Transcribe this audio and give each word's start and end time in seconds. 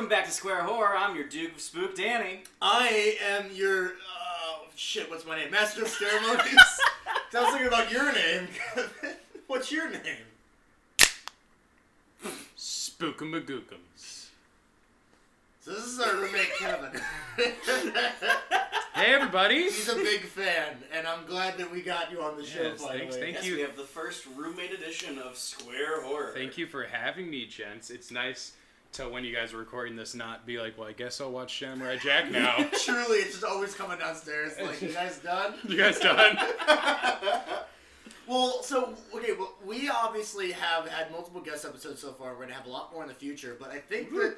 doesn't 0.00 0.08
matter. 0.08 0.08
Welcome 0.08 0.08
back 0.08 0.24
to 0.26 0.30
Square 0.30 0.62
Horror. 0.62 0.96
I'm 0.96 1.14
your 1.14 1.28
Duke 1.28 1.56
of 1.56 1.60
Spook, 1.60 1.94
Danny. 1.94 2.42
I 2.62 3.18
am 3.28 3.50
your 3.52 3.88
uh, 3.88 4.64
shit. 4.74 5.10
What's 5.10 5.26
my 5.26 5.36
name? 5.36 5.50
Master 5.50 5.82
of 5.82 5.88
Scaremonies. 5.88 6.54
I 7.34 7.40
was 7.40 7.50
thinking 7.50 7.66
about 7.68 7.92
your 7.92 8.12
name. 8.12 8.48
what's 9.46 9.70
your 9.70 9.90
name? 9.90 10.26
Spookem 12.56 13.30
McGuukems. 13.32 14.28
So 15.60 15.72
this 15.72 15.84
is 15.84 16.00
our 16.00 16.16
roommate 16.16 16.50
Kevin. 16.58 17.00
Hey 18.92 19.14
everybody! 19.14 19.62
He's 19.64 19.88
a 19.88 19.94
big 19.94 20.22
fan, 20.22 20.76
and 20.92 21.06
I'm 21.06 21.24
glad 21.26 21.56
that 21.58 21.70
we 21.70 21.80
got 21.80 22.10
you 22.10 22.22
on 22.22 22.36
the 22.36 22.44
show. 22.44 22.62
Yes, 22.62 22.80
finally. 22.82 22.98
thanks, 22.98 23.16
thank 23.16 23.34
Yes, 23.36 23.46
you. 23.46 23.56
we 23.56 23.60
have 23.62 23.76
the 23.76 23.84
first 23.84 24.26
roommate 24.36 24.72
edition 24.72 25.18
of 25.18 25.36
Square 25.36 26.02
Horror. 26.02 26.32
Thank 26.34 26.58
you 26.58 26.66
for 26.66 26.84
having 26.84 27.30
me, 27.30 27.46
gents. 27.46 27.90
It's 27.90 28.10
nice 28.10 28.52
to 28.92 29.08
when 29.08 29.24
you 29.24 29.34
guys 29.34 29.52
are 29.52 29.58
recording 29.58 29.96
this 29.96 30.14
not 30.14 30.46
be 30.46 30.58
like, 30.58 30.76
well, 30.76 30.88
I 30.88 30.92
guess 30.92 31.20
I'll 31.20 31.30
watch 31.30 31.58
Samurai 31.58 31.96
Jack 31.96 32.30
now. 32.30 32.56
Truly, 32.84 33.18
it's 33.18 33.32
just 33.32 33.44
always 33.44 33.74
coming 33.74 33.98
downstairs. 33.98 34.52
Like, 34.60 34.82
you 34.82 34.92
guys 34.92 35.18
done? 35.18 35.54
you 35.68 35.76
guys 35.76 35.98
done? 35.98 36.36
Well, 38.30 38.62
so 38.62 38.94
okay, 39.12 39.32
well, 39.36 39.54
we 39.66 39.88
obviously 39.88 40.52
have 40.52 40.86
had 40.86 41.10
multiple 41.10 41.40
guest 41.40 41.64
episodes 41.64 42.00
so 42.00 42.12
far. 42.12 42.32
We're 42.34 42.42
gonna 42.42 42.54
have 42.54 42.66
a 42.66 42.70
lot 42.70 42.92
more 42.92 43.02
in 43.02 43.08
the 43.08 43.14
future, 43.14 43.56
but 43.58 43.70
I 43.70 43.78
think 43.78 44.12
that 44.12 44.36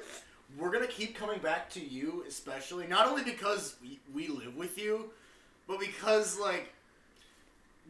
we're 0.57 0.71
gonna 0.71 0.87
keep 0.87 1.15
coming 1.15 1.37
back 1.39 1.69
to 1.71 1.79
you, 1.79 2.23
especially 2.27 2.87
not 2.87 3.05
only 3.05 3.23
because 3.23 3.75
we, 3.83 3.99
we 4.11 4.29
live 4.29 4.55
with 4.55 4.79
you, 4.79 5.11
but 5.67 5.79
because 5.79 6.39
like 6.39 6.72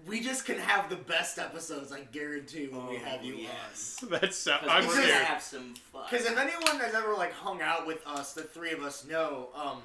we 0.08 0.20
just 0.20 0.46
can 0.46 0.58
have 0.58 0.90
the 0.90 0.96
best 0.96 1.40
episodes. 1.40 1.92
I 1.92 2.02
guarantee 2.12 2.68
when 2.68 2.88
we 2.88 2.96
Oh, 2.98 3.00
have 3.00 3.24
you 3.24 3.36
yes. 3.36 4.04
That's 4.10 4.38
so. 4.38 4.58
I'm 4.62 4.86
we're 4.88 4.94
gonna 4.96 5.08
scared. 5.08 5.24
have 5.26 5.42
some 5.42 5.74
fun. 5.92 6.04
Because 6.10 6.26
if 6.26 6.38
anyone 6.38 6.80
has 6.84 6.94
ever 6.94 7.14
like 7.14 7.34
hung 7.34 7.62
out 7.62 7.88
with 7.88 8.06
us, 8.06 8.34
the 8.34 8.44
three 8.44 8.72
of 8.72 8.82
us 8.84 9.06
know. 9.06 9.50
Um, 9.56 9.82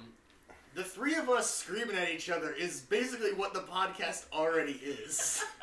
the 0.75 0.85
three 0.85 1.15
of 1.17 1.29
us 1.29 1.49
screaming 1.53 1.97
at 1.97 2.11
each 2.11 2.31
other 2.31 2.53
is 2.53 2.81
basically 2.83 3.33
what 3.33 3.53
the 3.55 3.61
podcast 3.61 4.27
already 4.33 4.81
is. 4.85 5.43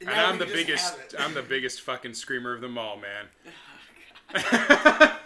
And 0.00 0.10
now 0.10 0.26
I'm 0.26 0.38
we 0.38 0.38
the 0.38 0.44
just 0.44 0.54
biggest. 0.66 0.92
have 0.92 1.00
it. 1.00 1.14
I'm 1.18 1.34
the 1.34 1.42
biggest 1.42 1.80
fucking 1.80 2.14
screamer 2.14 2.54
of 2.54 2.60
them 2.60 2.78
all, 2.78 2.98
man. 2.98 3.26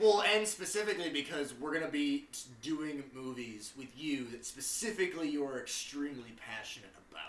Well, 0.00 0.22
and 0.22 0.46
specifically 0.46 1.10
because 1.10 1.54
we're 1.54 1.74
gonna 1.74 1.88
be 1.90 2.26
doing 2.62 3.02
movies 3.14 3.72
with 3.76 3.88
you 3.96 4.26
that 4.30 4.44
specifically 4.44 5.28
you're 5.30 5.58
extremely 5.60 6.32
passionate 6.36 6.90
about. 7.10 7.20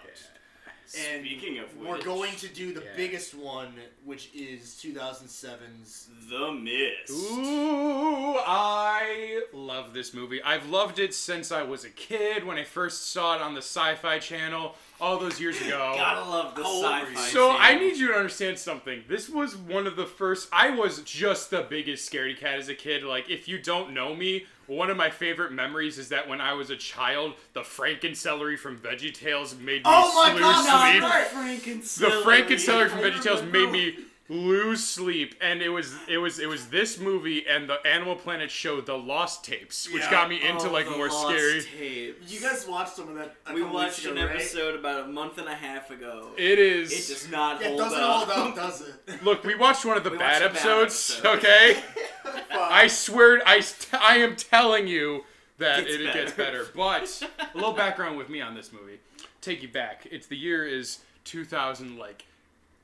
And 0.96 1.26
Speaking 1.26 1.58
of 1.58 1.76
which, 1.78 1.90
we're 1.90 2.04
going 2.04 2.36
to 2.36 2.48
do 2.48 2.72
the 2.72 2.82
Yeah. 2.84 2.96
biggest 2.96 3.34
one, 3.34 3.73
which 4.04 4.30
is 4.36 4.76
2007's. 4.80 6.08
The 6.30 6.52
Mist. 6.52 7.10
Ooh, 7.10 8.38
I 8.38 9.42
love 9.52 9.94
this 9.96 10.14
movie. 10.14 10.44
I've 10.44 10.70
loved 10.70 11.00
it 11.00 11.16
since 11.16 11.52
I 11.52 11.64
was 11.64 11.86
a 11.86 11.90
kid 11.90 12.44
when 12.46 12.58
I 12.60 12.64
first 12.64 13.08
saw 13.12 13.36
it 13.36 13.42
on 13.42 13.56
the 13.56 13.62
Sci-Fi 13.64 14.20
Channel 14.20 14.76
all 15.02 15.20
those 15.20 15.40
years 15.40 15.60
ago. 15.62 15.94
Gotta 15.98 16.30
love 16.30 16.56
the 16.56 16.64
How 16.64 16.70
old 16.70 16.84
were 16.84 17.10
you? 17.10 17.16
sci-fi. 17.18 17.30
So 17.30 17.52
I 17.52 17.76
need 17.76 17.98
you 17.98 18.08
to 18.10 18.14
understand 18.14 18.58
something. 18.60 19.04
This 19.08 19.30
was 19.30 19.56
one 19.56 19.88
of 19.88 19.96
the 19.96 20.06
first. 20.06 20.50
I 20.52 20.70
was 20.72 21.02
just 21.02 21.50
the 21.50 21.66
biggest 21.70 22.12
scaredy 22.12 22.38
cat 22.38 22.60
as 22.60 22.70
a 22.70 22.76
kid. 22.76 23.04
Like, 23.04 23.30
if 23.30 23.48
you 23.48 23.61
don't 23.61 23.94
know 23.94 24.16
me, 24.16 24.45
one 24.67 24.89
of 24.89 24.98
my 24.98 25.10
favorite 25.11 25.52
memories 25.52 25.98
is 26.00 26.10
that 26.10 26.28
when 26.28 26.42
I 26.42 26.54
was 26.54 26.70
a 26.72 26.76
child, 26.78 27.34
the 27.54 27.61
Franken-celery 27.61 28.58
from 28.58 28.78
VeggieTales 28.80 29.58
made 29.60 29.78
me 29.78 29.82
Oh 29.86 30.23
my 30.26 30.32
lose 30.34 30.42
God, 30.42 30.66
no, 30.66 31.00
sleep. 31.00 31.04
right. 31.04 31.84
The 31.84 32.22
Franken-celery 32.23 32.89
from 32.89 33.00
I 33.00 33.04
VeggieTales 33.04 33.52
made 33.52 33.70
me 33.72 33.95
lose 34.27 34.83
sleep, 34.83 35.36
and 35.39 35.61
it 35.61 35.69
was 35.69 35.95
it 36.08 36.17
was 36.17 36.39
it 36.39 36.47
was 36.47 36.67
this 36.69 36.99
movie 36.99 37.45
and 37.47 37.69
the 37.69 37.75
Animal 37.86 38.15
Planet 38.15 38.49
show, 38.49 38.81
The 38.81 38.97
Lost 38.97 39.43
Tapes, 39.43 39.87
which 39.91 40.03
Yeah. 40.03 40.11
got 40.11 40.30
me 40.30 40.41
into 40.41 40.67
Oh, 40.67 40.71
like 40.71 40.86
the 40.86 40.91
more 40.97 41.09
Lost 41.09 41.27
scary. 41.27 41.61
Tapes. 41.61 42.31
You 42.31 42.39
guys 42.39 42.65
watched 42.67 42.95
some 42.95 43.09
of 43.09 43.15
that. 43.15 43.36
A 43.45 43.53
We 43.53 43.61
watched 43.61 43.99
weeks 43.99 44.05
an 44.05 44.17
ago, 44.17 44.25
right? 44.27 44.36
episode 44.36 44.75
about 44.80 45.05
a 45.05 45.08
month 45.08 45.37
and 45.37 45.47
a 45.47 45.53
half 45.55 45.91
ago. 45.91 46.30
It 46.37 46.58
is. 46.59 46.91
It 46.91 47.13
does 47.13 47.30
not 47.30 47.61
it 47.61 47.67
hold 47.67 47.80
doesn't 47.80 47.99
up. 47.99 48.27
hold 48.30 48.49
up, 48.49 48.55
does 48.55 48.81
it? 48.81 48.95
Look, 49.23 49.43
we 49.43 49.53
watched 49.55 49.86
one 49.86 49.95
of 49.97 50.03
the 50.03 50.09
bad 50.11 50.42
watched 50.42 50.63
the 50.63 50.69
bad 50.69 50.81
episodes. 50.81 51.21
Okay. 51.23 51.83
I 52.52 52.83
I 52.86 52.87
swear, 52.87 53.42
I, 53.45 53.61
I 54.02 54.17
am 54.17 54.36
telling 54.36 54.87
you 54.87 55.23
that 55.59 55.81
Gets 55.86 55.93
it, 55.95 56.02
it 56.02 56.13
gets 56.13 56.31
better. 56.33 56.63
better. 56.63 56.71
But 56.75 57.30
a 57.53 57.55
little 57.55 57.73
background 57.73 58.17
with 58.17 58.30
me 58.30 58.42
on 58.42 58.55
this 58.55 58.73
movie. 58.73 58.99
Take 59.42 59.61
you 59.61 59.67
back. 59.69 60.07
It's 60.09 60.25
the 60.27 60.36
year 60.36 60.65
is 60.65 60.99
2000, 61.25 61.97
like 61.97 62.25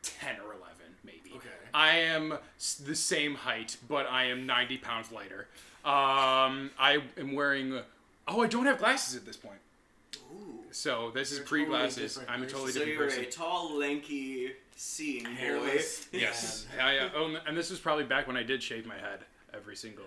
10 0.03 0.35
or 0.47 0.50
11, 0.50 0.50
maybe. 0.50 0.50
Okay. 0.50 0.50
I 1.73 1.97
am 1.97 2.37
the 2.85 2.95
same 2.95 3.35
height, 3.35 3.77
but 3.87 4.07
I 4.07 4.25
am 4.25 4.45
90 4.45 4.77
pounds 4.77 5.11
lighter. 5.11 5.47
Um, 5.83 6.71
I 6.79 7.01
am 7.17 7.33
wearing. 7.33 7.79
Oh, 8.27 8.41
I 8.41 8.47
don't 8.47 8.65
have 8.65 8.77
glasses 8.79 9.15
at 9.15 9.25
this 9.25 9.37
point. 9.37 9.57
Ooh. 10.33 10.59
So 10.71 11.11
this 11.13 11.31
You're 11.31 11.41
is 11.41 11.47
pre-glasses. 11.49 12.13
different 12.15 12.29
I'm 12.29 12.41
a 12.41 12.43
person. 12.45 12.53
totally 12.57 12.71
So 12.73 12.79
different 12.79 12.97
you're 12.99 13.07
person. 13.09 13.23
a 13.23 13.31
tall, 13.31 13.77
lanky, 13.77 14.51
seeing 14.75 15.23
boy. 15.23 15.29
Hairless. 15.31 16.07
Yes. 16.13 16.65
man. 16.77 16.85
I, 16.85 16.97
uh, 16.99 17.09
oh, 17.15 17.35
and 17.47 17.57
this 17.57 17.69
was 17.69 17.79
probably 17.79 18.03
back 18.05 18.27
when 18.27 18.37
I 18.37 18.43
did 18.43 18.61
shave 18.61 18.85
my 18.85 18.95
head 18.97 19.19
every 19.53 19.75
single, 19.75 20.05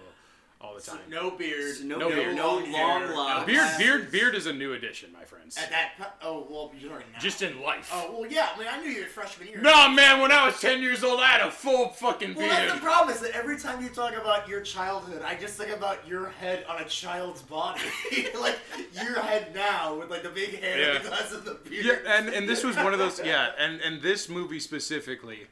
all 0.65 0.75
the 0.75 0.81
So 0.81 0.93
time. 0.93 1.03
no 1.11 1.31
beard. 1.31 1.77
No, 1.85 1.99
No 1.99 2.09
beard, 2.09 2.21
beard. 2.25 2.37
no 2.37 2.47
long 2.55 2.73
long 2.73 3.01
hair, 3.03 3.15
locks. 3.15 3.41
no 3.41 3.47
Beard, 3.47 3.79
beard, 3.79 4.11
beard 4.11 4.35
is 4.35 4.47
a 4.47 4.53
new 4.53 4.73
addition, 4.73 5.13
my 5.13 5.25
friends. 5.25 5.57
At 5.59 5.71
that. 5.71 5.93
po- 5.99 6.07
Oh 6.23 6.47
well, 6.49 6.73
you're 6.79 6.99
now. 6.99 7.19
Just 7.21 7.43
in 7.43 7.61
life. 7.61 7.91
Oh 7.93 8.21
well, 8.21 8.31
yeah. 8.31 8.49
I 8.55 8.59
mean, 8.59 8.69
I 8.71 8.81
knew 8.81 8.89
you 8.91 9.03
were 9.03 9.07
freshman 9.07 9.49
year. 9.49 9.61
No, 9.61 9.89
man. 9.91 10.21
When 10.21 10.33
I 10.33 10.47
was 10.47 10.59
ten 10.61 10.81
years 10.81 11.05
old, 11.05 11.21
I 11.21 11.27
had 11.27 11.47
a 11.47 11.51
full 11.51 11.91
fucking 11.91 12.35
Well, 12.35 12.49
beard. 12.49 12.69
that's 12.71 12.75
the 12.75 12.81
problem 12.81 13.15
is 13.15 13.21
that 13.21 13.33
every 13.33 13.59
time 13.59 13.83
you 13.83 13.91
talk 13.91 14.15
about 14.15 14.49
your 14.49 14.63
childhood, 14.63 15.23
I 15.23 15.35
just 15.35 15.55
think 15.59 15.71
about 15.71 16.07
your 16.09 16.31
head 16.31 16.65
on 16.69 16.81
a 16.81 16.85
child's 16.87 17.43
body, 17.43 17.81
like 18.41 18.59
your 18.95 19.21
head 19.21 19.55
now 19.55 19.95
with 19.97 20.11
like 20.11 20.23
the 20.23 20.31
big 20.31 20.61
hair, 20.61 20.79
Yeah. 20.79 20.87
and 20.97 21.05
the 21.05 21.09
glasses, 21.09 21.33
and 21.39 21.45
the 21.47 21.55
beard. 21.71 21.85
Yeah, 21.85 22.17
and 22.19 22.29
and 22.31 22.49
this 22.49 22.65
was 22.65 22.77
one 22.77 22.93
of 22.93 22.99
those. 22.99 23.21
Yeah, 23.23 23.51
and 23.59 23.81
and 23.81 24.01
this 24.03 24.29
movie 24.29 24.61
specifically 24.61 25.47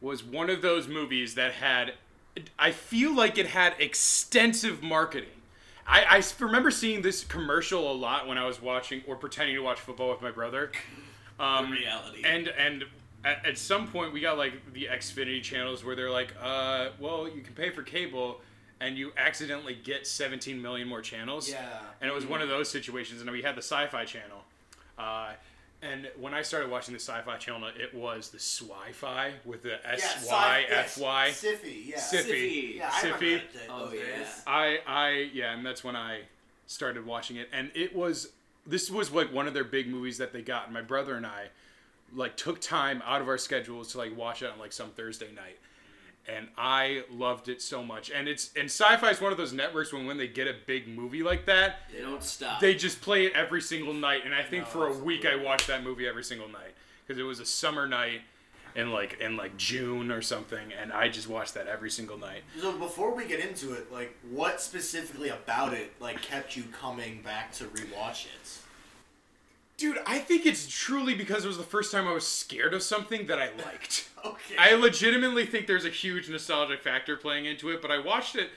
was 0.00 0.24
one 0.24 0.50
of 0.50 0.60
those 0.62 0.88
movies 0.88 1.34
that 1.36 1.52
had. 1.52 1.94
I 2.58 2.70
feel 2.70 3.14
like 3.14 3.38
it 3.38 3.46
had 3.46 3.74
extensive 3.78 4.82
marketing. 4.82 5.28
I 5.86 6.22
remember 6.38 6.70
seeing 6.70 7.02
this 7.02 7.24
commercial 7.24 7.90
a 7.90 7.94
lot 7.94 8.28
when 8.28 8.38
I 8.38 8.46
was 8.46 8.62
watching 8.62 9.02
or 9.08 9.16
pretending 9.16 9.56
to 9.56 9.62
watch 9.62 9.80
football 9.80 10.10
with 10.10 10.22
my 10.22 10.30
brother. 10.30 10.70
Um, 11.40 11.70
reality. 11.70 12.22
And 12.22 12.48
and 12.48 12.84
at, 13.24 13.46
at 13.46 13.56
some 13.56 13.88
point 13.88 14.12
we 14.12 14.20
got 14.20 14.36
like 14.36 14.74
the 14.74 14.88
Xfinity 14.92 15.42
channels 15.42 15.82
where 15.82 15.96
they're 15.96 16.10
like, 16.10 16.34
uh, 16.38 16.90
well, 16.98 17.26
you 17.26 17.40
can 17.40 17.54
pay 17.54 17.70
for 17.70 17.82
cable, 17.82 18.42
and 18.78 18.98
you 18.98 19.12
accidentally 19.16 19.74
get 19.74 20.06
17 20.06 20.60
million 20.60 20.86
more 20.86 21.00
channels. 21.00 21.48
Yeah. 21.48 21.66
And 22.02 22.10
it 22.10 22.14
was 22.14 22.26
one 22.26 22.42
of 22.42 22.50
those 22.50 22.68
situations, 22.68 23.22
and 23.22 23.30
we 23.30 23.40
had 23.40 23.54
the 23.54 23.62
Sci-Fi 23.62 24.04
Channel. 24.04 24.44
Uh, 24.98 25.30
and 25.82 26.08
when 26.18 26.34
I 26.34 26.42
started 26.42 26.70
watching 26.70 26.92
the 26.94 27.00
Sci-Fi 27.00 27.36
Channel, 27.38 27.70
it 27.78 27.94
was 27.94 28.28
the 28.30 28.38
Swi-Fi 28.38 29.32
with 29.44 29.62
the 29.62 29.74
S 29.88 30.00
yeah, 30.26 30.30
Y 30.32 30.64
sci- 30.68 30.74
F 30.74 30.98
Y. 30.98 31.28
Siffy, 31.32 31.86
yeah. 31.86 31.96
Siffy. 31.98 32.76
Yeah, 32.76 32.90
I 32.92 33.02
remember 33.02 33.24
Siffy. 33.26 33.52
that, 33.54 33.62
Oh, 33.70 33.86
those 33.86 33.94
yeah. 33.94 34.18
days. 34.18 34.42
I 34.46 34.78
I 34.86 35.30
yeah, 35.32 35.54
and 35.54 35.64
that's 35.64 35.82
when 35.82 35.96
I 35.96 36.20
started 36.66 37.04
watching 37.06 37.36
it, 37.36 37.48
and 37.52 37.70
it 37.74 37.94
was 37.96 38.30
this 38.66 38.90
was 38.90 39.10
like 39.10 39.32
one 39.32 39.46
of 39.48 39.54
their 39.54 39.64
big 39.64 39.88
movies 39.88 40.18
that 40.18 40.32
they 40.32 40.42
got. 40.42 40.64
And 40.66 40.74
my 40.74 40.82
brother 40.82 41.14
and 41.14 41.26
I 41.26 41.46
like 42.14 42.36
took 42.36 42.60
time 42.60 43.02
out 43.06 43.20
of 43.22 43.28
our 43.28 43.38
schedules 43.38 43.92
to 43.92 43.98
like 43.98 44.16
watch 44.16 44.42
it 44.42 44.50
on 44.50 44.58
like 44.58 44.72
some 44.72 44.90
Thursday 44.90 45.28
night. 45.34 45.58
And 46.28 46.48
I 46.56 47.04
loved 47.10 47.48
it 47.48 47.60
so 47.62 47.82
much. 47.82 48.10
And 48.10 48.28
it's 48.28 48.50
and 48.54 48.66
sci-fi 48.66 49.10
is 49.10 49.20
one 49.20 49.32
of 49.32 49.38
those 49.38 49.52
networks 49.52 49.92
when 49.92 50.06
when 50.06 50.16
they 50.18 50.28
get 50.28 50.46
a 50.46 50.54
big 50.66 50.86
movie 50.86 51.22
like 51.22 51.46
that, 51.46 51.80
They 51.92 52.02
don't 52.02 52.22
stop. 52.22 52.60
they 52.60 52.74
just 52.74 53.00
play 53.00 53.26
it 53.26 53.32
every 53.34 53.60
single 53.62 53.94
night. 53.94 54.22
And 54.24 54.34
I 54.34 54.42
think 54.42 54.66
for 54.66 54.86
a 54.86 54.96
week 54.96 55.24
I 55.26 55.36
watched 55.36 55.66
that 55.66 55.82
movie 55.82 56.06
every 56.06 56.22
single 56.24 56.48
night 56.48 56.74
because 57.06 57.18
it 57.18 57.24
was 57.24 57.40
a 57.40 57.46
summer 57.46 57.88
night 57.88 58.20
in 58.76 58.92
like 58.92 59.18
in 59.20 59.36
like 59.36 59.56
June 59.56 60.12
or 60.12 60.22
something, 60.22 60.72
and 60.80 60.92
I 60.92 61.08
just 61.08 61.28
watched 61.28 61.54
that 61.54 61.66
every 61.66 61.90
single 61.90 62.16
night. 62.16 62.42
So 62.60 62.70
before 62.78 63.12
we 63.12 63.24
get 63.26 63.40
into 63.40 63.72
it, 63.72 63.90
like, 63.90 64.16
what 64.30 64.60
specifically 64.60 65.30
about 65.30 65.72
it 65.74 65.92
like 65.98 66.22
kept 66.22 66.56
you 66.56 66.62
coming 66.80 67.22
back 67.22 67.52
to 67.54 67.64
rewatch 67.64 68.26
it? 68.26 68.59
Dude, 69.80 69.98
I 70.04 70.18
think 70.18 70.44
it's 70.44 70.66
truly 70.68 71.14
because 71.14 71.42
it 71.42 71.48
was 71.48 71.56
the 71.56 71.62
first 71.64 71.90
time 71.90 72.06
I 72.06 72.12
was 72.12 72.26
scared 72.28 72.74
of 72.74 72.82
something 72.82 73.26
that 73.28 73.38
I 73.38 73.46
liked. 73.64 74.06
Okay. 74.22 74.54
I 74.58 74.74
legitimately 74.74 75.46
think 75.46 75.66
there's 75.66 75.86
a 75.86 75.88
huge 75.90 76.28
nostalgic 76.28 76.82
factor 76.82 77.16
playing 77.16 77.46
into 77.46 77.70
it, 77.70 77.80
but 77.80 77.90
I 77.90 77.98
watched 77.98 78.36
it, 78.36 78.50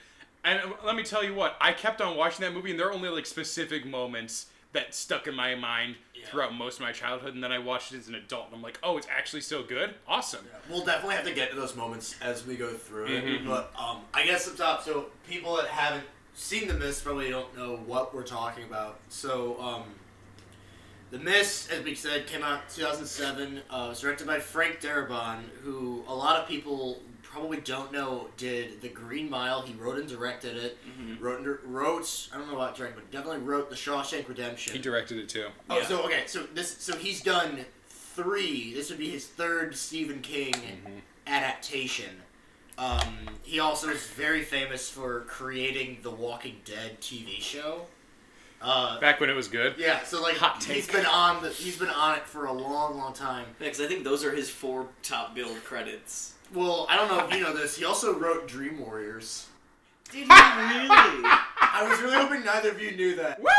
and 0.43 0.59
let 0.83 0.93
me 0.97 1.03
tell 1.03 1.23
you 1.23 1.33
what, 1.33 1.55
I 1.61 1.71
kept 1.71 2.01
on 2.01 2.17
watching 2.17 2.41
that 2.41 2.53
movie, 2.53 2.71
and 2.71 2.77
there 2.77 2.89
are 2.89 2.91
only 2.91 3.07
like 3.07 3.25
specific 3.25 3.85
moments 3.85 4.47
that 4.73 4.93
stuck 4.93 5.25
in 5.25 5.33
my 5.35 5.55
mind 5.55 5.95
Yeah. 6.13 6.25
throughout 6.25 6.53
most 6.53 6.75
of 6.75 6.81
my 6.81 6.91
childhood, 6.91 7.33
and 7.33 7.41
then 7.41 7.53
I 7.53 7.59
watched 7.59 7.93
it 7.93 7.97
as 7.99 8.09
an 8.09 8.15
adult, 8.15 8.47
and 8.47 8.55
I'm 8.55 8.61
like, 8.61 8.77
oh, 8.83 8.97
it's 8.97 9.07
actually 9.09 9.39
so 9.39 9.63
good? 9.63 9.95
Awesome. 10.05 10.45
We'll 10.69 10.83
definitely 10.83 11.15
have 11.15 11.23
to 11.27 11.33
get 11.33 11.49
to 11.51 11.55
those 11.55 11.77
moments 11.77 12.15
as 12.21 12.45
we 12.45 12.57
go 12.57 12.73
through 12.73 13.05
it. 13.05 13.23
Mhm. 13.23 13.47
But 13.47 13.71
um, 13.79 14.01
I 14.13 14.25
guess 14.25 14.45
up 14.49 14.57
top, 14.57 14.83
so 14.83 15.05
people 15.29 15.55
that 15.55 15.67
haven't 15.67 16.03
seen 16.33 16.67
The 16.67 16.73
Mist 16.73 17.05
probably 17.05 17.29
don't 17.29 17.55
know 17.57 17.77
what 17.77 18.13
we're 18.13 18.23
talking 18.23 18.65
about. 18.65 18.99
So, 19.07 19.57
um, 19.61 19.83
The 21.13 21.19
Mist, 21.19 21.71
as 21.71 21.83
we 21.83 21.93
said, 21.93 22.25
came 22.25 22.41
out 22.41 22.67
2007. 22.71 23.61
Uh, 23.69 23.83
it 23.85 23.89
was 23.89 23.99
directed 23.99 24.25
by 24.25 24.39
Frank 24.39 24.81
Darabont, 24.81 25.43
who 25.63 26.03
a 26.07 26.15
lot 26.15 26.37
of 26.41 26.47
people 26.47 27.03
probably 27.21 27.57
don't 27.59 27.91
know, 27.91 28.29
did 28.35 28.81
The 28.81 28.89
Green 28.89 29.29
Mile. 29.29 29.61
He 29.61 29.75
wrote 29.75 29.99
and 29.99 30.09
directed 30.09 30.57
it. 30.57 30.79
Mhm. 30.99 31.21
Wrote, 31.21 31.41
and, 31.41 31.59
wrote, 31.71 32.29
I 32.33 32.37
don't 32.39 32.47
know 32.47 32.55
about 32.55 32.75
directed, 32.75 32.95
but 32.95 33.11
definitely 33.11 33.41
wrote 33.41 33.69
The 33.69 33.75
Shawshank 33.75 34.27
Redemption. 34.27 34.73
He 34.73 34.79
directed 34.79 35.19
it 35.19 35.29
too. 35.29 35.49
Oh, 35.69 35.77
Yeah. 35.77 35.85
so 35.85 36.01
okay, 36.01 36.23
so 36.25 36.47
this, 36.55 36.77
so 36.79 36.97
he's 36.97 37.21
done 37.21 37.63
three. 37.89 38.73
This 38.73 38.89
would 38.89 38.97
be 38.97 39.11
his 39.11 39.27
third 39.27 39.75
Stephen 39.75 40.19
King 40.21 40.51
Mm-hmm. 40.53 40.97
adaptation. 41.27 42.23
Um, 42.79 43.27
he 43.43 43.59
also 43.59 43.89
is 43.89 44.01
very 44.07 44.41
famous 44.43 44.89
for 44.89 45.21
creating 45.27 45.99
the 46.01 46.09
Walking 46.09 46.61
Dead 46.65 46.99
TV 47.01 47.39
show. 47.39 47.85
Uh, 48.63 48.99
Back 48.99 49.19
when 49.19 49.29
it 49.29 49.33
was 49.35 49.47
good. 49.49 49.75
yeah, 49.77 50.03
so 50.03 50.21
like 50.21 50.37
Hot 50.37 50.63
he's 50.63 50.85
take. 50.87 50.95
been 50.95 51.05
on 51.05 51.43
the 51.43 51.49
he's 51.49 51.77
been 51.77 51.89
on 51.89 52.15
it 52.17 52.23
for 52.25 52.45
a 52.45 52.53
long, 52.53 52.97
long 52.97 53.13
time. 53.13 53.45
Because 53.59 53.81
I 53.81 53.87
think 53.87 54.03
those 54.05 54.23
are 54.23 54.31
his 54.31 54.49
four 54.49 54.87
top 55.03 55.35
billed 55.35 55.61
credits. 55.65 56.33
Well, 56.53 56.85
I 56.89 56.95
don't 56.95 57.09
know 57.09 57.25
if 57.25 57.33
you 57.33 57.41
know 57.41 57.53
this. 57.53 57.75
He 57.77 57.83
also 57.83 58.13
wrote 58.17 58.47
Dream 58.47 58.79
Warriors. 58.79 59.47
Did 60.13 60.19
he 60.19 60.29
really? 60.29 60.89
I 60.89 61.87
was 61.89 61.99
really 62.01 62.15
hoping 62.15 62.45
neither 62.45 62.69
of 62.69 62.79
you 62.79 62.91
knew 62.91 63.15
that. 63.15 63.41
Woo! 63.41 63.49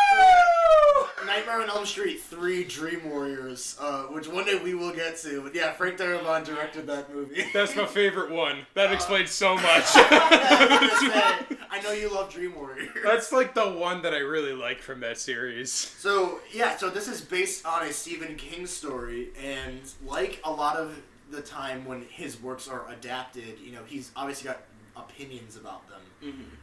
Nightmare 1.26 1.62
on 1.62 1.68
Elm 1.68 1.84
Street 1.84 2.20
3 2.20 2.62
Dream 2.64 3.10
Warriors, 3.10 3.76
uh, 3.80 4.02
which 4.04 4.28
one 4.28 4.44
day 4.44 4.56
we 4.62 4.74
will 4.74 4.92
get 4.92 5.16
to. 5.18 5.42
But 5.42 5.52
yeah, 5.52 5.72
Frank 5.72 5.98
Darabont 5.98 6.44
directed 6.44 6.86
that 6.86 7.12
movie. 7.12 7.44
That's 7.52 7.74
my 7.74 7.86
favorite 7.86 8.30
one. 8.30 8.58
That 8.74 8.92
explains 8.92 9.32
so 9.32 9.54
much. 9.56 9.64
I 9.96 11.80
know 11.82 11.90
you 11.90 12.14
love 12.14 12.32
Dream 12.32 12.54
Warriors. 12.54 12.90
That's 13.02 13.32
like 13.32 13.54
the 13.54 13.70
one 13.70 14.02
that 14.02 14.14
I 14.14 14.18
really 14.18 14.52
like 14.52 14.80
from 14.80 15.00
that 15.00 15.18
series. 15.18 15.72
So 15.72 16.38
yeah, 16.52 16.76
so 16.76 16.88
this 16.90 17.08
is 17.08 17.20
based 17.20 17.66
on 17.66 17.82
a 17.82 17.92
Stephen 17.92 18.36
King 18.36 18.66
story, 18.66 19.30
and 19.42 19.80
like 20.06 20.40
a 20.44 20.52
lot 20.52 20.76
of 20.76 21.02
the 21.30 21.40
time 21.40 21.84
when 21.84 22.02
his 22.02 22.40
works 22.40 22.68
are 22.68 22.88
adapted, 22.92 23.58
you 23.58 23.72
know, 23.72 23.80
he's 23.86 24.12
obviously 24.14 24.46
got 24.48 24.60
opinions 24.96 25.56
about 25.56 25.82
them. 25.88 26.00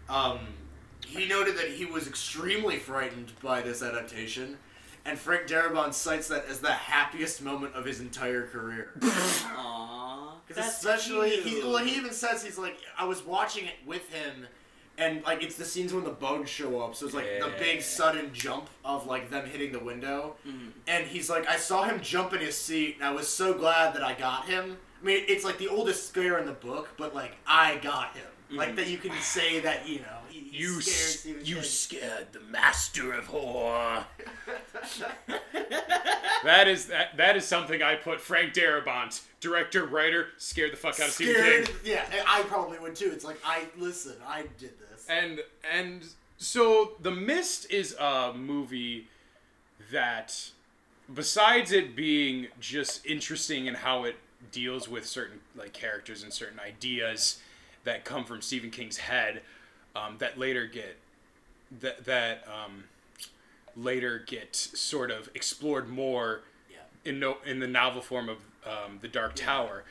Mhm. 0.10 0.13
Um, 0.13 0.39
he 1.06 1.28
noted 1.28 1.57
that 1.57 1.69
he 1.69 1.86
was 1.86 2.07
extremely 2.07 2.78
frightened 2.78 3.31
by 3.42 3.62
this 3.62 3.81
adaptation, 3.81 4.57
and 5.06 5.18
Frank 5.19 5.48
Darabont 5.48 5.94
cites 5.94 6.28
that 6.28 6.45
as 6.45 6.60
the 6.60 6.72
happiest 6.72 7.42
moment 7.42 7.74
of 7.75 7.86
his 7.86 8.00
entire 8.00 8.45
career. 8.48 8.92
Aww. 9.00 10.33
Especially, 10.56 11.38
he, 11.42 11.62
well, 11.63 11.78
he 11.78 11.95
even 11.95 12.12
says 12.12 12.44
he's 12.44 12.57
like, 12.57 12.78
I 12.98 13.06
was 13.06 13.24
watching 13.25 13.66
it 13.66 13.75
with 13.86 14.12
him, 14.13 14.48
and 14.98 15.24
like 15.24 15.44
it's 15.44 15.56
the 15.56 15.63
scenes 15.66 15.94
when 15.94 16.04
the 16.04 16.10
bugs 16.12 16.50
show 16.50 16.81
up. 16.81 16.94
So 16.95 17.06
it's 17.06 17.16
like 17.16 17.39
the 17.39 17.51
big 17.57 17.81
sudden 17.81 18.31
jump 18.33 18.69
of 18.83 19.07
like 19.07 19.30
them 19.30 19.45
hitting 19.48 19.72
the 19.72 19.80
window, 19.80 20.36
Mhm. 20.48 20.72
and 20.88 21.07
he's 21.07 21.30
like, 21.30 21.48
I 21.48 21.56
saw 21.57 21.83
him 21.83 22.01
jump 22.01 22.33
in 22.33 22.39
his 22.39 22.57
seat, 22.57 22.95
and 22.98 23.06
I 23.06 23.12
was 23.12 23.28
so 23.30 23.54
glad 23.54 23.94
that 23.95 24.04
I 24.04 24.13
got 24.13 24.45
him. 24.48 24.78
I 25.01 25.06
mean, 25.06 25.24
it's 25.27 25.44
like 25.44 25.57
the 25.57 25.68
oldest 25.68 26.07
scare 26.09 26.38
in 26.38 26.45
the 26.45 26.51
book, 26.51 26.89
but 26.98 27.15
like 27.15 27.36
I 27.48 27.77
got 27.77 28.15
him. 28.15 28.25
Like 28.53 28.71
Mhm. 28.74 28.75
that, 28.77 28.88
you 28.88 28.98
can 28.98 29.13
say 29.21 29.62
that 29.62 29.88
you 29.88 30.00
know 30.00 30.18
he, 30.30 30.39
he 30.42 30.57
You, 30.57 30.81
scared 30.81 31.38
s- 31.38 31.48
you 31.48 31.56
King. 31.56 31.63
scared 31.63 32.27
the 32.33 32.42
master 32.42 33.13
of 33.13 33.25
horror. 33.27 34.06
that 36.44 36.68
is 36.68 36.88
that. 36.88 37.15
That 37.18 37.38
is 37.38 37.45
something 37.48 37.81
I 37.81 37.95
put 37.95 38.19
Frank 38.21 38.53
Darabont, 38.53 39.21
director, 39.39 39.86
writer, 39.86 40.27
scared 40.38 40.74
the 40.74 40.77
fuck 40.77 41.00
out 41.00 41.07
of 41.07 41.13
Stephen 41.13 41.36
Scared, 41.36 41.65
King. 41.68 41.75
yeah, 41.86 42.06
I 42.27 42.44
probably 42.44 42.80
would 42.80 42.95
too. 42.95 43.12
It's 43.13 43.25
like 43.25 43.39
I 43.45 43.65
listen, 43.77 44.15
I 44.27 44.44
did 44.57 44.74
this. 44.80 45.06
And 45.09 45.42
and 45.71 46.06
so 46.38 46.94
The 47.01 47.12
Mist 47.12 47.69
is 47.71 47.95
a 48.00 48.33
movie 48.36 49.07
that, 49.92 50.50
besides 51.13 51.71
it 51.71 51.95
being 51.95 52.47
just 52.59 53.06
interesting 53.06 53.65
in 53.68 53.75
how 53.75 54.04
it 54.06 54.15
deals 54.51 54.88
with 54.88 55.05
certain 55.05 55.39
like 55.55 55.73
characters 55.73 56.23
and 56.23 56.31
certain 56.31 56.59
ideas 56.59 57.39
that 57.83 58.05
come 58.05 58.23
from 58.23 58.41
Stephen 58.41 58.71
King's 58.71 58.97
head, 58.97 59.41
um, 59.95 60.15
that 60.19 60.38
later 60.38 60.65
get 60.65 60.97
that 61.79 62.05
that 62.05 62.45
um, 62.47 62.85
later 63.75 64.23
get 64.25 64.55
sort 64.55 65.11
of 65.11 65.29
explored 65.35 65.89
more 65.89 66.41
yeah. 66.69 66.77
in 67.09 67.19
no 67.19 67.38
in 67.45 67.59
the 67.59 67.67
novel 67.67 68.01
form 68.01 68.29
of 68.29 68.38
um, 68.65 68.99
the 69.01 69.07
Dark 69.07 69.35
Tower. 69.35 69.83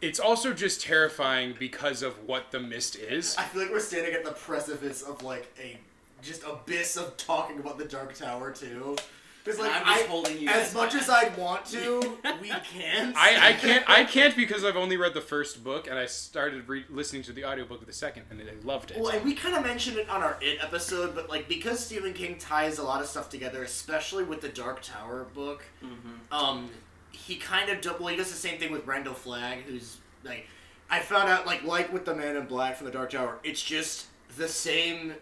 It's 0.00 0.18
also 0.18 0.52
just 0.52 0.80
terrifying 0.80 1.54
because 1.56 2.02
of 2.02 2.14
what 2.26 2.50
the 2.50 2.58
mist 2.58 2.96
is. 2.96 3.36
I 3.36 3.44
feel 3.44 3.62
like 3.62 3.70
we're 3.70 3.78
standing 3.78 4.14
at 4.14 4.24
the 4.24 4.32
precipice 4.32 5.02
of 5.02 5.22
like 5.22 5.52
a 5.60 5.78
just 6.22 6.42
abyss 6.44 6.96
of 6.96 7.16
talking 7.16 7.58
about 7.58 7.78
the 7.78 7.84
Dark 7.84 8.14
Tower 8.14 8.50
too. 8.50 8.96
Because 9.44 9.58
like 9.58 9.72
I'm 9.74 9.84
just 9.84 10.04
I, 10.04 10.08
holding 10.08 10.38
you 10.38 10.48
as 10.48 10.66
guys 10.66 10.74
much 10.74 10.92
back. 10.92 11.02
as 11.02 11.08
I'd 11.10 11.36
want 11.36 11.66
to, 11.66 12.00
we 12.40 12.48
can't. 12.48 13.16
I, 13.16 13.48
I 13.48 13.52
can't 13.54 13.84
I 13.90 14.04
can't 14.04 14.36
because 14.36 14.64
I've 14.64 14.76
only 14.76 14.96
read 14.96 15.14
the 15.14 15.20
first 15.20 15.64
book 15.64 15.88
and 15.88 15.98
I 15.98 16.06
started 16.06 16.68
re- 16.68 16.84
listening 16.88 17.22
to 17.24 17.32
the 17.32 17.44
audiobook 17.44 17.80
of 17.80 17.86
the 17.86 17.92
second 17.92 18.24
and 18.30 18.40
I 18.40 18.44
loved 18.64 18.92
it. 18.92 18.98
Well, 19.00 19.08
and 19.10 19.24
we 19.24 19.34
kind 19.34 19.56
of 19.56 19.64
mentioned 19.64 19.96
it 19.96 20.08
on 20.08 20.22
our 20.22 20.38
It 20.40 20.58
episode, 20.62 21.14
but 21.16 21.28
like 21.28 21.48
because 21.48 21.80
Stephen 21.84 22.12
King 22.12 22.38
ties 22.38 22.78
a 22.78 22.84
lot 22.84 23.00
of 23.00 23.08
stuff 23.08 23.28
together, 23.30 23.64
especially 23.64 24.22
with 24.24 24.40
the 24.42 24.48
Dark 24.48 24.80
Tower 24.82 25.26
book, 25.34 25.64
Mhm. 25.84 26.32
um, 26.36 26.70
he 27.10 27.34
kind 27.36 27.68
of 27.68 27.80
do- 27.80 27.94
well, 27.98 28.08
he 28.08 28.16
does 28.16 28.30
the 28.30 28.36
same 28.38 28.58
thing 28.60 28.70
with 28.70 28.86
Randall 28.86 29.14
Flagg, 29.14 29.62
who's 29.64 29.96
like, 30.24 30.46
I 30.88 31.00
found 31.00 31.28
out 31.28 31.46
like 31.46 31.64
like 31.64 31.92
with 31.92 32.04
the 32.04 32.14
Man 32.14 32.36
in 32.36 32.46
Black 32.46 32.76
from 32.76 32.86
the 32.86 32.92
Dark 32.92 33.10
Tower, 33.10 33.38
it's 33.42 33.62
just 33.62 34.06
the 34.36 34.46
same 34.48 35.14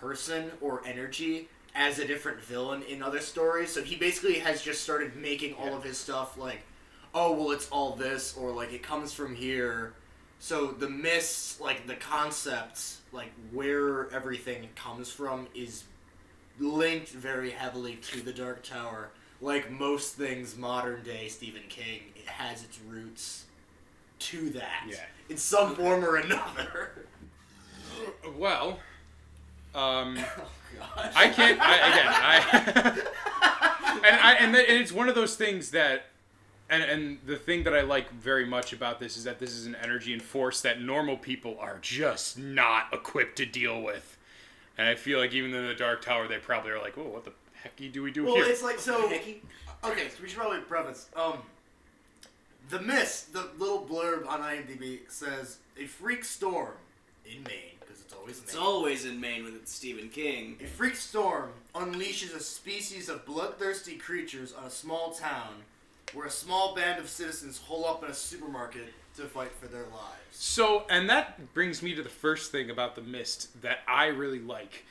person 0.00 0.50
or 0.60 0.82
energy 0.86 1.48
as 1.76 1.98
a 1.98 2.06
different 2.06 2.40
villain 2.40 2.82
in 2.82 3.02
other 3.02 3.20
stories. 3.20 3.70
So 3.70 3.82
he 3.82 3.96
basically 3.96 4.38
has 4.40 4.62
just 4.62 4.82
started 4.82 5.14
making 5.14 5.54
all 5.54 5.66
Yeah. 5.66 5.76
of 5.76 5.84
his 5.84 5.98
stuff 5.98 6.36
like, 6.38 6.62
oh 7.14 7.32
well, 7.32 7.50
it's 7.52 7.68
all 7.70 7.94
this, 7.94 8.36
or 8.36 8.50
like 8.50 8.72
it 8.72 8.82
comes 8.82 9.12
from 9.12 9.34
here. 9.36 9.92
So 10.38 10.66
the 10.68 10.88
mist, 10.88 11.60
like 11.60 11.86
the 11.86 11.94
concepts, 11.96 13.00
like 13.12 13.30
where 13.52 14.10
everything 14.12 14.68
comes 14.74 15.10
from, 15.10 15.46
is 15.54 15.84
linked 16.58 17.10
very 17.10 17.50
heavily 17.50 17.96
to 17.96 18.20
the 18.20 18.32
Dark 18.32 18.62
Tower. 18.64 19.10
Like 19.42 19.70
most 19.70 20.14
things 20.14 20.56
modern 20.56 21.02
day 21.02 21.28
Stephen 21.28 21.62
King, 21.68 22.00
it 22.16 22.26
has 22.26 22.64
its 22.64 22.78
roots 22.88 23.44
to 24.18 24.48
that. 24.50 24.84
Yeah. 24.88 25.04
In 25.28 25.36
some 25.36 25.74
form 25.76 26.02
or 26.04 26.16
another. 26.16 26.90
Well, 28.36 28.78
um, 29.76 30.18
Oh 30.78 30.84
gosh. 30.96 31.12
I 31.16 31.28
can't. 31.28 31.58
I, 31.60 31.76
again, 31.88 32.06
I 32.08 34.00
and 34.06 34.16
I 34.20 34.32
and, 34.40 34.54
th- 34.54 34.68
and 34.68 34.78
it's 34.78 34.92
one 34.92 35.08
of 35.08 35.14
those 35.14 35.36
things 35.36 35.70
that, 35.70 36.06
and 36.68 36.82
and 36.82 37.18
the 37.24 37.36
thing 37.36 37.62
that 37.64 37.74
I 37.74 37.80
like 37.82 38.10
very 38.10 38.44
much 38.44 38.72
about 38.72 39.00
this 39.00 39.16
is 39.16 39.24
that 39.24 39.38
this 39.38 39.52
is 39.52 39.66
an 39.66 39.74
energy 39.82 40.12
and 40.12 40.20
force 40.20 40.60
that 40.62 40.82
normal 40.82 41.16
people 41.16 41.56
are 41.60 41.78
just 41.80 42.38
not 42.38 42.92
equipped 42.92 43.36
to 43.36 43.46
deal 43.46 43.80
with, 43.80 44.18
and 44.76 44.88
I 44.88 44.94
feel 44.96 45.18
like 45.18 45.32
even 45.32 45.54
in 45.54 45.66
the 45.66 45.74
Dark 45.74 46.04
Tower, 46.04 46.28
they 46.28 46.38
probably 46.38 46.72
are 46.72 46.78
like, 46.80 46.98
"Oh, 46.98 47.04
what 47.08 47.24
the 47.24 47.32
heck 47.62 47.76
do 47.76 48.02
we 48.02 48.10
do 48.10 48.24
Well, 48.24 48.34
here?" 48.34 48.42
Well, 48.44 48.52
it's 48.52 48.62
like 48.62 48.78
so. 48.78 49.08
Hickey? 49.08 49.40
Okay, 49.84 50.08
so 50.08 50.22
we 50.22 50.28
should 50.28 50.38
probably 50.38 50.60
preface. 50.60 51.08
Um, 51.16 51.38
the 52.68 52.80
mist, 52.80 53.32
the 53.32 53.48
little 53.58 53.80
blurb 53.88 54.28
on 54.28 54.40
IMDb 54.40 55.00
says 55.08 55.58
a 55.78 55.86
freak 55.86 56.24
storm 56.24 56.74
in 57.24 57.42
Maine 57.44 57.75
because 57.75 57.75
it's 58.06 58.14
always 58.14 58.38
It's 58.38 58.54
Maine. 58.54 58.62
always 58.62 59.04
in 59.04 59.20
Maine 59.20 59.44
with 59.44 59.54
it's 59.56 59.72
Stephen 59.74 60.08
King. 60.08 60.56
A 60.62 60.66
freak 60.66 60.94
storm 60.96 61.50
unleashes 61.74 62.34
a 62.36 62.40
species 62.40 63.08
of 63.08 63.24
bloodthirsty 63.26 63.96
creatures 63.96 64.52
on 64.52 64.64
a 64.64 64.70
small 64.70 65.12
town 65.12 65.54
where 66.14 66.26
a 66.26 66.30
small 66.30 66.74
band 66.74 67.00
of 67.00 67.08
citizens 67.08 67.58
hole 67.58 67.84
up 67.84 68.04
in 68.04 68.10
a 68.10 68.14
supermarket 68.14 68.92
to 69.16 69.22
fight 69.22 69.50
for 69.60 69.66
their 69.66 69.82
lives. 69.82 70.22
So, 70.30 70.84
and 70.88 71.08
that 71.10 71.52
brings 71.52 71.82
me 71.82 71.94
to 71.96 72.02
the 72.02 72.08
first 72.08 72.52
thing 72.52 72.70
about 72.70 72.94
the 72.94 73.02
mist 73.02 73.60
that 73.62 73.78
I 73.88 74.06
really 74.06 74.38
like 74.40 74.84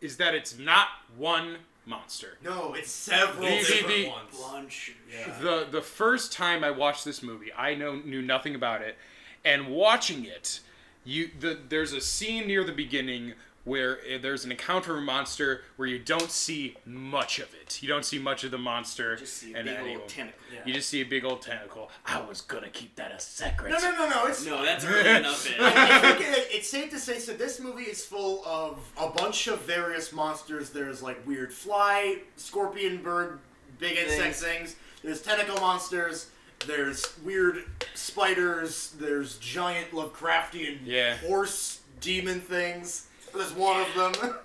is 0.00 0.16
that 0.16 0.34
it's 0.34 0.58
not 0.58 0.88
one 1.16 1.56
monster. 1.84 2.38
No, 2.42 2.72
it's 2.74 2.90
several 2.90 3.42
The- 3.48 3.56
the- 3.58 3.66
different 3.66 3.88
the- 3.88 4.08
ones. 4.08 4.38
Lunch. 4.40 4.92
Yeah. 5.12 5.38
The 5.40 5.66
the 5.70 5.82
first 5.82 6.32
time 6.32 6.64
I 6.64 6.70
watched 6.70 7.04
this 7.04 7.22
movie, 7.22 7.52
I 7.52 7.74
know 7.74 7.96
knew 7.96 8.22
nothing 8.22 8.54
about 8.54 8.80
it, 8.82 8.96
and 9.44 9.68
watching 9.68 10.24
it, 10.24 10.60
you 11.04 11.30
the 11.38 11.58
there's 11.68 11.92
a 11.92 12.00
scene 12.00 12.46
near 12.46 12.64
the 12.64 12.72
beginning 12.72 13.34
where 13.64 13.98
uh, 14.12 14.18
there's 14.20 14.44
an 14.44 14.50
encounter 14.50 14.90
of 14.92 14.98
a 14.98 15.00
monster 15.00 15.62
where 15.76 15.86
you 15.86 15.96
don't 15.96 16.32
see 16.32 16.76
much 16.84 17.38
of 17.38 17.48
it. 17.54 17.80
You 17.80 17.88
don't 17.88 18.04
see 18.04 18.18
much 18.18 18.42
of 18.42 18.50
the 18.50 18.58
monster 18.58 19.12
You 19.12 19.18
Just 19.18 19.34
see 19.36 19.54
a 19.54 19.56
and 19.58 19.66
big 19.68 19.76
anyone. 19.76 20.00
old 20.00 20.08
tentacle. 20.08 20.40
You 20.66 20.74
just 20.74 20.88
see 20.88 21.00
a 21.00 21.04
big 21.04 21.24
old 21.24 21.42
tentacle. 21.42 21.88
I 22.04 22.20
was 22.22 22.40
gonna 22.40 22.70
keep 22.70 22.96
that 22.96 23.12
a 23.12 23.20
secret. 23.20 23.70
No, 23.70 23.78
no, 23.78 23.92
no, 23.92 24.08
no. 24.08 24.26
It's 24.26 24.44
No, 24.44 24.64
that's 24.64 24.84
early 24.88 25.08
enough 25.08 25.46
in. 25.46 25.62
I 25.64 25.98
think 26.00 26.20
it, 26.22 26.48
it's 26.50 26.68
safe 26.68 26.90
to 26.90 26.98
say 26.98 27.20
so. 27.20 27.34
This 27.34 27.60
movie 27.60 27.84
is 27.84 28.04
full 28.04 28.44
of 28.44 28.80
a 28.98 29.08
bunch 29.10 29.46
of 29.46 29.60
various 29.60 30.12
monsters. 30.12 30.70
There's 30.70 31.00
like 31.00 31.24
weird 31.24 31.52
fly, 31.52 32.18
scorpion, 32.34 33.00
bird, 33.00 33.38
big 33.78 33.96
insect 33.96 34.34
things. 34.36 34.74
There's 35.04 35.22
tentacle 35.22 35.60
monsters. 35.60 36.30
There's 36.66 37.04
weird 37.24 37.64
spiders. 37.94 38.94
There's 38.98 39.38
giant 39.38 39.90
Lovecraftian 39.92 40.78
Yeah. 40.84 41.16
horse 41.18 41.80
demon 42.00 42.40
things. 42.40 43.06
There's 43.34 43.52
one 43.52 43.80
of 43.80 43.94
them. 43.94 44.34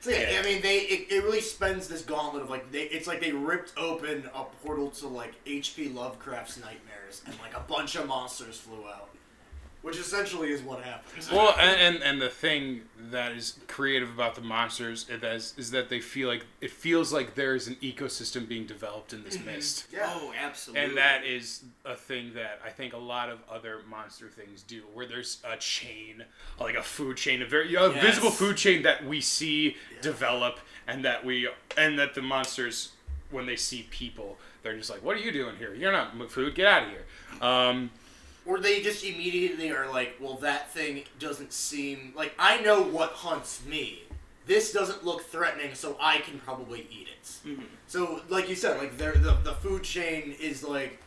So 0.00 0.10
yeah, 0.12 0.30
Yeah. 0.32 0.38
I 0.38 0.42
mean, 0.44 0.62
they 0.62 0.76
it, 0.80 1.10
it 1.10 1.24
really 1.24 1.40
spends 1.40 1.88
this 1.88 2.02
gauntlet 2.02 2.42
of 2.44 2.50
like 2.50 2.70
they 2.70 2.82
it's 2.82 3.08
like 3.08 3.20
they 3.20 3.32
ripped 3.32 3.72
open 3.76 4.28
a 4.34 4.44
portal 4.62 4.90
to 4.90 5.08
like 5.08 5.32
H.P. 5.46 5.88
Lovecraft's 5.88 6.58
nightmares, 6.58 7.22
and 7.26 7.34
like 7.40 7.56
a 7.56 7.60
bunch 7.60 7.96
of 7.96 8.06
monsters 8.06 8.56
flew 8.58 8.86
out. 8.86 9.08
Which 9.86 9.98
essentially 9.98 10.50
is 10.50 10.62
what 10.62 10.82
happens. 10.82 11.30
Well, 11.30 11.54
and, 11.60 11.80
and 11.80 12.02
and 12.02 12.20
the 12.20 12.28
thing 12.28 12.80
that 13.12 13.30
is 13.30 13.56
creative 13.68 14.10
about 14.12 14.34
the 14.34 14.40
monsters 14.40 15.06
is, 15.08 15.54
is 15.56 15.70
that 15.70 15.88
they 15.88 16.00
feel 16.00 16.28
like 16.28 16.44
it 16.60 16.72
feels 16.72 17.12
like 17.12 17.36
there 17.36 17.54
is 17.54 17.68
an 17.68 17.76
ecosystem 17.76 18.48
being 18.48 18.66
developed 18.66 19.12
in 19.12 19.22
this 19.22 19.38
mist. 19.38 19.86
yeah. 19.92 20.12
Oh, 20.12 20.32
absolutely. 20.36 20.84
And 20.86 20.96
that 20.96 21.24
is 21.24 21.62
a 21.84 21.94
thing 21.94 22.34
that 22.34 22.58
I 22.66 22.70
think 22.70 22.94
a 22.94 22.98
lot 22.98 23.30
of 23.30 23.38
other 23.48 23.82
monster 23.88 24.28
things 24.28 24.64
do, 24.64 24.82
where 24.92 25.06
there's 25.06 25.40
a 25.48 25.56
chain, 25.56 26.24
like 26.58 26.74
a 26.74 26.82
food 26.82 27.16
chain, 27.16 27.40
a 27.40 27.46
very 27.46 27.72
a 27.76 27.88
Yes. 27.88 28.04
visible 28.04 28.32
food 28.32 28.56
chain 28.56 28.82
that 28.82 29.06
we 29.06 29.20
see 29.20 29.76
develop, 30.02 30.58
and 30.88 31.04
that 31.04 31.24
we 31.24 31.48
and 31.76 31.96
that 31.96 32.16
the 32.16 32.22
monsters, 32.22 32.90
when 33.30 33.46
they 33.46 33.54
see 33.54 33.86
people, 33.90 34.36
they're 34.64 34.76
just 34.76 34.90
like, 34.90 35.04
"What 35.04 35.14
are 35.14 35.20
you 35.20 35.30
doing 35.30 35.54
here? 35.54 35.72
You're 35.74 35.92
not 35.92 36.28
food. 36.28 36.56
Get 36.56 36.66
out 36.66 36.82
of 36.82 36.88
here." 36.88 37.04
Um, 37.40 37.90
Or 38.46 38.60
they 38.60 38.80
just 38.80 39.04
immediately 39.04 39.70
are 39.72 39.90
like, 39.90 40.16
well, 40.20 40.34
that 40.36 40.70
thing 40.72 41.02
doesn't 41.18 41.52
seem 41.52 42.12
like 42.16 42.32
I 42.38 42.60
know 42.60 42.82
what 42.82 43.10
hunts 43.10 43.64
me. 43.66 44.02
This 44.46 44.72
doesn't 44.72 45.04
look 45.04 45.22
threatening, 45.24 45.74
so 45.74 45.96
I 46.00 46.18
can 46.18 46.38
probably 46.38 46.86
eat 46.88 47.08
it. 47.08 47.48
Mhm. 47.48 47.64
So, 47.88 48.22
like 48.28 48.48
you 48.48 48.54
said, 48.54 48.78
like 48.78 48.96
the 48.96 49.12
the 49.42 49.54
food 49.54 49.82
chain 49.82 50.36
is 50.40 50.62
like, 50.62 51.00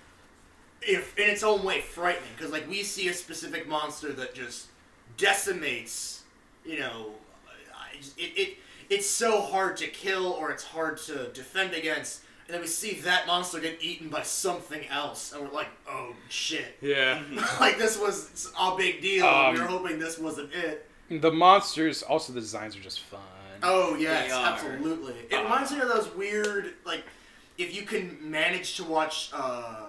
if 0.81 1.17
in 1.17 1.29
its 1.29 1.41
own 1.43 1.63
way 1.63 1.79
frightening, 1.79 2.29
because 2.35 2.51
like 2.51 2.67
we 2.69 2.83
see 2.83 3.07
a 3.07 3.13
specific 3.13 3.67
monster 3.67 4.11
that 4.13 4.35
just 4.35 4.67
decimates, 5.15 6.23
you 6.65 6.79
know, 6.79 7.11
it, 8.17 8.31
it 8.37 8.57
it's 8.89 9.07
so 9.07 9.41
hard 9.41 9.77
to 9.77 9.87
kill 9.87 10.27
or 10.33 10.51
it's 10.51 10.63
hard 10.63 10.97
to 10.97 11.29
defend 11.33 11.73
against. 11.73 12.21
And 12.49 12.55
then 12.55 12.61
we 12.61 12.67
see 12.67 12.95
that 13.01 13.27
monster 13.27 13.59
get 13.59 13.77
eaten 13.79 14.09
by 14.09 14.23
something 14.23 14.83
else, 14.87 15.33
and 15.33 15.43
we're 15.43 15.53
like, 15.53 15.67
"Oh 15.87 16.15
shit!" 16.29 16.77
yeah. 16.81 17.21
like 17.59 17.77
this 17.77 17.95
was 17.95 18.51
a 18.59 18.75
big 18.75 19.03
deal. 19.03 19.23
and 19.27 19.53
we 19.55 19.61
were 19.61 19.67
Um, 19.69 19.71
hoping 19.77 19.99
this 19.99 20.17
wasn't 20.17 20.51
it. 20.55 20.89
The 21.11 21.31
monsters, 21.31 22.01
also 22.01 22.33
the 22.33 22.39
designs 22.41 22.75
are 22.75 22.79
just 22.79 23.01
fun. 23.01 23.19
Oh 23.61 23.95
yes, 23.95 24.29
They 24.29 24.33
are. 24.33 24.51
absolutely. 24.53 25.13
It 25.29 25.35
reminds 25.43 25.71
me 25.71 25.79
of 25.81 25.89
those 25.89 26.09
weird 26.15 26.73
like 26.85 27.03
if 27.59 27.75
you 27.75 27.83
can 27.83 28.17
manage 28.21 28.77
to 28.77 28.83
watch 28.83 29.29
uh, 29.31 29.85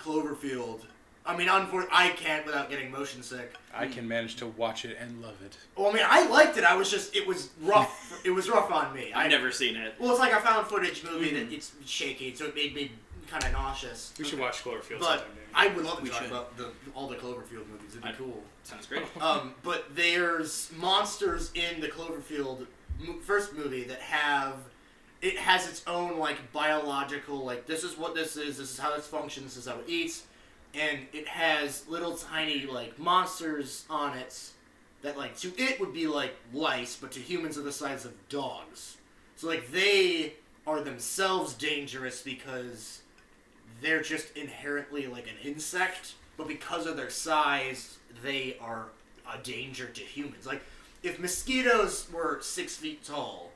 Cloverfield. 0.00 0.80
I 1.26 1.36
mean, 1.36 1.48
unfor- 1.48 1.86
I 1.92 2.08
can't 2.10 2.46
without 2.46 2.70
getting 2.70 2.90
motion 2.90 3.22
sick. 3.22 3.54
I 3.74 3.86
can 3.86 4.08
manage 4.08 4.36
to 4.36 4.46
watch 4.46 4.84
it 4.84 4.96
and 4.98 5.20
love 5.22 5.36
it. 5.44 5.56
Well, 5.76 5.90
I 5.90 5.92
mean, 5.92 6.02
I 6.06 6.26
liked 6.28 6.56
it. 6.56 6.64
I 6.64 6.74
was 6.74 6.90
just 6.90 7.14
it 7.14 7.26
was 7.26 7.50
rough. 7.62 8.20
it 8.24 8.30
was 8.30 8.48
rough 8.48 8.70
on 8.70 8.92
me. 8.94 9.12
I 9.12 9.24
I've 9.24 9.30
never 9.30 9.52
seen 9.52 9.76
it. 9.76 9.94
Well, 10.00 10.10
it's 10.10 10.18
like 10.20 10.32
a 10.32 10.40
found 10.40 10.66
footage 10.66 11.04
movie 11.04 11.30
that 11.34 11.52
it's 11.52 11.72
shaky, 11.84 12.34
so 12.34 12.46
it 12.46 12.54
made 12.54 12.74
me 12.74 12.92
kind 13.28 13.44
of 13.44 13.52
nauseous. 13.52 14.12
We 14.18 14.24
should 14.24 14.40
watch 14.40 14.64
Cloverfield 14.64 14.98
But 15.00 15.20
sometime. 15.20 15.26
I 15.54 15.68
would 15.68 15.84
love 15.84 15.98
to 15.98 16.02
We 16.02 16.08
talk 16.10 16.22
should. 16.22 16.30
about 16.30 16.56
the, 16.56 16.70
all 16.94 17.06
the 17.06 17.16
Cloverfield 17.16 17.68
movies. 17.70 17.90
It'd 17.90 18.02
be 18.02 18.08
I'd- 18.08 18.18
cool. 18.18 18.42
Sounds 18.64 18.86
great. 18.86 19.02
Um, 19.20 19.54
but 19.62 19.94
there's 19.94 20.70
monsters 20.76 21.50
in 21.54 21.80
the 21.80 21.88
Cloverfield 21.88 22.66
mo- 22.98 23.14
first 23.22 23.54
movie 23.54 23.84
that 23.84 24.00
have 24.00 24.54
it 25.22 25.36
has 25.36 25.68
its 25.68 25.82
own 25.86 26.18
like 26.18 26.38
biological 26.52 27.44
like 27.44 27.66
this 27.66 27.84
is 27.84 27.96
what 27.98 28.14
this 28.14 28.36
is 28.36 28.56
this 28.58 28.70
is 28.72 28.78
how 28.78 28.94
this 28.96 29.06
functions 29.06 29.54
this 29.54 29.64
is 29.64 29.70
how 29.70 29.78
it 29.78 29.84
eats 29.86 30.22
and 30.74 31.00
it 31.12 31.26
has 31.26 31.86
little 31.88 32.14
tiny 32.14 32.66
like 32.66 32.98
monsters 32.98 33.84
on 33.90 34.16
it 34.16 34.50
that 35.02 35.16
like 35.16 35.36
to 35.36 35.52
it 35.56 35.80
would 35.80 35.92
be 35.92 36.06
like 36.06 36.34
lice 36.52 36.96
but 36.96 37.10
to 37.10 37.20
humans 37.20 37.58
are 37.58 37.62
the 37.62 37.72
size 37.72 38.04
of 38.04 38.12
dogs 38.28 38.96
so 39.36 39.46
like 39.46 39.70
they 39.72 40.34
are 40.66 40.80
themselves 40.82 41.54
dangerous 41.54 42.22
because 42.22 43.00
they're 43.80 44.02
just 44.02 44.36
inherently 44.36 45.06
like 45.06 45.26
an 45.26 45.36
insect, 45.42 46.14
but 46.36 46.48
because 46.48 46.86
of 46.86 46.96
their 46.96 47.10
size, 47.10 47.98
they 48.22 48.56
are 48.60 48.86
a 49.32 49.38
danger 49.38 49.86
to 49.86 50.00
humans. 50.00 50.46
Like, 50.46 50.62
if 51.02 51.18
mosquitoes 51.18 52.08
were 52.12 52.38
six 52.42 52.76
feet 52.76 53.04
tall, 53.04 53.49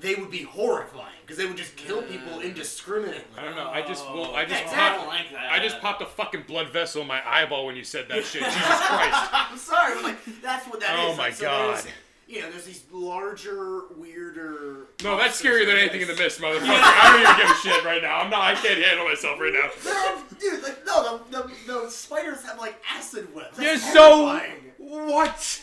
they 0.00 0.14
would 0.14 0.30
be 0.30 0.42
horrifying 0.42 1.14
because 1.22 1.36
they 1.36 1.46
would 1.46 1.56
just 1.56 1.76
kill 1.76 2.02
people 2.02 2.38
mm. 2.38 2.44
indiscriminately. 2.44 3.22
I 3.38 3.44
don't 3.44 3.56
know. 3.56 3.68
I 3.68 3.82
just 3.82 4.04
well, 4.06 4.34
I 4.34 4.44
just 4.44 4.54
Yeah, 4.54 4.58
I 4.58 4.62
exactly. 4.70 4.98
don't 4.98 5.08
like 5.08 5.32
that. 5.32 5.52
I 5.52 5.58
just 5.60 5.80
popped 5.80 6.02
a 6.02 6.06
fucking 6.06 6.44
blood 6.46 6.70
vessel 6.70 7.02
in 7.02 7.08
my 7.08 7.20
eyeball 7.26 7.66
when 7.66 7.76
you 7.76 7.84
said 7.84 8.08
that 8.08 8.24
shit. 8.24 8.42
Jesus 8.42 8.54
Christ. 8.60 9.28
I'm 9.32 9.58
sorry, 9.58 9.94
but 9.94 10.04
like 10.04 10.42
that's 10.42 10.66
what 10.66 10.80
that 10.80 10.96
oh 10.98 11.08
is. 11.10 11.14
Oh 11.14 11.16
my 11.16 11.24
Like, 11.24 11.34
so 11.34 11.44
there's- 11.44 11.84
God. 11.84 11.92
You 12.26 12.42
know, 12.42 12.50
there's 12.52 12.64
these 12.64 12.84
larger, 12.92 13.86
weirder. 13.96 14.86
No, 15.02 15.18
that's 15.18 15.42
scarier 15.42 15.66
than 15.66 15.76
anything 15.76 16.02
in 16.02 16.06
the 16.06 16.14
mist, 16.14 16.40
motherfucker. 16.40 16.60
I 16.62 17.10
don't 17.10 17.22
even 17.22 17.36
give 17.44 17.50
a 17.50 17.58
shit 17.58 17.84
right 17.84 18.00
now. 18.00 18.18
I'm 18.20 18.30
not. 18.30 18.42
I 18.42 18.54
can't 18.54 18.80
handle 18.80 19.04
myself 19.04 19.40
right 19.40 19.52
now. 19.52 19.68
No, 19.84 20.22
dude, 20.38 20.62
like, 20.62 20.86
no, 20.86 21.24
the, 21.28 21.42
the, 21.42 21.50
the 21.66 21.90
spiders 21.90 22.44
have 22.44 22.56
like 22.60 22.80
acid 22.94 23.34
webs. 23.34 23.58
You're 23.58 23.72
That's 23.72 23.92
so 23.92 24.26
horrifying. 24.28 24.60
what? 24.78 25.62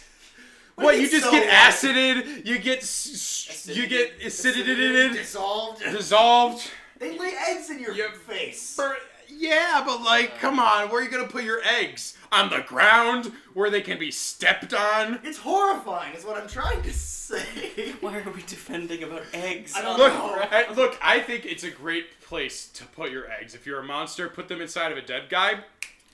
What 0.78 0.86
What 0.86 0.96
you 0.98 1.02
you 1.06 1.10
just 1.10 1.24
so 1.26 1.32
get 1.32 1.46
what? 1.48 1.54
acided? 1.74 2.48
You 2.48 2.60
get 2.60 2.80
s- 2.84 3.10
s- 3.50 3.68
you 3.76 3.88
get 3.88 4.14
acidity 4.24 5.10
dissolved. 5.18 5.82
dissolved. 5.82 6.70
They 7.00 7.18
lay 7.18 7.34
eggs 7.50 7.72
in 7.72 7.80
your 7.80 7.94
Yeah. 7.94 8.12
face. 8.28 8.76
Bur- 8.78 8.96
Yeah, 9.28 9.82
but 9.86 10.04
like, 10.04 10.40
come 10.40 10.60
on, 10.60 10.90
where 10.90 11.02
are 11.02 11.04
you 11.04 11.10
gonna 11.10 11.28
put 11.28 11.44
your 11.44 11.62
eggs? 11.64 12.16
On 12.32 12.50
the 12.52 12.60
ground 12.60 13.32
where 13.56 13.72
they 13.72 13.82
can 13.82 13.98
be 13.98 14.12
stepped 14.12 14.72
on? 14.74 15.20
It's 15.24 15.40
horrifying, 15.40 16.14
is 16.14 16.24
what 16.24 16.38
I'm 16.40 16.48
trying 16.48 16.84
to 16.84 16.94
say. 16.94 17.94
Why 18.02 18.20
are 18.20 18.30
we 18.30 18.44
defending 18.44 19.02
about 19.02 19.24
eggs? 19.34 19.74
I 19.76 19.82
don't 19.82 19.98
Look, 19.98 20.14
know. 20.14 20.48
I, 20.52 20.72
look, 20.74 20.98
I 21.02 21.20
think 21.22 21.46
it's 21.46 21.64
a 21.64 21.72
great 21.72 22.22
place 22.22 22.68
to 22.76 22.86
put 22.86 23.10
your 23.12 23.30
eggs. 23.32 23.56
If 23.56 23.66
you're 23.66 23.80
a 23.80 23.84
monster, 23.84 24.30
put 24.30 24.48
them 24.48 24.62
inside 24.62 24.92
of 24.92 24.98
a 25.00 25.02
dead 25.02 25.24
guy. 25.30 25.62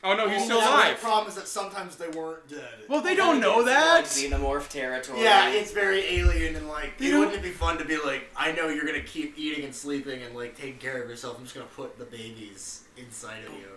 Oh 0.05 0.15
no, 0.15 0.27
he's 0.27 0.37
Well, 0.39 0.45
still 0.45 0.59
the 0.61 0.67
alive. 0.67 0.99
problem 0.99 1.27
is 1.29 1.35
that 1.35 1.47
sometimes 1.47 1.95
they 1.95 2.09
weren't 2.09 2.47
dead. 2.49 2.85
Well, 2.89 3.01
they 3.01 3.15
don't 3.15 3.39
know 3.39 3.59
It's 3.61 3.69
that. 3.69 3.93
Like 3.95 4.05
xenomorph 4.05 4.67
territory. 4.67 5.21
yeah, 5.23 5.49
it's 5.49 5.71
very 5.71 5.99
alien 6.01 6.55
and 6.57 6.67
like, 6.67 6.97
They 6.97 7.07
it 7.07 7.11
don't- 7.11 7.19
wouldn't 7.21 7.37
it 7.37 7.43
be 7.43 7.51
fun 7.51 7.77
to 7.77 7.85
be 7.85 7.97
like, 7.97 8.29
I 8.35 8.51
know 8.51 8.67
you're 8.67 8.85
gonna 8.85 8.99
keep 9.01 9.37
eating 9.37 9.63
and 9.63 9.73
sleeping 9.73 10.21
and 10.21 10.35
like 10.35 10.57
taking 10.57 10.77
care 10.77 11.01
of 11.01 11.09
yourself. 11.09 11.37
I'm 11.37 11.43
just 11.45 11.55
gonna 11.55 11.67
put 11.67 11.97
the 11.97 12.03
babies 12.05 12.81
inside 12.97 13.45
of 13.45 13.53
you, 13.53 13.69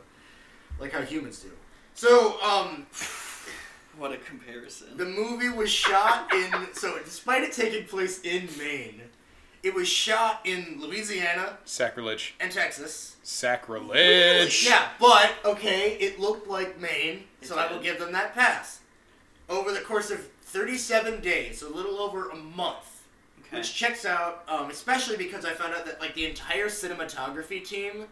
like 0.80 0.90
how 0.92 1.02
humans 1.02 1.38
do. 1.40 1.50
So, 1.94 2.40
um, 2.42 2.86
What 3.98 4.12
a 4.12 4.18
comparison. 4.18 4.88
The 4.98 5.06
movie 5.06 5.48
was 5.48 5.70
shot 5.70 6.30
in 6.34 6.52
so 6.74 6.98
despite 7.02 7.44
it 7.44 7.52
taking 7.52 7.86
place 7.86 8.20
in 8.20 8.46
Maine, 8.58 9.00
it 9.66 9.74
was 9.74 9.88
shot 9.88 10.40
in 10.44 10.78
Louisiana 10.80 11.58
Sacrilege. 11.64 12.34
and 12.38 12.52
Texas. 12.52 13.16
Sacrilege. 13.24 14.64
Yeah, 14.64 14.88
but 15.00 15.32
okay, 15.44 15.94
it 15.98 16.20
looked 16.20 16.46
like 16.48 16.80
Maine, 16.80 17.24
It 17.42 17.48
so 17.48 17.56
I 17.58 17.66
will 17.66 17.78
did. 17.80 17.84
give 17.84 17.98
them 17.98 18.12
that 18.12 18.32
pass. 18.32 18.80
Over 19.48 19.72
the 19.72 19.80
course 19.80 20.10
of 20.12 20.20
37 20.42 21.20
days, 21.20 21.58
so 21.60 21.68
a 21.68 21.74
little 21.74 21.98
over 21.98 22.30
a 22.30 22.36
month, 22.36 23.02
okay. 23.40 23.56
which 23.58 23.74
checks 23.74 24.04
out, 24.04 24.44
um, 24.48 24.70
especially 24.70 25.16
because 25.16 25.44
I 25.44 25.52
found 25.52 25.74
out 25.74 25.84
that 25.86 26.00
like 26.00 26.14
the 26.14 26.26
entire 26.26 26.66
cinematography 26.68 27.66
team 27.66 28.04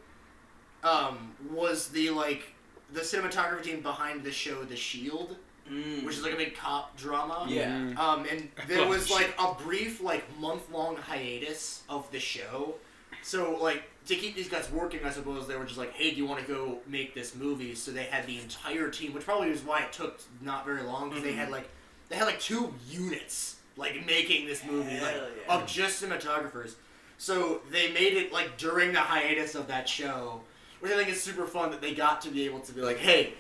um, 0.83 1.35
was 1.51 1.89
the 1.91 2.11
like 2.11 2.53
the 2.93 3.01
cinematography 3.01 3.63
team 3.63 3.81
behind 3.81 4.25
the 4.25 4.33
show 4.33 4.65
The 4.65 4.77
Shield, 4.77 5.37
Mm. 5.71 6.05
which 6.05 6.17
is 6.17 6.23
like 6.23 6.35
a 6.35 6.37
big 6.37 6.55
cop 6.57 6.95
drama. 6.97 7.47
Yeah. 7.49 7.71
Mm. 7.71 7.97
Um, 7.99 8.27
and 8.31 8.49
there 8.69 8.87
was 8.87 9.11
like 9.11 9.35
a 9.39 9.55
brief, 9.55 10.03
like 10.03 10.25
month 10.39 10.71
long 10.71 10.97
hiatus 10.97 11.83
of 11.89 12.11
the 12.11 12.21
show. 12.21 12.75
So 13.23 13.57
like 13.61 13.85
to 14.07 14.15
keep 14.17 14.35
these 14.37 14.49
guys 14.51 14.71
working, 14.71 15.01
I 15.05 15.11
suppose 15.11 15.49
they 15.49 15.57
were 15.57 15.65
just 15.65 15.79
like, 15.79 15.95
"Hey, 15.95 16.11
do 16.11 16.17
you 16.19 16.27
want 16.27 16.45
to 16.47 16.53
go 16.53 16.81
make 16.87 17.15
this 17.15 17.35
movie?" 17.35 17.75
So 17.75 17.91
they 17.93 18.03
had 18.05 18.27
the 18.27 18.39
entire 18.41 18.91
team, 18.91 19.15
which 19.15 19.25
probably 19.25 19.49
is 19.49 19.63
why 19.63 19.81
it 19.83 19.93
took 19.93 20.21
not 20.43 20.67
very 20.67 20.83
long 20.83 21.09
because 21.09 21.25
they 21.25 21.33
Mhm. 21.33 21.37
had 21.37 21.51
like 21.51 21.69
they 22.11 22.17
had 22.17 22.27
like 22.27 22.41
two 22.41 22.75
units 22.87 23.57
like 23.79 24.05
making 24.07 24.47
this 24.47 24.63
movie 24.65 25.01
like 25.01 25.17
yeah. 25.17 25.55
of 25.57 25.67
just 25.67 26.03
cinematographers. 26.03 26.75
So 27.17 27.63
they 27.71 27.91
made 27.93 28.13
it 28.13 28.33
like 28.33 28.59
during 28.59 28.93
the 28.93 29.01
hiatus 29.01 29.55
of 29.55 29.67
that 29.69 29.89
show, 29.89 30.43
which 30.81 30.93
I 30.93 30.97
think 30.97 31.09
is 31.09 31.23
super 31.23 31.47
fun 31.47 31.71
that 31.71 31.81
they 31.81 31.95
got 31.95 32.21
to 32.23 32.29
be 32.29 32.45
able 32.45 32.61
to 32.61 32.73
be 32.73 32.83
like, 32.83 32.99
"Hey, 32.99 33.33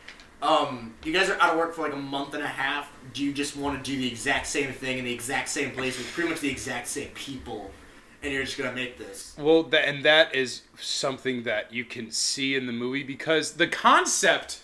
um, 0.42 0.94
you 1.04 1.12
guys 1.12 1.28
are 1.30 1.40
out 1.40 1.52
of 1.52 1.58
work 1.58 1.74
for 1.74 1.82
like 1.82 1.92
a 1.92 1.96
month 1.96 2.34
and 2.34 2.42
a 2.42 2.46
half. 2.48 2.90
Do 3.12 3.24
you 3.24 3.32
just 3.32 3.56
want 3.56 3.82
to 3.82 3.90
do 3.90 3.96
the 3.98 4.06
exact 4.08 4.46
same 4.46 4.72
thing 4.72 4.98
in 4.98 5.04
the 5.04 5.12
exact 5.12 5.48
same 5.48 5.70
place 5.70 5.96
with 5.96 6.10
pretty 6.12 6.30
much 6.30 6.40
the 6.40 6.50
exact 6.50 6.88
same 6.88 7.08
people, 7.14 7.70
and 8.22 8.32
you're 8.32 8.44
just 8.44 8.58
gonna 8.58 8.72
make 8.72 8.98
this?" 8.98 9.34
Well, 9.38 9.62
that, 9.64 9.88
and 9.88 10.04
that 10.04 10.34
is 10.34 10.62
something 10.78 11.44
that 11.44 11.72
you 11.72 11.84
can 11.84 12.10
see 12.10 12.54
in 12.56 12.66
the 12.66 12.72
movie 12.72 13.02
because 13.04 13.52
the 13.54 13.66
concept 13.68 14.60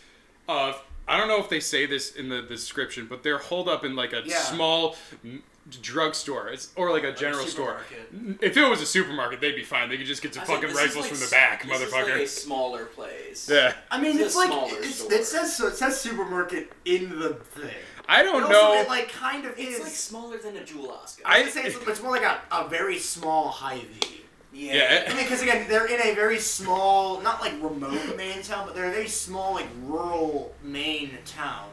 of 0.49 0.83
I 1.09 1.17
don't 1.17 1.27
know 1.27 1.41
if 1.41 1.49
they 1.49 1.59
say 1.61 1.87
this 1.87 2.15
in 2.15 2.29
the, 2.29 2.37
the 2.37 2.49
description, 2.55 3.07
but 3.09 3.23
they're 3.25 3.39
holed 3.39 3.69
up 3.69 3.85
in 3.85 3.97
like 3.97 4.13
a 4.13 4.23
Yeah. 4.25 4.39
small 4.39 4.97
m- 5.25 5.43
drugstore 5.83 6.49
it's, 6.49 6.71
or 6.77 6.91
like 6.91 7.05
a 7.05 7.13
general 7.13 7.47
store. 7.47 7.79
supermarket. 7.89 8.15
Mm, 8.41 8.43
if 8.43 8.57
it 8.57 8.65
was 8.69 8.81
a 8.81 8.87
supermarket, 8.87 9.41
they'd 9.41 9.55
be 9.57 9.63
fine. 9.65 9.89
They 9.89 9.97
could 9.97 10.07
just 10.07 10.23
get 10.23 10.35
some 10.35 10.43
I 10.43 10.45
was 10.45 10.49
like, 10.51 10.61
fucking 10.63 10.75
this 10.75 10.79
is 10.83 10.89
rifles 10.89 11.05
like 11.05 11.11
from 11.11 11.19
the 11.21 11.25
s- 11.25 11.31
back, 11.31 11.63
this 11.67 11.81
is 11.81 11.93
motherfucker. 11.93 12.13
like 12.13 12.23
a 12.23 12.27
smaller 12.27 12.85
place. 12.87 13.49
yeah, 13.51 13.75
I 13.91 14.01
mean, 14.01 14.13
It's 14.13 14.21
a 14.21 14.25
it's, 14.27 14.37
like 14.37 14.49
smaller 14.49 14.79
it's, 14.79 14.95
store. 14.97 15.13
it 15.13 15.25
says 15.25 15.57
so. 15.57 15.67
It 15.69 15.75
says 15.77 16.01
supermarket 16.01 16.73
in 16.85 17.19
the 17.19 17.35
thing. 17.35 17.71
I 18.09 18.23
don't 18.25 18.43
also, 18.43 18.53
know. 18.53 18.81
it 18.81 18.89
like 18.89 19.09
kind 19.13 19.45
of 19.45 19.53
It's 19.57 19.77
is. 19.77 19.81
like 19.81 19.93
smaller 19.93 20.39
than 20.39 20.57
a 20.57 20.65
Jewel 20.65 20.89
Osco. 20.89 21.21
I- 21.25 21.41
I 21.41 21.43
would 21.45 21.53
say 21.53 21.63
it's, 21.65 21.77
it's 21.87 22.03
more 22.03 22.11
like 22.13 22.23
a, 22.25 22.41
a 22.51 22.69
very 22.69 22.99
small 22.99 23.49
Hy-Vee. 23.49 24.23
yeah. 24.53 24.75
Yeah, 24.75 25.05
I 25.07 25.15
mean, 25.15 25.25
because 25.25 25.43
again, 25.43 25.67
they're 25.69 25.87
in 25.87 26.01
a 26.01 26.13
very 26.15 26.39
small, 26.41 27.21
not 27.21 27.41
like 27.41 27.53
remote 27.63 28.17
Maine 28.17 28.43
town, 28.43 28.67
but 28.67 28.75
they're 28.75 28.89
a 28.89 28.93
very 28.93 29.07
small, 29.07 29.55
like 29.55 29.69
rural 29.85 30.53
Maine 30.65 31.19
town. 31.25 31.69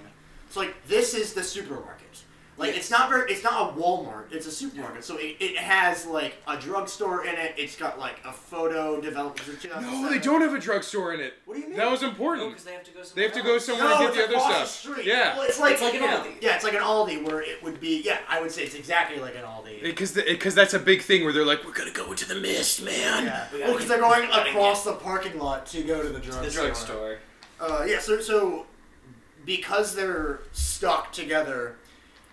So 0.52 0.60
like 0.60 0.76
this 0.88 1.14
is 1.16 1.34
the 1.34 1.44
supermarket. 1.44 2.24
Like 2.58 2.76
it's 2.76 2.90
not 2.90 3.10
very, 3.10 3.32
it's 3.32 3.44
not 3.44 3.70
a 3.70 3.80
Walmart. 3.80 4.32
It's 4.32 4.48
a 4.48 4.52
supermarket. 4.52 5.04
So 5.04 5.18
it, 5.18 5.38
it 5.40 5.58
has 5.58 6.08
like 6.08 6.38
a 6.48 6.58
drugstore 6.58 7.24
in 7.26 7.36
it. 7.36 7.54
It's 7.56 7.76
got 7.76 8.00
like 8.00 8.16
a 8.26 8.32
photo 8.34 9.00
developed. 9.00 9.40
in 9.48 9.58
2007. 9.58 10.02
No, 10.02 10.10
they 10.10 10.18
don't 10.18 10.42
have 10.42 10.54
a 10.56 10.60
drugstore 10.60 11.14
in 11.14 11.20
it. 11.20 11.36
What 11.46 11.54
do 11.56 11.62
you 11.62 11.68
mean? 11.68 11.78
That 11.78 11.92
was 11.92 12.02
No, 12.02 12.10
important. 12.10 12.50
because 12.50 12.64
they 12.64 12.74
have 12.74 12.84
to 12.84 12.92
go 12.92 13.04
somewhere 13.04 13.16
They 13.16 13.22
have 13.34 13.34
to 13.34 13.44
go 13.44 13.58
somewhere 13.60 13.90
No, 13.90 13.98
to 13.98 14.04
get 14.06 14.14
the 14.16 14.24
other 14.24 14.34
across 14.38 14.72
stuff. 14.72 14.84
the 14.86 14.94
street. 14.94 15.06
Yeah. 15.06 15.36
Well, 15.38 15.48
it's 15.48 15.60
like, 15.60 15.74
It's 15.74 15.82
like 15.84 15.94
an 15.94 16.02
Aldi. 16.02 16.42
Yeah, 16.42 16.56
it's 16.56 16.64
like 16.64 16.74
an 16.74 16.82
Aldi 16.82 17.24
where 17.24 17.42
it 17.42 17.62
would 17.64 17.80
be. 17.80 18.02
Yeah, 18.04 18.18
I 18.28 18.42
would 18.42 18.52
say 18.52 18.64
it's 18.64 18.74
exactly 18.76 19.20
like 19.20 19.36
an 19.36 19.44
Aldi. 19.44 19.84
Because 19.84 20.14
because 20.14 20.56
that's 20.56 20.74
a 20.74 20.80
big 20.80 21.04
thing 21.04 21.24
where 21.26 21.34
they're 21.34 21.46
like, 21.46 21.64
we're 21.64 21.74
gonna 21.74 21.92
go 21.92 22.10
into 22.10 22.28
the 22.28 22.36
mist, 22.36 22.84
man. 22.84 23.26
yeah, 23.26 23.46
We 23.54 23.60
well, 23.62 23.74
because 23.74 23.88
they're 23.88 24.00
going 24.00 24.28
across 24.32 24.84
the 24.84 24.94
parking 24.94 25.38
lot 25.38 25.68
to 25.68 25.84
go 25.84 26.02
to 26.02 26.10
the 26.10 26.20
drugstore. 26.20 26.44
The 26.44 26.50
drugstore. 26.52 27.18
drugstore. 27.60 27.80
Uh, 27.82 27.86
yeah, 27.88 28.00
so 28.00 28.20
so 28.20 28.66
because 29.46 29.96
they're 29.96 30.40
stuck 30.52 31.12
together, 31.12 31.76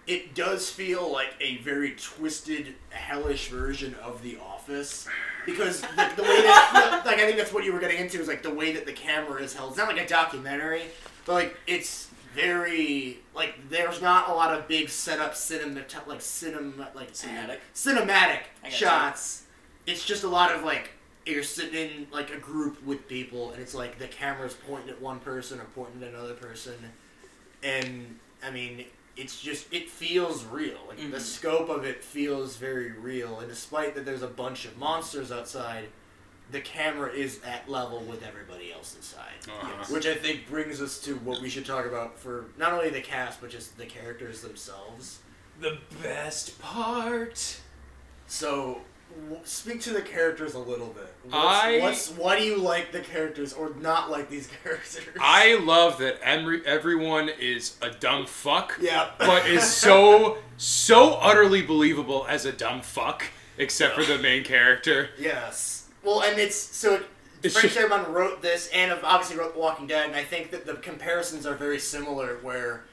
it 0.06 0.34
does 0.34 0.68
feel 0.70 1.10
like 1.10 1.34
a 1.40 1.58
very 1.58 1.94
twisted, 1.96 2.74
hellish 2.90 3.48
version 3.48 3.94
of 4.02 4.22
The 4.22 4.38
Office. 4.38 5.08
Because 5.46 5.80
the, 5.80 6.12
the 6.16 6.22
way 6.22 6.42
that, 6.42 7.02
like, 7.06 7.18
I 7.18 7.26
think 7.26 7.36
that's 7.36 7.52
what 7.52 7.64
you 7.64 7.72
were 7.72 7.80
getting 7.80 7.98
into 7.98 8.20
is 8.20 8.28
like 8.28 8.42
the 8.42 8.52
way 8.54 8.72
that 8.72 8.86
the 8.86 8.92
camera 8.92 9.42
is 9.42 9.54
held. 9.54 9.70
It's 9.70 9.78
not 9.78 9.88
like 9.88 10.04
a 10.04 10.08
documentary, 10.08 10.82
but 11.26 11.32
like 11.34 11.56
it's 11.66 12.08
very 12.34 13.18
like 13.34 13.54
there's 13.70 14.02
not 14.02 14.28
a 14.28 14.32
lot 14.32 14.58
of 14.58 14.66
big 14.66 14.88
setup 14.88 15.36
cinema 15.36 15.84
like 16.06 16.20
cinema 16.20 16.88
like 16.94 17.12
Cinematic. 17.12 17.58
cinematic 17.74 18.40
shots. 18.68 19.44
It's 19.86 20.04
just 20.04 20.24
a 20.24 20.28
lot 20.28 20.52
of 20.54 20.64
like 20.64 20.90
you're 21.26 21.42
sitting 21.42 21.74
in 21.74 22.06
like 22.10 22.32
a 22.32 22.38
group 22.38 22.82
with 22.84 23.06
people, 23.08 23.52
and 23.52 23.62
it's 23.62 23.74
like 23.74 23.98
the 23.98 24.08
camera's 24.08 24.56
pointing 24.66 24.90
at 24.90 25.00
one 25.00 25.20
person 25.20 25.60
or 25.60 25.64
pointing 25.74 26.02
at 26.02 26.08
another 26.10 26.34
person, 26.34 26.74
and 27.62 28.18
I 28.42 28.50
mean 28.50 28.84
it's 29.16 29.40
just 29.40 29.72
it 29.72 29.88
feels 29.88 30.44
real. 30.44 30.78
Like 30.88 30.98
the 30.98 31.18
Mhm. 31.18 31.20
scope 31.20 31.68
of 31.68 31.84
it 31.84 32.02
feels 32.02 32.56
very 32.56 32.90
real, 32.92 33.40
and 33.40 33.48
despite 33.48 33.94
that 33.94 34.04
there's 34.04 34.22
a 34.22 34.26
bunch 34.28 34.64
of 34.64 34.76
monsters 34.76 35.30
outside, 35.30 35.88
the 36.50 36.60
camera 36.60 37.10
is 37.12 37.40
at 37.44 37.68
level 37.70 38.00
with 38.00 38.22
everybody 38.22 38.72
else 38.72 38.94
inside. 38.96 39.32
Uh-huh. 39.48 39.84
Which 39.94 40.06
I 40.06 40.14
think 40.14 40.48
brings 40.48 40.82
us 40.82 40.98
to 41.00 41.14
what 41.16 41.40
we 41.40 41.48
should 41.48 41.64
talk 41.64 41.86
about 41.86 42.18
for 42.18 42.46
not 42.58 42.72
only 42.72 42.90
the 42.90 43.00
cast 43.00 43.40
but 43.40 43.50
just 43.50 43.76
the 43.78 43.86
characters 43.86 44.40
themselves. 44.42 45.20
The 45.60 45.78
best 46.02 46.58
part. 46.60 47.58
So, 48.26 48.50
w- 48.66 48.80
speak 49.44 49.80
to 49.82 49.90
the 49.92 50.02
characters 50.02 50.54
a 50.54 50.58
little 50.58 50.88
bit. 50.88 51.12
What's, 51.24 51.34
I- 51.36 51.78
what's 51.80 52.10
why 52.10 52.38
do 52.38 52.44
you 52.44 52.56
like 52.58 52.92
the 52.92 53.00
characters 53.00 53.52
or 53.52 53.72
not 53.80 54.10
like 54.10 54.28
these 54.30 54.48
characters? 54.62 54.98
I 55.20 55.56
love 55.56 55.98
that 55.98 56.20
every, 56.22 56.64
everyone 56.66 57.28
is 57.28 57.76
a 57.82 57.90
dumb 57.90 58.26
fuck, 58.26 58.76
yeah, 58.80 59.10
but 59.18 59.46
is 59.46 59.64
so 59.76 60.38
so 60.56 61.14
utterly 61.14 61.62
believable 61.62 62.26
as 62.28 62.44
a 62.44 62.52
dumb 62.52 62.80
fuck, 62.82 63.24
except 63.58 63.94
for 63.94 64.04
the 64.04 64.18
main 64.18 64.44
character. 64.44 65.10
yes. 65.18 65.88
Well, 66.02 66.22
and 66.22 66.38
it's 66.38 66.56
so. 66.56 67.02
It's 67.42 67.54
Frank 67.58 67.72
just- 67.74 67.78
Darabont 67.90 68.08
wrote 68.10 68.40
this, 68.42 68.68
and 68.74 68.92
obviously 69.02 69.36
wrote 69.36 69.54
The 69.54 69.60
Walking 69.60 69.86
Dead, 69.86 70.06
and 70.06 70.14
I 70.16 70.24
think 70.24 70.50
that 70.50 70.64
the 70.66 70.74
comparisons 70.74 71.44
are 71.46 71.54
very 71.54 71.78
similar. 71.78 72.38
Where, 72.42 72.84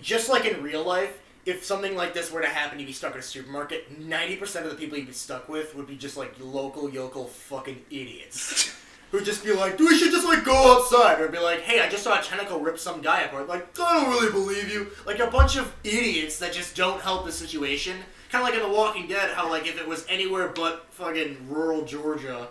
just 0.00 0.28
like 0.28 0.44
in 0.44 0.62
real 0.62 0.84
life, 0.84 1.18
if 1.44 1.64
something 1.64 1.96
like 1.96 2.14
this 2.14 2.30
were 2.30 2.40
to 2.40 2.48
happen, 2.48 2.78
you'd 2.78 2.86
be 2.86 2.92
stuck 2.92 3.14
in 3.14 3.20
a 3.20 3.22
supermarket. 3.22 3.98
Ninety 3.98 4.36
percent 4.36 4.64
of 4.64 4.72
the 4.72 4.78
people 4.78 4.98
you'd 4.98 5.08
be 5.08 5.12
stuck 5.12 5.48
with 5.48 5.74
would 5.74 5.86
be 5.86 5.96
just 5.96 6.16
like 6.16 6.34
local 6.40 6.90
yokel 6.90 7.26
fucking 7.26 7.82
idiots. 7.90 8.74
Who'd 9.10 9.26
just 9.26 9.44
be 9.44 9.52
like, 9.52 9.76
Do 9.76 9.86
we 9.86 9.98
should 9.98 10.10
just 10.10 10.26
like 10.26 10.42
go 10.42 10.78
outside, 10.78 11.20
or 11.20 11.28
be 11.28 11.38
like, 11.38 11.60
hey, 11.60 11.80
I 11.80 11.88
just 11.90 12.02
saw 12.02 12.18
a 12.18 12.22
tentacle 12.22 12.60
rip 12.60 12.78
some 12.78 13.02
guy 13.02 13.22
apart. 13.22 13.46
Like, 13.46 13.78
I 13.78 14.00
don't 14.00 14.10
really 14.10 14.32
believe 14.32 14.72
you. 14.72 14.90
Like 15.04 15.18
a 15.18 15.26
bunch 15.26 15.56
of 15.56 15.74
idiots 15.84 16.38
that 16.38 16.54
just 16.54 16.74
don't 16.74 17.00
help 17.02 17.26
the 17.26 17.32
situation. 17.32 17.98
Kind 18.30 18.42
of 18.42 18.48
like 18.48 18.58
in 18.58 18.66
The 18.66 18.74
Walking 18.74 19.08
Dead, 19.08 19.30
how 19.34 19.50
like 19.50 19.66
if 19.66 19.78
it 19.78 19.86
was 19.86 20.06
anywhere 20.08 20.48
but 20.48 20.86
fucking 20.92 21.46
rural 21.50 21.84
Georgia, 21.84 22.48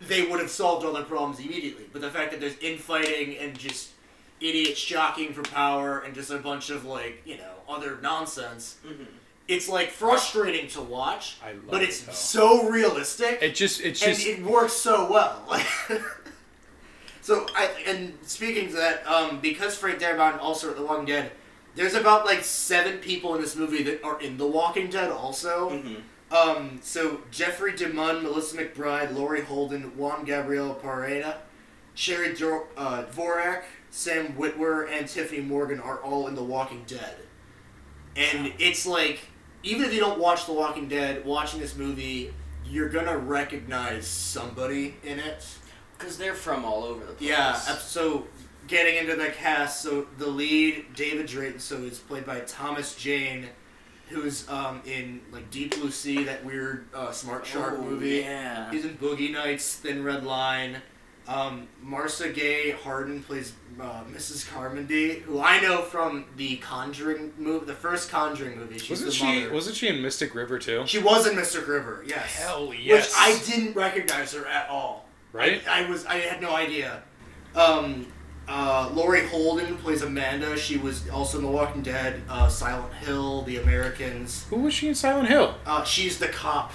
they 0.00 0.26
would 0.26 0.40
have 0.40 0.50
solved 0.50 0.84
all 0.84 0.92
their 0.92 1.04
problems 1.04 1.38
immediately. 1.38 1.84
But 1.92 2.02
the 2.02 2.10
fact 2.10 2.32
that 2.32 2.40
there's 2.40 2.58
infighting 2.58 3.36
and 3.38 3.56
just 3.56 3.90
idiots 4.40 4.82
jockeying 4.84 5.32
for 5.32 5.42
power 5.42 6.00
and 6.00 6.14
just 6.14 6.30
a 6.30 6.38
bunch 6.38 6.70
of 6.70 6.84
like 6.84 7.22
you 7.24 7.36
know 7.38 7.52
other 7.68 7.98
nonsense, 8.02 8.76
Mhm. 8.86 9.06
it's 9.48 9.68
like 9.68 9.90
frustrating 9.90 10.68
to 10.68 10.82
watch. 10.82 11.36
I 11.44 11.52
love 11.52 11.62
But 11.70 11.82
it's 11.82 12.00
though. 12.00 12.12
so 12.12 12.68
realistic 12.68 13.38
It 13.42 13.54
just 13.54 13.80
it's 13.80 14.02
and 14.02 14.14
just 14.14 14.26
it 14.26 14.42
works 14.42 14.72
so 14.74 15.10
well. 15.10 15.48
so 17.22 17.46
I 17.54 17.70
and 17.86 18.16
speaking 18.22 18.68
to 18.68 18.74
that, 18.76 19.06
um, 19.06 19.40
because 19.40 19.76
Frank 19.76 19.98
Darabont 20.00 20.40
also 20.40 20.68
wrote 20.68 20.76
The 20.76 20.84
Walking 20.84 21.06
Dead, 21.06 21.32
there's 21.74 21.94
about 21.94 22.24
like 22.26 22.44
seven 22.44 22.98
people 22.98 23.34
in 23.34 23.40
this 23.40 23.56
movie 23.56 23.82
that 23.84 24.02
are 24.04 24.20
in 24.20 24.36
The 24.38 24.46
Walking 24.46 24.88
Dead 24.90 25.10
also. 25.10 25.70
Mhm. 25.70 26.02
Um, 26.28 26.80
so 26.82 27.20
Jeffrey 27.30 27.72
DeMunn, 27.72 28.22
Melissa 28.22 28.56
McBride, 28.56 29.14
Laurie 29.14 29.42
Holden, 29.42 29.96
Juan 29.96 30.24
Gabriel 30.24 30.78
Pareja, 30.82 31.36
Sherry 31.94 32.34
Dor- 32.34 32.66
uh, 32.76 33.04
Dvorak, 33.04 33.62
Sam 33.96 34.34
Witwer, 34.34 34.90
and 34.92 35.08
Tiffany 35.08 35.40
Morgan 35.40 35.80
are 35.80 35.96
all 36.02 36.26
in 36.28 36.34
The 36.34 36.42
Walking 36.42 36.84
Dead. 36.86 37.16
And 38.14 38.52
it's 38.58 38.84
like, 38.86 39.20
even 39.62 39.84
if 39.86 39.94
you 39.94 40.00
don't 40.00 40.20
watch 40.20 40.44
The 40.44 40.52
Walking 40.52 40.86
Dead, 40.86 41.24
watching 41.24 41.60
this 41.60 41.74
movie, 41.74 42.34
you're 42.66 42.90
gonna 42.90 43.16
recognize 43.16 44.06
somebody 44.06 44.96
in 45.02 45.18
it. 45.18 45.46
Because 45.96 46.18
they're 46.18 46.34
from 46.34 46.62
all 46.62 46.84
over 46.84 47.06
the 47.06 47.12
place. 47.14 47.30
Yeah, 47.30 47.54
so 47.54 48.26
getting 48.68 48.96
into 48.96 49.16
the 49.16 49.28
cast, 49.28 49.80
so 49.80 50.06
the 50.18 50.26
lead, 50.26 50.94
David 50.94 51.24
Drayton, 51.26 51.58
so 51.58 51.80
he's 51.80 51.98
played 51.98 52.26
by 52.26 52.40
Thomas 52.40 52.94
Jane, 52.96 53.46
who's 54.10 54.46
um, 54.50 54.82
in 54.84 55.22
like 55.32 55.50
Deep 55.50 55.74
Blue 55.74 55.90
Sea, 55.90 56.24
that 56.24 56.44
weird 56.44 56.86
uh, 56.94 57.12
Smart 57.12 57.46
Shark 57.46 57.76
Oh, 57.78 57.82
movie. 57.82 58.16
Yeah. 58.16 58.70
He's 58.70 58.84
in 58.84 58.98
Boogie 58.98 59.32
Nights, 59.32 59.76
Thin 59.76 60.04
Red 60.04 60.22
Line. 60.24 60.82
Um, 61.28 61.66
Marcia 61.82 62.28
Gay 62.28 62.70
Harden 62.70 63.22
plays 63.22 63.52
uh, 63.80 64.04
Mrs. 64.04 64.48
Carmody, 64.48 65.18
who 65.20 65.40
I 65.40 65.60
know 65.60 65.82
from 65.82 66.24
the 66.36 66.56
Conjuring 66.58 67.32
movie, 67.36 67.66
the 67.66 67.74
first 67.74 68.10
Conjuring 68.10 68.56
movie. 68.58 68.78
She's 68.78 68.90
wasn't 68.90 69.08
the 69.10 69.14
she 69.14 69.40
mother. 69.40 69.52
wasn't 69.54 69.76
she 69.76 69.88
in 69.88 70.02
Mystic 70.02 70.34
River 70.34 70.58
too? 70.58 70.84
She 70.86 70.98
was 71.00 71.26
in 71.26 71.34
Mystic 71.34 71.66
River, 71.66 72.04
yes. 72.06 72.36
Hell 72.36 72.72
yes. 72.72 73.08
Which. 73.08 73.14
I 73.18 73.44
didn't 73.44 73.74
recognize 73.74 74.32
her 74.34 74.46
at 74.46 74.68
all. 74.68 75.08
Right? 75.32 75.62
I, 75.68 75.84
I 75.84 75.90
was 75.90 76.06
I 76.06 76.16
had 76.18 76.40
no 76.40 76.54
idea. 76.54 77.02
Um, 77.56 78.06
uh, 78.48 78.90
Laurie 78.94 79.26
Holden 79.26 79.76
plays 79.78 80.02
Amanda. 80.02 80.56
She 80.56 80.76
was 80.76 81.08
also 81.08 81.38
in 81.38 81.44
The 81.44 81.50
Walking 81.50 81.82
Dead, 81.82 82.22
uh, 82.28 82.48
Silent 82.48 82.94
Hill, 82.94 83.42
The 83.42 83.56
Americans. 83.56 84.46
Who 84.50 84.56
was 84.60 84.72
she 84.74 84.86
in 84.88 84.94
Silent 84.94 85.28
Hill? 85.28 85.56
Uh, 85.66 85.82
she's 85.82 86.18
the 86.18 86.28
cop. 86.28 86.72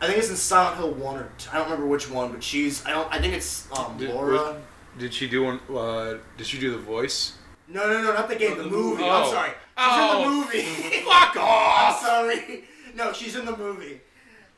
I 0.00 0.06
think 0.06 0.18
it's 0.18 0.30
in 0.30 0.36
Silent 0.36 0.76
Hill 0.76 0.92
one 0.92 1.16
or 1.16 1.28
two. 1.38 1.50
I 1.52 1.54
don't 1.58 1.64
remember 1.64 1.86
which 1.86 2.08
one, 2.10 2.30
but 2.32 2.42
she's 2.42 2.84
I 2.86 2.90
don't 2.90 3.12
I 3.12 3.20
think 3.20 3.34
it's 3.34 3.66
um, 3.76 3.96
Did- 3.98 4.10
Laura. 4.10 4.56
Did 4.98 5.14
she 5.14 5.28
do 5.28 5.44
one? 5.44 5.60
Uh, 5.74 6.18
did 6.36 6.46
she 6.46 6.58
do 6.58 6.72
the 6.72 6.78
voice? 6.78 7.34
No, 7.68 7.86
no, 7.86 8.02
no, 8.02 8.12
not 8.14 8.28
the 8.28 8.34
game. 8.36 8.52
Oh, 8.52 8.56
The, 8.56 8.62
the 8.64 8.68
movie. 8.70 8.90
movie. 8.90 9.04
I'm 9.04 9.22
Oh. 9.24 9.30
sorry. 9.30 9.50
She's 9.50 9.56
Oh. 9.78 10.22
in 10.22 10.22
the 10.22 10.36
movie. 10.36 11.00
Fuck 11.04 11.36
I'm 11.40 12.02
sorry. 12.04 12.64
No, 12.94 13.12
she's 13.12 13.36
in 13.36 13.44
the 13.44 13.56
movie. 13.56 14.00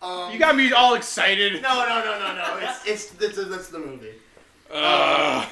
Um, 0.00 0.32
You 0.32 0.38
got 0.38 0.56
me 0.56 0.72
all 0.72 0.94
excited. 0.94 1.60
No, 1.60 1.74
no, 1.86 1.98
no, 2.04 2.18
no, 2.18 2.34
no. 2.36 2.58
It's 2.62 3.12
it's, 3.12 3.22
it's 3.22 3.48
that's 3.48 3.68
the 3.68 3.78
movie. 3.80 4.14
Ugh. 4.72 5.46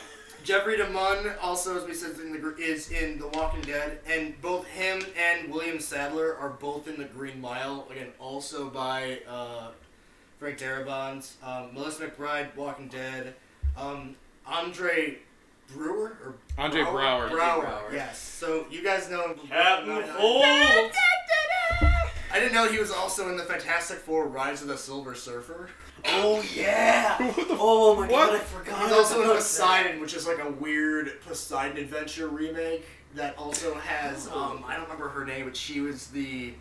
Jeffrey 0.45 0.77
DeMunn 0.79 1.35
also, 1.43 1.77
as 1.77 1.85
we 1.85 1.95
said, 1.95 2.19
in 2.21 2.33
the, 2.33 2.57
is 2.57 2.91
in 2.91 3.19
The 3.19 3.29
Walking 3.29 3.61
Dead, 3.63 3.99
and 4.09 4.41
both 4.41 4.67
him 4.67 5.03
and 5.17 5.53
William 5.53 5.81
Sadler 5.81 6.37
are 6.37 6.51
both 6.51 6.89
in 6.89 6.97
The 6.97 7.05
Green 7.05 7.41
Mile. 7.41 7.87
Again, 7.91 8.09
also 8.19 8.71
by 8.71 9.21
uh, 9.29 9.69
Frank 10.39 10.59
Darabont. 10.59 11.31
Um, 11.43 11.75
Melissa 11.75 12.07
McBride, 12.07 12.55
Walking 12.57 12.89
Dead. 12.89 13.35
Um, 13.77 14.17
Andre 14.47 15.19
Brewer 15.73 16.17
or 16.25 16.35
Andre 16.57 16.83
Braugher. 16.83 17.29
Braugher. 17.31 17.65
Braugher. 17.65 17.93
Yes. 17.93 18.19
So 18.19 18.67
you 18.71 18.83
guys 18.83 19.11
know 19.11 19.29
him. 19.29 19.39
Captain 19.49 20.03
Holt. 20.09 20.45
I 22.31 22.41
didn't 22.41 22.55
know 22.55 22.69
he 22.69 22.79
was 22.79 22.91
also 22.91 23.29
in 23.29 23.37
the 23.37 23.45
Fantastic 23.45 23.99
Four: 23.99 24.29
Rise 24.29 24.63
of 24.63 24.69
the 24.69 24.79
Silver 24.79 25.15
Surfer. 25.15 25.69
Oh 26.07 26.43
yeah. 26.55 27.17
oh 27.51 27.95
my 27.97 28.07
What? 28.09 28.31
god, 28.31 28.35
I 28.35 28.39
forgot. 28.39 28.83
He's 28.83 28.93
also 28.93 29.17
in 29.21 29.25
about 29.25 29.37
Poseidon, 29.37 30.01
which 30.01 30.15
is 30.15 30.27
like 30.27 30.39
a 30.39 30.51
weird 30.51 31.21
Poseidon 31.27 31.77
Adventure 31.79 32.29
remake 32.29 32.85
that 33.15 33.37
also 33.39 33.75
has 33.75 34.29
um 34.29 34.65
I 34.67 34.75
don't 34.75 34.85
remember 34.85 35.09
her 35.09 35.25
name, 35.25 35.47
but 35.47 35.57
she 35.57 35.81
was 35.81 36.09
the 36.09 36.53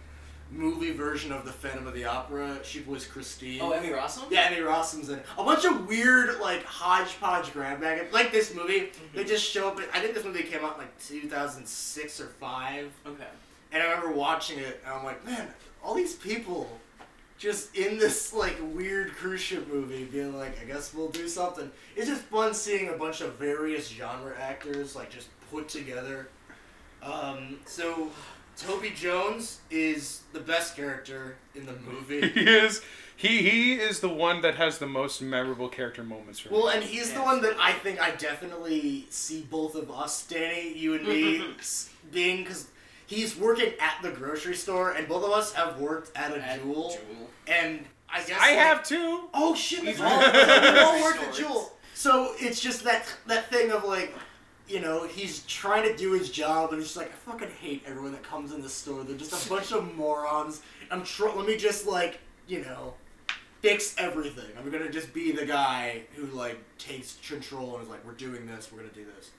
movie 0.49 0.91
version 0.91 1.33
of 1.33 1.43
the 1.43 1.51
Phantom 1.51 1.85
of 1.87 1.93
the 1.93 2.05
Opera. 2.05 2.59
She 2.63 2.81
was 2.83 3.05
Christine. 3.05 3.59
Oh, 3.61 3.71
Emmy 3.71 3.89
Rossum. 3.89 4.31
yeah, 4.31 4.47
Emmy 4.49 4.61
Rossum's 4.61 5.09
in 5.09 5.19
it. 5.19 5.25
A 5.37 5.43
bunch 5.43 5.65
of 5.65 5.87
weird 5.87 6.39
like 6.39 6.63
hodgepodge 6.63 7.51
grab 7.51 7.81
bag 7.81 8.11
like 8.13 8.31
this 8.31 8.55
movie. 8.55 8.91
They 9.13 9.25
just 9.25 9.43
show 9.43 9.67
up. 9.67 9.79
I 9.93 9.99
think 9.99 10.13
this 10.13 10.23
movie 10.23 10.43
came 10.43 10.63
out 10.63 10.73
in 10.75 10.79
like 10.83 10.99
2006 10.99 12.21
or 12.21 12.27
five. 12.27 12.91
Okay. 13.05 13.23
And 13.73 13.83
I 13.83 13.87
remember 13.87 14.11
watching 14.13 14.59
it, 14.59 14.81
and 14.85 14.93
I'm 14.93 15.03
like, 15.03 15.25
man, 15.25 15.49
all 15.83 15.93
these 15.93 16.15
people 16.15 16.69
just 17.37 17.75
in 17.75 17.97
this 17.97 18.33
like 18.33 18.57
weird 18.73 19.13
cruise 19.13 19.41
ship 19.41 19.67
movie, 19.71 20.05
being 20.05 20.35
like, 20.35 20.59
I 20.61 20.65
guess 20.65 20.93
we'll 20.93 21.09
do 21.09 21.27
something. 21.27 21.69
It's 21.95 22.07
just 22.07 22.23
fun 22.23 22.53
seeing 22.53 22.89
a 22.89 22.93
bunch 22.93 23.21
of 23.21 23.35
various 23.35 23.87
genre 23.87 24.33
actors 24.39 24.95
like 24.95 25.09
just 25.09 25.27
put 25.51 25.69
together. 25.69 26.29
Um, 27.03 27.59
so 27.65 28.09
Toby 28.57 28.89
Jones 28.89 29.59
is 29.69 30.21
the 30.33 30.39
best 30.39 30.75
character 30.75 31.37
in 31.55 31.65
the 31.65 31.73
movie. 31.73 32.27
He 32.33 32.49
is. 32.49 32.81
He 33.15 33.49
he 33.49 33.73
is 33.73 33.99
the 33.99 34.09
one 34.09 34.41
that 34.41 34.55
has 34.55 34.77
the 34.77 34.85
most 34.85 35.23
memorable 35.23 35.69
character 35.69 36.03
moments 36.03 36.39
for 36.39 36.49
me. 36.49 36.57
Well, 36.57 36.67
and 36.69 36.83
he's 36.83 37.13
the 37.13 37.21
one 37.21 37.41
that 37.41 37.55
I 37.59 37.71
think 37.71 37.99
I 37.99 38.11
definitely 38.11 39.07
see 39.09 39.41
both 39.41 39.73
of 39.73 39.89
us, 39.89 40.27
Danny, 40.27 40.77
you 40.77 40.93
and 40.93 41.07
me, 41.07 41.43
being 42.11 42.43
because 42.43 42.67
he's 43.07 43.35
working 43.35 43.73
at 43.79 43.97
the 44.03 44.11
grocery 44.11 44.55
store, 44.55 44.91
and 44.91 45.07
both 45.07 45.23
of 45.23 45.31
us 45.31 45.53
have 45.53 45.79
worked 45.79 46.15
at 46.15 46.31
a 46.31 46.39
At 46.39 46.61
Jewel, 46.61 46.91
Jewel. 46.91 47.29
and 47.47 47.83
I 48.09 48.19
guess 48.23 48.37
I 48.39 48.49
like- 48.51 48.59
have 48.59 48.83
two. 48.83 49.29
Oh 49.33 49.55
shit! 49.55 49.79
He's 49.79 49.97
We've 49.97 50.01
all, 50.01 50.23
all- 50.23 50.31
we 50.73 50.79
all 50.79 51.01
worked 51.01 51.23
at 51.23 51.33
Jewel. 51.33 51.73
So 51.95 52.33
it's 52.37 52.59
just 52.61 52.83
that 52.83 53.05
that 53.25 53.49
thing 53.49 53.71
of 53.71 53.83
like, 53.83 54.13
you 54.67 54.79
know, 54.79 55.05
he's 55.07 55.41
trying 55.43 55.83
to 55.89 55.95
do 55.97 56.11
his 56.13 56.29
job, 56.29 56.69
and 56.71 56.77
he's 56.79 56.87
just 56.89 56.97
like, 56.97 57.07
I 57.11 57.31
fucking 57.31 57.49
hate 57.59 57.83
everyone 57.87 58.11
that 58.11 58.23
comes 58.23 58.53
in 58.53 58.61
the 58.61 58.69
store. 58.69 59.03
They're 59.03 59.17
just 59.17 59.45
a 59.45 59.49
bunch 59.53 59.71
of 59.71 59.95
morons. 59.95 60.61
I'm 60.91 61.03
tr- 61.03 61.29
let 61.29 61.45
me 61.47 61.57
just 61.57 61.85
like, 61.87 62.19
you 62.47 62.61
know, 62.61 62.93
fix 63.61 63.95
everything. 63.97 64.45
I'm 64.57 64.69
gonna 64.69 64.89
just 64.91 65.13
be 65.13 65.31
the 65.31 65.45
guy 65.45 66.03
who 66.15 66.27
like 66.27 66.57
takes 66.77 67.17
control 67.27 67.73
and 67.75 67.83
is 67.83 67.89
like, 67.89 68.05
we're 68.05 68.13
doing 68.13 68.45
this. 68.45 68.69
We're 68.71 68.79
gonna 68.79 68.93
do 68.93 69.05
this. 69.17 69.31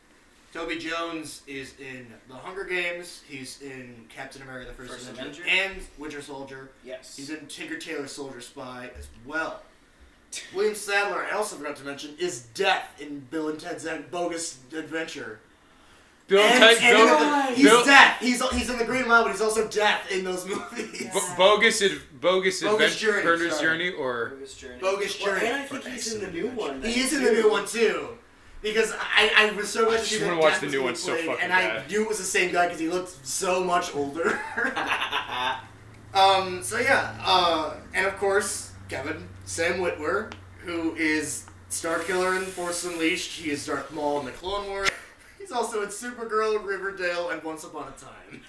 Toby 0.59 0.77
Jones 0.77 1.42
is 1.47 1.75
in 1.79 2.05
The 2.27 2.35
Hunger 2.35 2.64
Games. 2.64 3.23
He's 3.29 3.62
in 3.62 3.94
Captain 4.09 4.42
America: 4.42 4.66
The 4.66 4.75
First, 4.75 4.90
First 4.90 5.11
Avenger, 5.11 5.42
Avenger. 5.44 5.73
and 5.73 5.83
Winter 5.99 6.21
Soldier. 6.21 6.71
Yes. 6.85 7.16
He's 7.16 7.31
in 7.31 7.47
Tinker 7.47 7.77
Tailor 7.79 8.09
Soldier 8.09 8.40
Spy 8.40 8.90
as 8.99 9.07
well. 9.25 9.62
William 10.53 10.75
Sadler, 10.75 11.25
I 11.25 11.37
also 11.37 11.55
forgot 11.57 11.77
to 11.77 11.85
mention, 11.85 12.14
is 12.18 12.42
Death 12.55 13.01
in 13.01 13.21
Bill 13.31 13.51
and 13.51 13.61
Ted's 13.61 13.87
Bogus 14.11 14.59
Adventure. 14.77 15.38
Bill 16.27 16.40
And- 16.42 16.59
Ted- 16.59 16.79
and 16.83 16.97
Bill- 16.97 17.16
in 17.16 17.21
the- 17.31 17.55
he's 17.55 17.64
Bill- 17.64 17.85
Death. 17.85 18.16
He's 18.21 18.49
he's 18.51 18.68
in 18.68 18.79
the 18.79 18.85
Green 18.85 19.07
Mile, 19.07 19.23
but 19.23 19.31
he's 19.31 19.40
also 19.40 19.68
Death 19.68 20.11
in 20.11 20.25
those 20.25 20.44
movies. 20.47 21.07
Bo- 21.14 21.35
bogus, 21.37 21.81
ad- 21.83 21.92
bogus, 22.21 22.62
Bogus 22.64 22.94
adventure, 22.94 23.23
Journey, 23.23 23.51
Journey, 23.61 23.90
or 23.92 24.31
Bogus 24.31 24.55
Journey. 24.55 24.81
Bogus 24.81 25.23
Well, 25.25 25.35
and 25.37 25.55
I 25.55 25.62
think 25.62 25.87
Or 25.87 25.90
he's 25.90 26.12
in 26.14 26.21
the 26.21 26.31
new 26.33 26.49
Adventure. 26.49 26.73
one. 26.73 26.83
He 26.83 27.01
is 27.01 27.12
in 27.12 27.23
the 27.23 27.31
new 27.33 27.49
one 27.49 27.64
too. 27.64 28.17
Because 28.61 28.92
I, 28.92 29.31
I 29.37 29.53
was 29.53 29.68
so 29.68 29.87
much 29.87 30.01
to 30.01 30.07
see 30.07 30.18
that 30.18 30.27
wanna 30.29 30.40
watch 30.40 30.61
the 30.61 30.66
new 30.66 30.83
one 30.83 30.97
so 30.97 31.14
played, 31.14 31.27
fucking 31.27 31.44
and 31.44 31.53
I 31.53 31.87
knew 31.88 32.03
it 32.03 32.09
was 32.09 32.18
the 32.18 32.25
same 32.25 32.53
guy 32.53 32.66
because 32.66 32.81
he 32.81 32.88
looked 32.88 33.25
so 33.25 33.62
much 33.62 33.94
older. 33.94 34.38
Um, 36.14 36.62
so 36.62 36.79
yeah, 36.79 37.14
uh, 37.23 37.75
and 37.94 38.07
of 38.07 38.16
course, 38.16 38.73
Kevin, 38.88 39.29
Sam 39.44 39.75
Witwer, 39.81 40.33
who 40.64 40.94
is 40.97 41.44
Starkiller 41.71 42.37
in 42.38 42.44
Force 42.44 42.85
Unleashed. 42.85 43.38
He 43.38 43.51
is 43.51 43.66
Darth 43.66 43.92
Maul 43.92 44.21
in 44.21 44.27
the 44.27 44.33
Clone 44.33 44.68
Wars. 44.68 44.90
He's 45.38 45.53
also 45.53 45.83
in 45.83 45.88
Supergirl, 45.88 46.64
Riverdale, 46.64 47.31
and 47.31 47.42
Once 47.42 47.64
Upon 47.64 47.88
a 47.88 47.92
Time. 47.92 48.42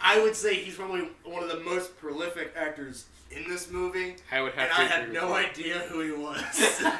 I 0.00 0.20
would 0.20 0.36
say 0.36 0.56
he's 0.56 0.74
probably 0.74 1.08
one 1.24 1.42
of 1.42 1.48
the 1.48 1.60
most 1.60 1.96
prolific 1.96 2.52
actors 2.56 3.06
in 3.30 3.48
this 3.48 3.70
movie, 3.70 4.16
I 4.30 4.40
would 4.40 4.52
have 4.54 4.68
and 4.68 4.76
to. 4.76 4.82
I 4.82 4.84
had 4.84 5.12
no 5.12 5.28
that. 5.30 5.50
idea 5.50 5.74
who 5.88 6.00
he 6.00 6.12
was. 6.12 6.82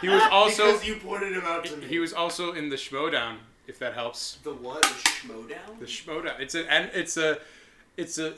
He 0.00 0.08
was 0.08 0.22
also 0.30 0.66
because 0.66 0.86
you 0.86 0.94
pointed 0.96 1.32
him 1.32 1.42
out 1.44 1.64
to 1.64 1.76
me. 1.76 1.86
he 1.86 1.98
was 1.98 2.12
also 2.12 2.52
in 2.52 2.68
the 2.68 2.76
Schmoedown, 2.76 3.38
if 3.66 3.80
that 3.80 3.94
helps. 3.94 4.38
the 4.44 4.52
what? 4.52 4.80
The 4.82 4.88
Schmoedown? 4.88 5.78
The 5.80 5.86
Schmoedown. 5.86 6.38
It's 6.38 6.54
a 6.54 6.72
and 6.72 6.88
it's 6.94 7.16
a 7.16 7.38
it's 7.96 8.16
a 8.16 8.32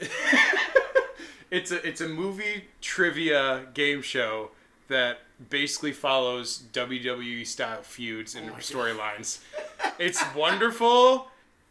it's 1.51 1.71
a 1.71 1.87
it's 1.87 2.01
a 2.01 2.07
movie 2.07 2.65
trivia 2.81 3.67
game 3.75 4.01
show 4.01 4.49
that 4.87 5.19
basically 5.49 5.91
follows 5.91 6.63
WWE 6.73 7.45
style 7.45 7.83
feuds 7.83 8.33
and 8.33 8.49
Oh 8.49 8.53
storylines. 8.55 9.39
It's 9.99 10.23
wonderful 10.35 11.27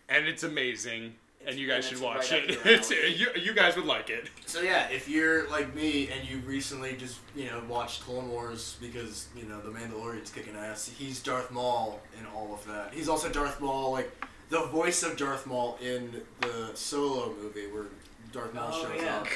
and 0.08 0.26
it's 0.26 0.42
amazing. 0.44 1.14
And 1.46 1.56
you 1.58 1.66
guys 1.66 1.88
And 1.88 1.96
should 1.96 2.04
watch 2.04 2.30
right 2.32 2.44
it. 2.50 2.58
up 2.58 2.64
your 2.64 2.74
It's, 2.74 2.90
alley. 2.92 3.14
you, 3.14 3.28
you 3.40 3.54
guys 3.54 3.74
would 3.76 3.86
like 3.86 4.10
it. 4.10 4.28
So 4.46 4.60
yeah, 4.60 4.88
if 4.88 5.08
you're 5.08 5.48
like 5.50 5.74
me 5.74 6.08
and 6.10 6.28
you 6.28 6.38
recently 6.46 6.96
just 6.96 7.18
you 7.34 7.46
know 7.46 7.62
watched 7.68 8.02
Clone 8.02 8.28
Wars 8.28 8.76
because 8.80 9.28
you 9.34 9.44
know 9.44 9.60
the 9.60 9.70
Mandalorian's 9.70 10.30
kicking 10.30 10.54
ass, 10.54 10.90
he's 10.98 11.22
Darth 11.22 11.50
Maul 11.50 12.00
in 12.18 12.26
all 12.26 12.52
of 12.52 12.64
that. 12.66 12.92
He's 12.92 13.08
also 13.08 13.30
Darth 13.30 13.60
Maul, 13.60 13.90
like 13.92 14.10
the 14.50 14.66
voice 14.66 15.02
of 15.02 15.16
Darth 15.16 15.46
Maul 15.46 15.78
in 15.80 16.20
the 16.42 16.70
Solo 16.74 17.34
movie 17.40 17.66
where 17.68 17.86
Darth 18.32 18.54
Maul 18.54 18.70
Oh, 18.72 18.82
shows 18.82 19.02
yeah. 19.02 19.16
up. 19.16 19.26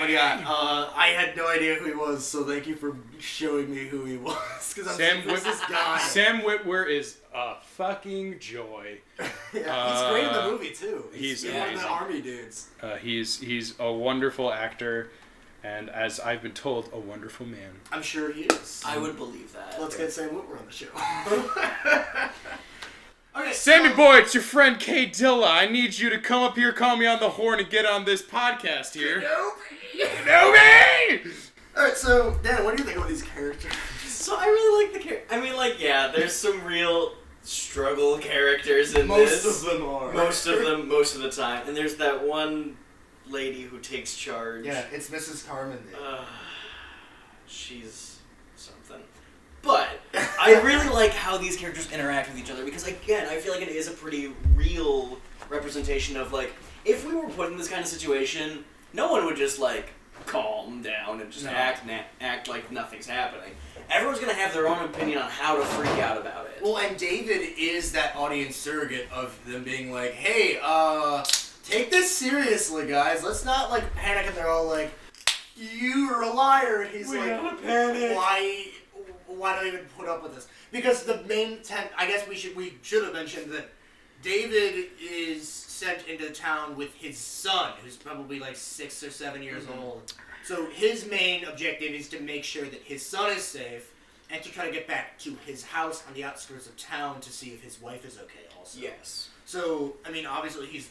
But 0.00 0.10
yeah, 0.10 0.44
uh, 0.46 0.90
I 0.94 1.08
had 1.08 1.36
no 1.36 1.48
idea 1.48 1.76
who 1.76 1.86
he 1.86 1.94
was, 1.94 2.24
so 2.26 2.44
thank 2.44 2.66
you 2.66 2.76
for 2.76 2.96
showing 3.18 3.74
me 3.74 3.86
who 3.86 4.04
he 4.04 4.16
was. 4.18 4.74
Because 4.74 4.90
I'm 4.90 4.96
Sam 4.96 5.16
like, 5.16 5.24
who's 5.24 5.32
Whit- 5.32 5.44
this 5.44 5.60
guy? 5.68 5.98
Sam 5.98 6.40
Witwer 6.42 6.88
is 6.90 7.16
a 7.34 7.54
fucking 7.62 8.38
joy. 8.38 8.98
yeah, 9.18 9.28
he's 9.52 10.10
great 10.10 10.24
in 10.26 10.32
the 10.32 10.42
Uh, 10.44 10.50
movie 10.50 10.72
too. 10.72 11.04
he's 11.14 11.44
one 11.44 11.54
of 11.54 11.60
the 11.62 11.68
amazing. 11.70 11.88
army 11.88 12.20
dudes. 12.20 12.68
Uh, 12.82 12.96
he's 12.96 13.40
he's 13.40 13.74
a 13.80 13.90
wonderful 13.90 14.52
actor, 14.52 15.10
and 15.64 15.88
as 15.88 16.20
I've 16.20 16.42
been 16.42 16.52
told, 16.52 16.90
a 16.92 16.98
wonderful 16.98 17.46
man. 17.46 17.72
I'm 17.90 18.02
sure 18.02 18.30
he 18.32 18.42
is. 18.42 18.82
I 18.84 18.98
would 18.98 19.16
believe 19.16 19.52
that. 19.54 19.80
Let's 19.80 19.96
get 19.96 20.12
Sam 20.12 20.28
Witwer 20.30 20.58
on 20.58 20.66
the 20.66 20.72
show. 20.72 20.88
okay, 23.38 23.52
Sammy 23.52 23.90
so- 23.90 23.96
boy, 23.96 24.16
it's 24.18 24.34
your 24.34 24.42
friend 24.42 24.78
Kay 24.78 25.06
Dilla. 25.06 25.48
I 25.48 25.66
need 25.66 25.98
you 25.98 26.10
to 26.10 26.18
come 26.18 26.42
up 26.42 26.56
here, 26.56 26.72
call 26.72 26.96
me 26.96 27.06
on 27.06 27.20
the 27.20 27.30
horn, 27.30 27.60
and 27.60 27.68
get 27.70 27.86
on 27.86 28.04
this 28.04 28.22
podcast 28.22 28.94
here. 28.94 29.22
Kenobi! 29.98 31.26
Alright, 31.76 31.96
so 31.96 32.38
Dan, 32.42 32.64
what 32.64 32.76
do 32.76 32.82
you 32.82 32.86
think 32.86 32.96
about 32.98 33.08
these 33.08 33.22
characters? 33.22 33.72
So 34.06 34.34
I 34.36 34.46
really 34.46 34.84
like 34.84 34.94
the 34.94 35.08
character. 35.08 35.34
I 35.34 35.40
mean, 35.40 35.56
like, 35.56 35.80
yeah, 35.80 36.08
there's 36.08 36.32
some 36.32 36.64
real 36.64 37.12
struggle 37.42 38.18
characters 38.18 38.94
in 38.94 39.06
Most 39.06 39.30
this. 39.30 39.44
Most 39.44 39.64
of 39.64 39.78
them 39.78 39.88
are. 39.88 40.12
Most 40.12 40.46
of 40.46 40.64
them, 40.64 40.88
most 40.96 41.14
of 41.14 41.22
the 41.22 41.30
time. 41.30 41.68
And 41.68 41.76
there's 41.76 41.96
that 41.96 42.26
one 42.26 42.76
lady 43.28 43.62
who 43.62 43.78
takes 43.78 44.16
charge. 44.16 44.64
Yeah, 44.64 44.84
it's 44.90 45.10
Mrs. 45.10 45.46
Carmen. 45.46 45.78
Uh, 46.02 46.24
she's 47.46 47.92
something. 47.92 48.05
But 49.66 49.88
I 50.40 50.60
really 50.62 50.88
like 50.88 51.10
how 51.10 51.36
these 51.36 51.56
characters 51.56 51.90
interact 51.92 52.28
with 52.30 52.38
each 52.38 52.50
other 52.50 52.64
because, 52.64 52.86
again, 52.86 53.26
I 53.28 53.36
feel 53.38 53.52
like 53.52 53.62
it 53.62 53.68
is 53.68 53.88
a 53.88 53.90
pretty 53.92 54.32
real 54.54 55.18
representation 55.48 56.16
of 56.16 56.32
like 56.32 56.52
if 56.84 57.04
we 57.06 57.14
were 57.14 57.28
put 57.28 57.50
in 57.50 57.58
this 57.58 57.68
kind 57.68 57.80
of 57.82 57.88
situation, 57.88 58.64
no 58.92 59.10
one 59.10 59.24
would 59.26 59.36
just 59.36 59.58
like 59.58 59.90
calm 60.26 60.82
down 60.82 61.20
and 61.20 61.30
just 61.30 61.44
No. 61.44 61.50
act 61.50 61.84
na- 61.86 62.00
act 62.20 62.48
like 62.48 62.70
nothing's 62.70 63.06
happening. 63.06 63.50
Everyone's 63.90 64.18
gonna 64.20 64.34
have 64.34 64.52
their 64.54 64.66
own 64.68 64.84
opinion 64.84 65.18
on 65.18 65.30
how 65.30 65.56
to 65.56 65.64
freak 65.64 65.98
out 66.02 66.16
about 66.20 66.46
it. 66.46 66.60
Well, 66.62 66.78
and 66.78 66.96
David 66.96 67.54
is 67.58 67.92
that 67.92 68.14
audience 68.16 68.56
surrogate 68.56 69.08
of 69.12 69.36
them 69.46 69.62
being 69.64 69.92
like, 69.92 70.12
hey, 70.12 70.58
uh, 70.62 71.24
take 71.64 71.90
this 71.90 72.10
seriously, 72.10 72.86
guys. 72.86 73.22
Let's 73.22 73.44
not, 73.44 73.70
like, 73.70 73.94
panic. 73.94 74.26
And 74.26 74.36
they're 74.36 74.48
all 74.48 74.66
like, 74.66 74.90
you're 75.56 76.22
a 76.22 76.30
liar. 76.32 76.82
And 76.82 76.90
he's 76.96 77.08
We 77.08 77.18
like, 77.18 77.30
gotta 77.40 77.56
panic. 77.56 78.16
why, 78.16 78.66
why 79.26 79.58
do 79.58 79.64
I 79.66 79.68
even 79.68 79.86
put 79.96 80.08
up 80.08 80.22
with 80.22 80.34
this? 80.34 80.48
Because 80.72 81.04
the 81.04 81.22
main, 81.24 81.62
ten- 81.62 81.88
I 81.96 82.06
guess 82.06 82.26
we 82.28 82.36
should, 82.36 82.54
we 82.56 82.74
should 82.82 83.04
have 83.04 83.12
mentioned 83.12 83.50
that 83.52 83.68
David 84.22 84.86
is 85.00 85.48
sent 85.48 86.06
into 86.08 86.30
town 86.30 86.76
with 86.76 86.94
his 86.94 87.18
son, 87.18 87.72
who's 87.84 87.96
probably 87.96 88.38
like 88.38 88.56
six 88.56 89.02
or 89.02 89.10
seven 89.10 89.42
years 89.42 89.64
Mhm. 89.64 89.78
old. 89.82 90.12
So 90.44 90.66
his 90.66 91.06
main 91.06 91.44
objective 91.44 91.92
is 91.92 92.08
to 92.10 92.20
make 92.20 92.44
sure 92.44 92.64
that 92.64 92.82
his 92.82 93.04
son 93.04 93.32
is 93.36 93.42
safe 93.44 93.90
and 94.30 94.42
to 94.42 94.50
try 94.50 94.64
to 94.66 94.72
get 94.72 94.86
back 94.88 95.18
to 95.20 95.36
his 95.46 95.64
house 95.64 96.02
on 96.08 96.14
the 96.14 96.24
outskirts 96.24 96.66
of 96.66 96.76
town 96.76 97.20
to 97.20 97.32
see 97.32 97.50
if 97.50 97.62
his 97.62 97.80
wife 97.80 98.04
is 98.04 98.18
okay 98.18 98.46
also. 98.56 98.78
yes. 98.80 99.28
So, 99.44 99.96
I 100.04 100.10
mean, 100.10 100.26
obviously 100.26 100.66
he's 100.66 100.88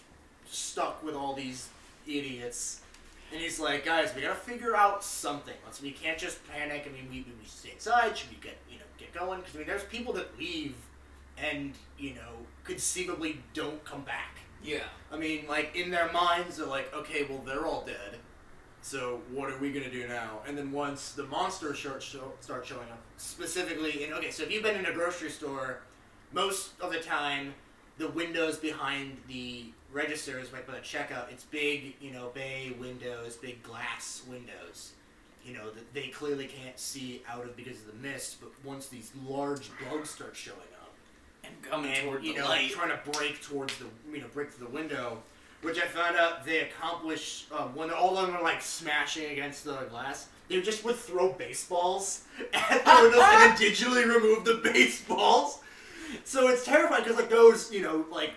stuck 0.50 1.04
with 1.04 1.16
all 1.16 1.34
these 1.34 1.68
idiots. 2.08 2.82
And 3.32 3.42
he's 3.42 3.60
like, 3.60 3.86
guys, 3.86 4.14
we 4.16 4.22
gotta 4.22 4.36
figure 4.36 4.76
out 4.76 5.04
something. 5.04 5.56
Let's, 5.66 5.82
we 5.82 5.92
can't 5.92 6.18
just 6.18 6.40
panic. 6.48 6.88
I 6.88 6.94
mean, 6.94 7.08
we, 7.10 7.18
we 7.18 7.34
we 7.40 7.46
stay 7.46 7.72
inside. 7.72 8.18
Should 8.18 8.30
we 8.30 8.38
get, 8.38 8.58
you 8.70 8.78
know, 8.78 8.86
get 8.98 9.14
going? 9.14 9.40
Because, 9.40 9.56
I 9.56 9.58
mean, 9.60 9.68
there's 9.68 9.84
people 9.84 10.14
that 10.14 10.38
leave 10.38 10.76
and, 11.38 11.74
you 11.98 12.14
know, 12.14 12.46
conceivably 12.64 13.40
don't 13.54 13.84
come 13.84 14.04
back. 14.04 14.38
Yeah. 14.64 14.84
I 15.12 15.18
mean, 15.18 15.48
like, 15.48 15.76
in 15.76 15.92
their 15.92 16.12
minds, 16.12 16.58
they're 16.58 16.66
like, 16.66 16.94
okay, 16.94 17.26
well, 17.30 17.42
they're 17.46 17.66
all 17.66 17.84
dead. 17.86 18.20
So 18.82 19.22
what 19.32 19.50
are 19.50 19.58
we 19.58 19.72
gonna 19.72 19.90
do 19.90 20.08
now? 20.08 20.42
And 20.48 20.56
then 20.56 20.72
once 20.72 21.14
the 21.14 21.24
monsters 21.24 21.80
start, 21.80 22.04
start 22.04 22.66
showing 22.66 22.88
up, 22.92 23.02
specifically 23.18 24.04
in 24.04 24.14
okay, 24.14 24.30
so 24.30 24.44
if 24.44 24.52
you've 24.52 24.62
been 24.62 24.78
in 24.78 24.86
a 24.86 24.94
grocery 24.94 25.32
store, 25.32 25.82
most 26.32 26.80
of 26.80 26.92
the 26.92 27.00
time, 27.00 27.56
the 27.98 28.10
windows 28.10 28.58
behind 28.58 29.18
the 29.28 29.66
registers, 29.96 30.52
right 30.54 30.68
by 30.68 30.74
the 30.74 30.80
checkout, 30.80 31.32
it's 31.32 31.46
big, 31.46 31.96
you 32.02 32.12
know, 32.12 32.30
bay 32.36 32.76
windows, 32.80 33.38
big 33.38 33.64
glass 33.64 34.22
windows. 34.30 34.92
You 35.44 35.54
know 35.54 35.70
that 35.72 35.94
they 35.94 36.08
clearly 36.08 36.48
can't 36.48 36.78
see 36.80 37.22
out 37.30 37.46
of 37.46 37.56
because 37.56 37.78
of 37.82 37.88
the 37.88 38.08
mist. 38.08 38.38
But 38.42 38.50
once 38.64 38.88
these 38.88 39.12
large 39.28 39.70
bugs 39.90 40.10
start 40.10 40.36
showing 40.36 40.58
up, 40.82 40.92
And 41.44 41.54
coming 41.62 41.92
and 41.94 42.04
toward 42.08 42.24
you 42.24 42.34
the 42.34 42.40
know 42.40 42.48
light. 42.48 42.72
trying 42.72 42.90
to 42.90 43.00
break 43.12 43.42
towards 43.44 43.76
the 43.78 43.86
you 44.12 44.22
know 44.22 44.28
break 44.34 44.50
through 44.52 44.66
the 44.68 44.74
window, 44.74 45.20
which 45.62 45.78
I 45.78 45.86
found 45.86 46.18
out 46.18 46.46
they 46.46 46.62
accomplished 46.62 47.52
um, 47.54 47.76
when 47.76 47.92
all 47.92 48.18
of 48.18 48.26
them 48.26 48.36
were 48.36 48.42
like 48.44 48.62
smashing 48.62 49.32
against 49.32 49.64
the 49.66 49.76
glass. 49.92 50.30
They 50.50 50.62
just 50.62 50.84
would 50.84 50.96
throw 50.96 51.32
baseballs 51.34 52.24
at 52.54 52.84
the 52.84 53.00
windows 53.04 53.22
and 53.24 53.54
digitally 53.60 54.04
remove 54.06 54.46
the 54.46 54.62
baseballs. 54.64 55.60
So 56.24 56.48
it's 56.48 56.66
terrifying 56.66 57.04
because 57.04 57.18
like 57.18 57.30
those 57.30 57.72
you 57.72 57.84
know 57.84 58.04
like 58.12 58.32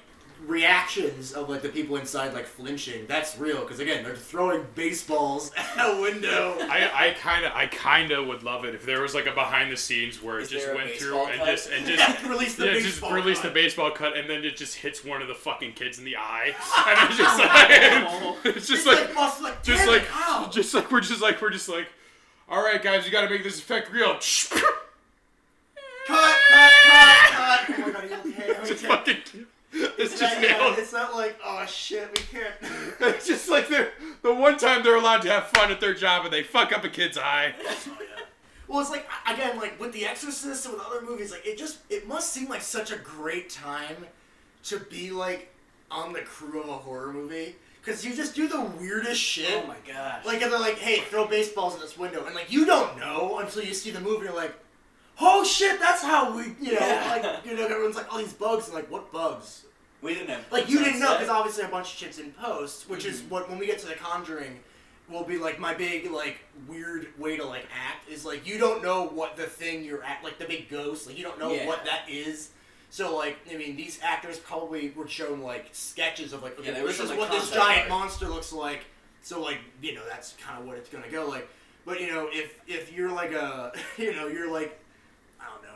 reactions 0.47 1.33
of 1.33 1.49
like 1.49 1.63
the 1.63 1.69
people 1.69 1.97
inside 1.97 2.33
like 2.33 2.47
flinching. 2.47 3.07
That's 3.07 3.39
real 3.39 3.61
because 3.61 3.81
again, 3.81 4.05
they're 4.05 4.17
throwing 4.17 4.65
baseballs 4.75 5.51
at 5.57 5.77
a 5.77 6.01
window. 6.01 6.57
I, 6.61 7.09
I 7.09 7.11
kind 7.15 7.45
of 7.45 7.53
I 7.53 7.67
kind 7.67 8.11
of 8.13 8.27
would 8.27 8.43
love 8.43 8.65
it 8.65 8.75
if 8.75 8.85
there 8.87 9.03
was 9.03 9.15
like 9.15 9.27
a 9.27 9.33
behind 9.33 9.71
the 9.73 9.77
scenes 9.77 10.23
where 10.23 10.39
Is 10.39 10.51
it 10.51 10.57
just 10.57 10.75
went 10.75 10.91
through 10.93 11.13
baseball 11.13 11.27
and 11.27 11.45
just 11.45 11.71
and 11.71 11.87
just 11.89 12.23
release 12.25 12.55
the 12.55 12.67
yeah, 12.67 12.73
just 12.75 12.85
baseball. 12.85 13.13
release 13.13 13.39
the 13.39 13.49
cut. 13.49 13.55
baseball 13.55 13.91
cut 13.91 14.17
and 14.17 14.29
then 14.29 14.45
it 14.45 14.57
just 14.57 14.77
hits 14.77 15.05
one 15.05 15.23
of 15.23 15.29
the 15.29 15.35
fucking 15.35 15.73
kids 15.73 15.99
in 15.99 16.05
the 16.05 16.17
eye 16.17 16.55
and 16.89 17.09
it's 17.11 17.19
just 17.19 17.41
oh. 17.41 18.37
like 18.45 18.57
it's 18.57 18.67
just 18.69 18.87
It's 18.87 19.01
like 19.01 19.15
must 19.15 19.43
like 19.43 19.63
just 19.63 19.87
like 19.87 20.03
it, 20.03 20.09
ow. 20.13 20.49
just 20.53 20.75
like 20.75 20.91
we're 20.91 21.01
just 21.01 21.21
like 21.23 21.41
we're 21.43 21.51
just 21.51 21.69
like 21.69 21.89
all 22.49 22.63
right 22.63 22.83
guys 22.83 23.05
you 23.05 23.13
got 23.13 23.23
to 23.23 23.31
make 23.31 23.43
this 23.45 23.59
effect 23.59 23.93
real 23.93 24.15
cut, 24.15 24.21
cut, 26.07 26.37
cut, 26.49 26.73
cut. 27.31 27.71
Oh 27.71 27.75
my 27.79 27.91
god, 27.91 28.05
are 28.05 28.07
you 28.07 28.15
okay? 28.33 28.45
Are 28.45 28.63
you 28.63 28.69
just 28.69 28.85
okay? 28.85 28.89
fucking 28.89 29.47
it's 29.73 30.13
It's 30.13 30.21
just 30.21 30.35
not, 30.35 30.43
yeah, 30.43 30.59
nailed 30.59 30.79
it's 30.79 30.93
not 30.93 31.15
like 31.15 31.39
oh 31.45 31.65
shit, 31.67 32.09
we 32.11 32.39
can't. 32.39 32.55
it's 33.01 33.27
just 33.27 33.49
like 33.49 33.69
they're 33.69 33.91
the 34.23 34.35
one 34.35 34.57
time 34.57 34.83
they're 34.83 34.97
allowed 34.97 35.23
to 35.23 35.31
have 35.31 35.49
fun 35.49 35.71
at 35.71 35.81
their 35.81 35.95
job 35.95 36.25
and 36.25 36.33
they 36.33 36.43
fuck 36.43 36.73
up 36.73 36.85
a 36.85 36.89
kid's 36.89 37.19
eye 37.19 37.55
Well, 38.69 38.81
it's 38.81 38.91
like 38.91 39.09
again, 39.27 39.57
like 39.57 39.81
with 39.81 39.93
The 39.93 40.05
Exorcist 40.05 40.67
and 40.67 40.75
with 40.75 40.85
other 40.85 41.01
movies, 41.01 41.31
like 41.31 41.47
it 41.47 41.57
just 41.57 41.79
it 41.89 42.07
must 42.07 42.33
seem 42.35 42.49
like 42.51 42.61
such 42.61 42.93
a 42.93 42.97
great 42.99 43.49
time 43.49 43.97
to 44.65 44.79
be 44.79 45.11
like 45.11 45.55
on 45.91 46.13
the 46.13 46.21
crew 46.21 46.61
of 46.63 46.69
a 46.69 46.73
horror 46.75 47.11
movie 47.11 47.57
because 47.81 48.05
you 48.05 48.15
just 48.15 48.35
do 48.35 48.47
the 48.47 48.61
weirdest 48.61 49.19
shit. 49.19 49.63
Oh 49.65 49.67
my 49.67 49.77
gosh. 49.91 50.23
Like 50.27 50.43
and 50.43 50.53
they're 50.53 50.61
like, 50.61 50.77
"Hey, 50.79 51.01
throw 51.01 51.27
baseballs 51.27 51.77
in 51.77 51.81
this 51.81 51.97
window," 51.97 52.27
and 52.27 52.35
like 52.35 52.53
you 52.53 52.67
don't 52.67 52.99
know 52.99 53.39
until 53.39 53.63
you 53.63 53.73
see 53.73 53.91
the 53.91 54.01
movie. 54.01 54.27
You're 54.27 54.35
like, 54.37 54.55
"Oh 55.21 55.45
shit, 55.45 55.79
that's 55.81 56.03
how 56.03 56.37
we," 56.37 56.45
you 56.61 56.75
know, 56.75 56.81
Yeah. 56.87 57.21
like 57.23 57.45
you 57.47 57.57
know, 57.57 57.65
everyone's 57.67 57.97
like, 57.97 58.13
"All 58.13 58.19
these 58.19 58.33
bugs," 58.33 58.67
and 58.67 58.75
like, 58.75 58.91
"What 58.91 59.13
bugs?" 59.13 59.65
we 60.01 60.15
didn't 60.15 60.29
have. 60.31 60.45
Like 60.53 60.69
you 60.69 60.79
didn't 60.79 61.01
know 61.01 61.13
because 61.15 61.29
obviously 61.29 61.65
a 61.65 61.69
bunch 61.69 61.93
of 61.93 61.99
shit's 61.99 62.19
in 62.19 62.33
post, 62.33 62.89
which 62.89 63.05
is 63.05 63.21
Mhm. 63.23 63.29
what 63.31 63.49
when 63.51 63.59
we 63.59 63.67
get 63.67 63.79
to 63.81 63.87
The 63.87 63.95
Conjuring, 63.95 64.61
will 65.09 65.25
be 65.25 65.39
like 65.39 65.59
my 65.59 65.75
big 65.75 66.11
like 66.11 66.39
weird 66.69 67.09
way 67.19 67.37
to 67.37 67.45
like 67.45 67.65
act 67.75 68.09
is 68.09 68.25
like 68.25 68.47
you 68.47 68.59
don't 68.59 68.83
know 68.83 69.05
what 69.09 69.37
the 69.37 69.47
thing 69.47 69.83
you're 69.83 70.05
at 70.05 70.23
like 70.23 70.39
the 70.39 70.45
big 70.45 70.69
ghost 70.69 71.07
like 71.07 71.17
you 71.17 71.25
don't 71.25 71.39
know 71.39 71.53
Yeah. 71.53 71.67
what 71.67 71.85
that 71.87 72.03
is. 72.09 72.51
So 72.91 73.17
like 73.17 73.39
I 73.51 73.57
mean 73.57 73.75
these 73.75 73.99
actors 74.03 74.39
probably 74.39 74.91
were 74.91 75.09
shown 75.09 75.41
like 75.41 75.67
sketches 75.73 76.33
of 76.33 76.43
like 76.43 76.59
okay 76.59 76.69
Yeah, 76.69 76.75
they 76.75 76.81
were 76.83 76.89
this 76.89 76.99
shown, 76.99 77.07
is 77.07 77.11
like, 77.11 77.19
what 77.21 77.31
this 77.31 77.41
concept 77.51 77.57
giant 77.63 77.81
art. 77.81 77.89
monster 77.91 78.29
looks 78.29 78.53
like. 78.53 78.85
So 79.23 79.41
like 79.41 79.59
you 79.83 79.95
know 79.95 80.03
that's 80.09 80.35
kind 80.35 80.61
of 80.61 80.67
what 80.67 80.77
it's 80.77 80.91
gonna 80.91 81.09
go 81.11 81.27
like. 81.27 81.49
But 81.87 82.01
you 82.01 82.13
know 82.13 82.29
if 82.31 82.55
if 82.69 82.93
you're 82.93 83.11
like 83.11 83.33
a 83.33 83.73
you 83.99 84.15
know 84.15 84.27
you're 84.29 84.51
like 84.51 84.79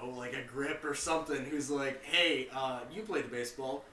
know 0.02 0.18
like 0.18 0.34
a 0.34 0.42
grip 0.42 0.84
or 0.84 0.94
something 0.94 1.44
who's 1.44 1.70
like 1.70 2.02
hey 2.04 2.48
uh, 2.54 2.80
you 2.92 3.02
played 3.02 3.30
baseball. 3.30 3.84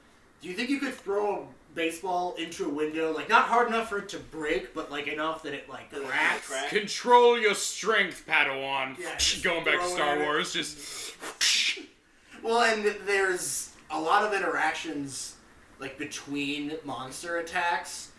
Do 0.41 0.48
you 0.48 0.54
think 0.54 0.69
you 0.69 0.80
could 0.80 0.93
throw 0.93 1.36
a 1.36 1.76
baseball 1.76 2.34
into 2.36 2.65
a 2.65 2.69
window, 2.69 3.13
like 3.13 3.28
not 3.28 3.45
hard 3.45 3.67
enough 3.67 3.89
for 3.89 4.00
it 4.00 4.10
to 4.10 4.17
break, 4.17 4.74
but 4.74 4.89
like 4.89 5.08
enough 5.08 5.43
that 5.43 5.54
it 5.54 5.69
like 5.69 5.91
cracks? 5.91 6.48
crack? 6.48 6.69
control 6.69 7.38
your 7.38 7.54
strength 7.54 8.24
Padawan 8.28 8.98
Yeah, 8.98 9.17
going 9.43 9.65
back 9.65 9.80
to 9.82 9.88
Star 9.88 10.15
in 10.15 10.22
it. 10.22 10.26
Wars 10.26 10.54
just 10.54 11.13
Well, 12.41 12.62
and 12.62 12.95
there's 13.06 13.74
a 13.91 14.00
lot 14.00 14.24
of 14.24 14.34
interactions 14.34 15.36
like 15.80 15.98
between 15.98 16.74
monster 16.86 17.38
attacks 17.38 18.12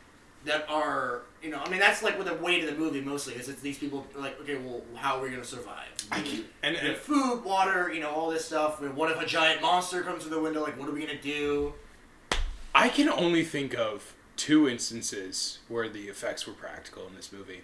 that 0.44 0.66
are, 0.68 1.22
you 1.42 1.50
know, 1.50 1.60
I 1.64 1.68
mean 1.68 1.80
that's 1.80 2.02
like 2.02 2.16
with 2.18 2.26
the 2.26 2.34
weight 2.34 2.64
of 2.64 2.70
the 2.70 2.76
movie 2.76 3.00
mostly 3.00 3.34
is 3.34 3.48
it's 3.48 3.60
these 3.60 3.78
people 3.78 4.06
are 4.16 4.20
like, 4.20 4.40
okay, 4.40 4.56
well, 4.56 4.82
how 4.94 5.18
are 5.18 5.22
we 5.22 5.30
gonna 5.30 5.44
survive? 5.44 5.88
I 6.10 6.22
can, 6.22 6.44
and, 6.62 6.76
need 6.76 6.84
and 6.84 6.96
food, 6.96 7.44
water, 7.44 7.92
you 7.92 8.00
know, 8.00 8.10
all 8.10 8.30
this 8.30 8.44
stuff. 8.46 8.80
I 8.80 8.84
mean, 8.84 8.96
What 8.96 9.10
if 9.10 9.20
a 9.20 9.26
giant 9.26 9.62
monster 9.62 10.02
comes 10.02 10.22
through 10.22 10.34
the 10.34 10.40
window? 10.40 10.62
Like, 10.62 10.78
what 10.78 10.88
are 10.88 10.92
we 10.92 11.00
gonna 11.00 11.20
do? 11.20 11.74
I 12.74 12.88
can 12.88 13.08
only 13.08 13.44
think 13.44 13.74
of 13.76 14.14
two 14.36 14.68
instances 14.68 15.58
where 15.68 15.88
the 15.88 16.04
effects 16.08 16.46
were 16.46 16.52
practical 16.52 17.06
in 17.06 17.14
this 17.14 17.32
movie. 17.32 17.62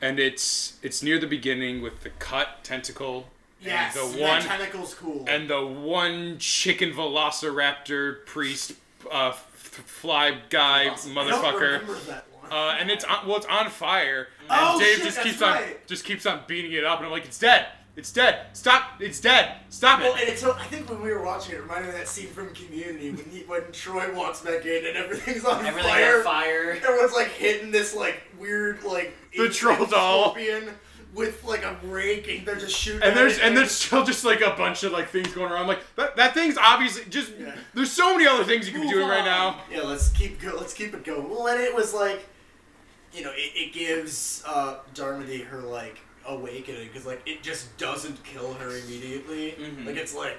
And 0.00 0.18
it's 0.18 0.78
it's 0.82 1.02
near 1.02 1.18
the 1.18 1.26
beginning 1.26 1.82
with 1.82 2.00
the 2.00 2.10
cut 2.10 2.64
tentacle 2.64 3.28
Yes, 3.60 3.94
and 3.94 4.14
the 4.14 4.22
one 4.22 4.40
tentacle's 4.42 4.94
cool. 4.94 5.26
and 5.28 5.48
the 5.50 5.64
one 5.64 6.38
chicken 6.38 6.92
velociraptor 6.92 8.24
priest 8.24 8.72
uh, 9.10 9.32
fly 9.70 10.38
guy 10.50 10.82
I 10.82 10.84
don't 10.86 10.98
motherfucker. 10.98 11.60
remember 11.80 11.94
that 12.08 12.26
one. 12.32 12.52
Uh, 12.52 12.76
and 12.80 12.90
it's 12.90 13.04
on, 13.04 13.26
well, 13.28 13.36
it's 13.36 13.46
on 13.46 13.70
fire, 13.70 14.28
and 14.40 14.48
Oh, 14.50 14.78
Dave 14.80 14.96
shit, 14.96 15.04
just 15.04 15.16
that's 15.18 15.28
keeps 15.28 15.42
on 15.42 15.62
just 15.86 16.04
keeps 16.04 16.26
on 16.26 16.42
beating 16.46 16.72
it 16.72 16.84
up, 16.84 16.98
and 16.98 17.06
I'm 17.06 17.12
like, 17.12 17.24
it's 17.24 17.38
dead, 17.38 17.66
it's 17.96 18.10
dead, 18.12 18.46
stop, 18.54 19.00
it's 19.00 19.20
dead, 19.20 19.56
stop 19.68 20.00
Well, 20.00 20.14
it. 20.16 20.22
and 20.22 20.28
it's 20.30 20.42
I 20.42 20.64
think 20.64 20.90
when 20.90 21.00
we 21.00 21.10
were 21.12 21.22
watching 21.22 21.54
it, 21.54 21.58
it 21.58 21.62
reminded 21.62 21.84
me 21.88 21.92
of 21.92 21.98
that 21.98 22.08
scene 22.08 22.26
from 22.28 22.52
Community 22.54 23.10
when 23.12 23.24
he, 23.30 23.40
when 23.42 23.62
Troy 23.72 24.12
walks 24.14 24.40
back 24.40 24.66
in 24.66 24.84
and 24.86 24.96
everything's 24.96 25.44
on 25.44 25.64
Everything 25.64 25.90
fire. 25.92 26.18
on 26.18 26.24
fire. 26.24 26.72
Everyone's 26.84 27.12
like 27.12 27.28
hitting 27.28 27.70
this 27.70 27.94
like 27.94 28.20
weird 28.38 28.82
like 28.82 29.14
The 29.36 29.44
ancient 29.44 29.54
troll 29.54 29.86
doll. 29.86 30.22
scorpion 30.32 30.70
with 31.14 31.42
like 31.44 31.64
a 31.64 31.76
rake 31.82 32.28
and 32.28 32.46
they're 32.46 32.56
just 32.56 32.76
shooting. 32.76 33.02
And 33.02 33.16
there's 33.16 33.38
and 33.38 33.56
there's 33.56 33.72
still 33.72 34.04
just 34.04 34.24
like 34.24 34.40
a 34.40 34.50
bunch 34.56 34.82
of 34.84 34.92
like 34.92 35.08
things 35.08 35.32
going 35.34 35.50
around. 35.52 35.66
Like 35.66 35.80
that, 35.96 36.16
that 36.16 36.34
thing's 36.34 36.56
obviously 36.56 37.04
just. 37.10 37.32
Yeah. 37.38 37.54
There's 37.74 37.90
so 37.92 38.14
many 38.16 38.26
other 38.28 38.44
things 38.44 38.66
you 38.66 38.72
could 38.72 38.82
be 38.82 38.88
doing 38.90 39.08
right 39.08 39.24
now. 39.24 39.60
yeah. 39.70 39.82
Let's 39.82 40.08
keep 40.10 40.40
go. 40.40 40.54
Let's 40.56 40.74
keep 40.74 40.94
it 40.94 41.04
going. 41.04 41.28
Well, 41.28 41.48
and 41.48 41.60
it 41.60 41.74
was 41.74 41.92
like, 41.94 42.26
you 43.12 43.24
know, 43.24 43.32
it, 43.34 43.52
it 43.56 43.72
gives 43.72 44.42
uh, 44.46 44.76
Darmody 44.94 45.44
her 45.46 45.60
like 45.60 45.98
awakening 46.26 46.86
because 46.88 47.06
like 47.06 47.22
it 47.26 47.42
just 47.42 47.76
doesn't 47.78 48.22
kill 48.24 48.54
her 48.54 48.68
immediately. 48.76 49.52
Mhm. 49.58 49.86
Like 49.86 49.96
it's 49.96 50.14
like. 50.14 50.36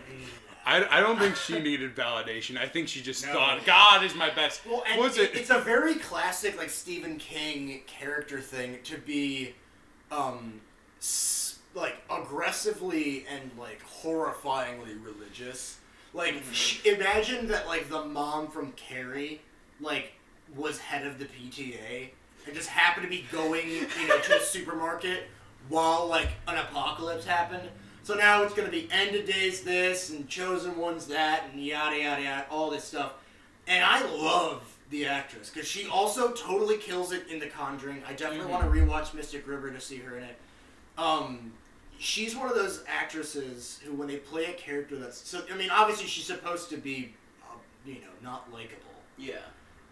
I, 0.64 1.00
I 1.00 1.00
don't 1.02 1.18
think 1.18 1.36
she 1.38 1.58
needed 1.60 1.96
validation. 1.96 2.56
I 2.56 2.68
think 2.68 2.88
she 2.88 3.02
just 3.02 3.26
No. 3.26 3.34
thought 3.34 3.66
God 3.66 4.04
is 4.04 4.14
my 4.14 4.30
best. 4.30 4.62
Well, 4.64 4.84
and 4.88 5.02
Was 5.02 5.18
it, 5.18 5.32
it? 5.34 5.38
it's 5.40 5.50
a 5.50 5.58
very 5.60 5.96
classic 5.96 6.56
like 6.56 6.70
Stephen 6.70 7.18
King 7.18 7.82
character 7.88 8.40
thing 8.40 8.78
to 8.84 9.00
be, 9.00 9.56
um, 10.12 10.62
s- 11.00 11.60
like 11.74 11.96
aggressively 12.10 13.26
and 13.30 13.50
like 13.58 13.82
horrifyingly 14.04 15.04
religious. 15.04 15.78
Like, 16.14 16.36
Mhm. 16.36 16.54
sh- 16.54 16.86
imagine 16.86 17.48
that 17.48 17.68
like 17.68 17.90
the 17.90 18.04
mom 18.04 18.50
from 18.52 18.74
Carrie, 18.74 19.42
like, 19.80 20.14
was 20.54 20.78
head 20.80 21.08
of 21.08 21.18
the 21.18 21.26
PTA 21.26 22.12
and 22.46 22.54
just 22.54 22.68
happened 22.68 23.04
to 23.06 23.10
be 23.10 23.26
going, 23.32 23.70
you 23.70 24.08
know, 24.08 24.20
to 24.20 24.38
a 24.38 24.44
supermarket 24.44 25.30
while 25.70 26.08
like 26.08 26.28
an 26.48 26.58
apocalypse 26.58 27.24
happened. 27.26 27.70
So 28.04 28.16
now 28.16 28.44
it's 28.44 28.54
gonna 28.54 28.68
be 28.70 28.90
end 28.92 29.16
of 29.16 29.26
days 29.26 29.62
this 29.64 30.10
and 30.10 30.28
chosen 30.28 30.76
ones 30.78 31.08
that 31.08 31.46
and 31.54 31.64
yada 31.64 31.98
yada 31.98 32.22
yada 32.22 32.46
all 32.50 32.70
this 32.70 32.84
stuff. 32.84 33.14
And 33.68 33.86
I 33.86 34.02
love 34.04 34.64
the 34.92 35.06
actress 35.08 35.50
because 35.50 35.68
she 35.68 35.88
also 35.88 36.32
totally 36.34 36.78
kills 36.78 37.12
it 37.14 37.28
in 37.30 37.40
The 37.40 37.48
Conjuring. 37.48 38.04
I 38.08 38.14
definitely 38.14 38.48
Mhm. 38.48 38.50
want 38.50 38.64
to 38.64 38.70
rewatch 38.80 39.14
Mystic 39.14 39.48
River 39.48 39.72
to 39.72 39.80
see 39.82 39.98
her 39.98 40.18
in 40.18 40.24
it. 40.24 40.38
Um, 40.98 41.54
she's 41.98 42.36
one 42.36 42.50
of 42.50 42.56
those 42.56 42.84
actresses 42.88 43.80
who, 43.84 43.94
when 43.94 44.08
they 44.08 44.18
play 44.18 44.46
a 44.46 44.54
character 44.54 44.98
that's 44.98 45.28
so, 45.28 45.42
I 45.52 45.56
mean, 45.56 45.70
obviously 45.72 46.08
she's 46.08 46.26
supposed 46.26 46.70
to 46.70 46.78
be, 46.78 47.14
uh, 47.44 47.56
you 47.86 47.96
know, 47.96 48.12
not 48.22 48.52
likable. 48.52 48.78
Yeah. 49.18 49.38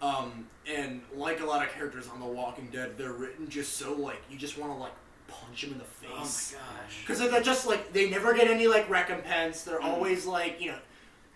Um, 0.02 0.48
and 0.68 1.02
like 1.14 1.40
a 1.40 1.46
lot 1.46 1.66
of 1.66 1.72
characters 1.74 2.08
on 2.10 2.20
The 2.20 2.26
Walking 2.26 2.68
Dead, 2.72 2.98
they're 2.98 3.12
written 3.14 3.50
just 3.50 3.78
so 3.78 3.94
like 3.94 4.22
you 4.30 4.38
just 4.38 4.58
want 4.58 4.72
to 4.74 4.78
like 4.78 4.94
punch 5.28 5.62
them 5.62 5.72
in 5.74 5.78
the 5.78 5.84
face. 5.86 6.10
Oh 6.56 6.60
my 6.60 6.84
gosh. 6.84 6.98
Because 7.02 7.20
they're 7.20 7.42
just 7.42 7.68
like 7.68 7.94
they 7.94 8.10
never 8.10 8.34
get 8.34 8.48
any 8.50 8.68
like 8.68 8.90
recompense. 8.90 9.64
They're 9.64 9.80
Mhm. 9.80 9.86
always 9.86 10.26
like 10.26 10.60
you 10.62 10.72
know, 10.72 10.80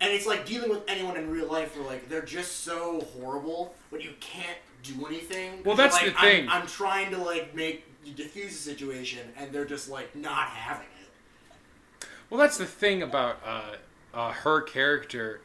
and 0.03 0.11
it's 0.13 0.25
like 0.27 0.45
dealing 0.45 0.69
with 0.69 0.81
anyone 0.87 1.15
in 1.15 1.29
real 1.29 1.47
life 1.47 1.75
where 1.77 1.85
like 1.85 2.09
they're 2.09 2.21
just 2.21 2.61
so 2.63 3.01
horrible, 3.17 3.73
but 3.89 4.03
you 4.03 4.11
can't 4.19 4.57
do 4.83 5.05
anything. 5.07 5.63
Well, 5.63 5.75
that's 5.75 5.95
like, 5.95 6.05
the 6.13 6.21
thing. 6.21 6.49
I'm, 6.49 6.61
I'm 6.63 6.67
trying 6.67 7.11
to 7.11 7.17
like 7.17 7.55
make 7.55 7.85
diffuse 8.15 8.51
the 8.51 8.57
situation, 8.71 9.21
and 9.37 9.51
they're 9.51 9.65
just 9.65 9.89
like 9.89 10.13
not 10.15 10.47
having 10.49 10.87
it. 11.01 12.07
Well, 12.29 12.39
that's 12.39 12.57
the 12.57 12.65
thing 12.65 13.01
about 13.01 13.37
uh, 13.45 13.75
uh, 14.13 14.31
her 14.31 14.61
character 14.61 15.39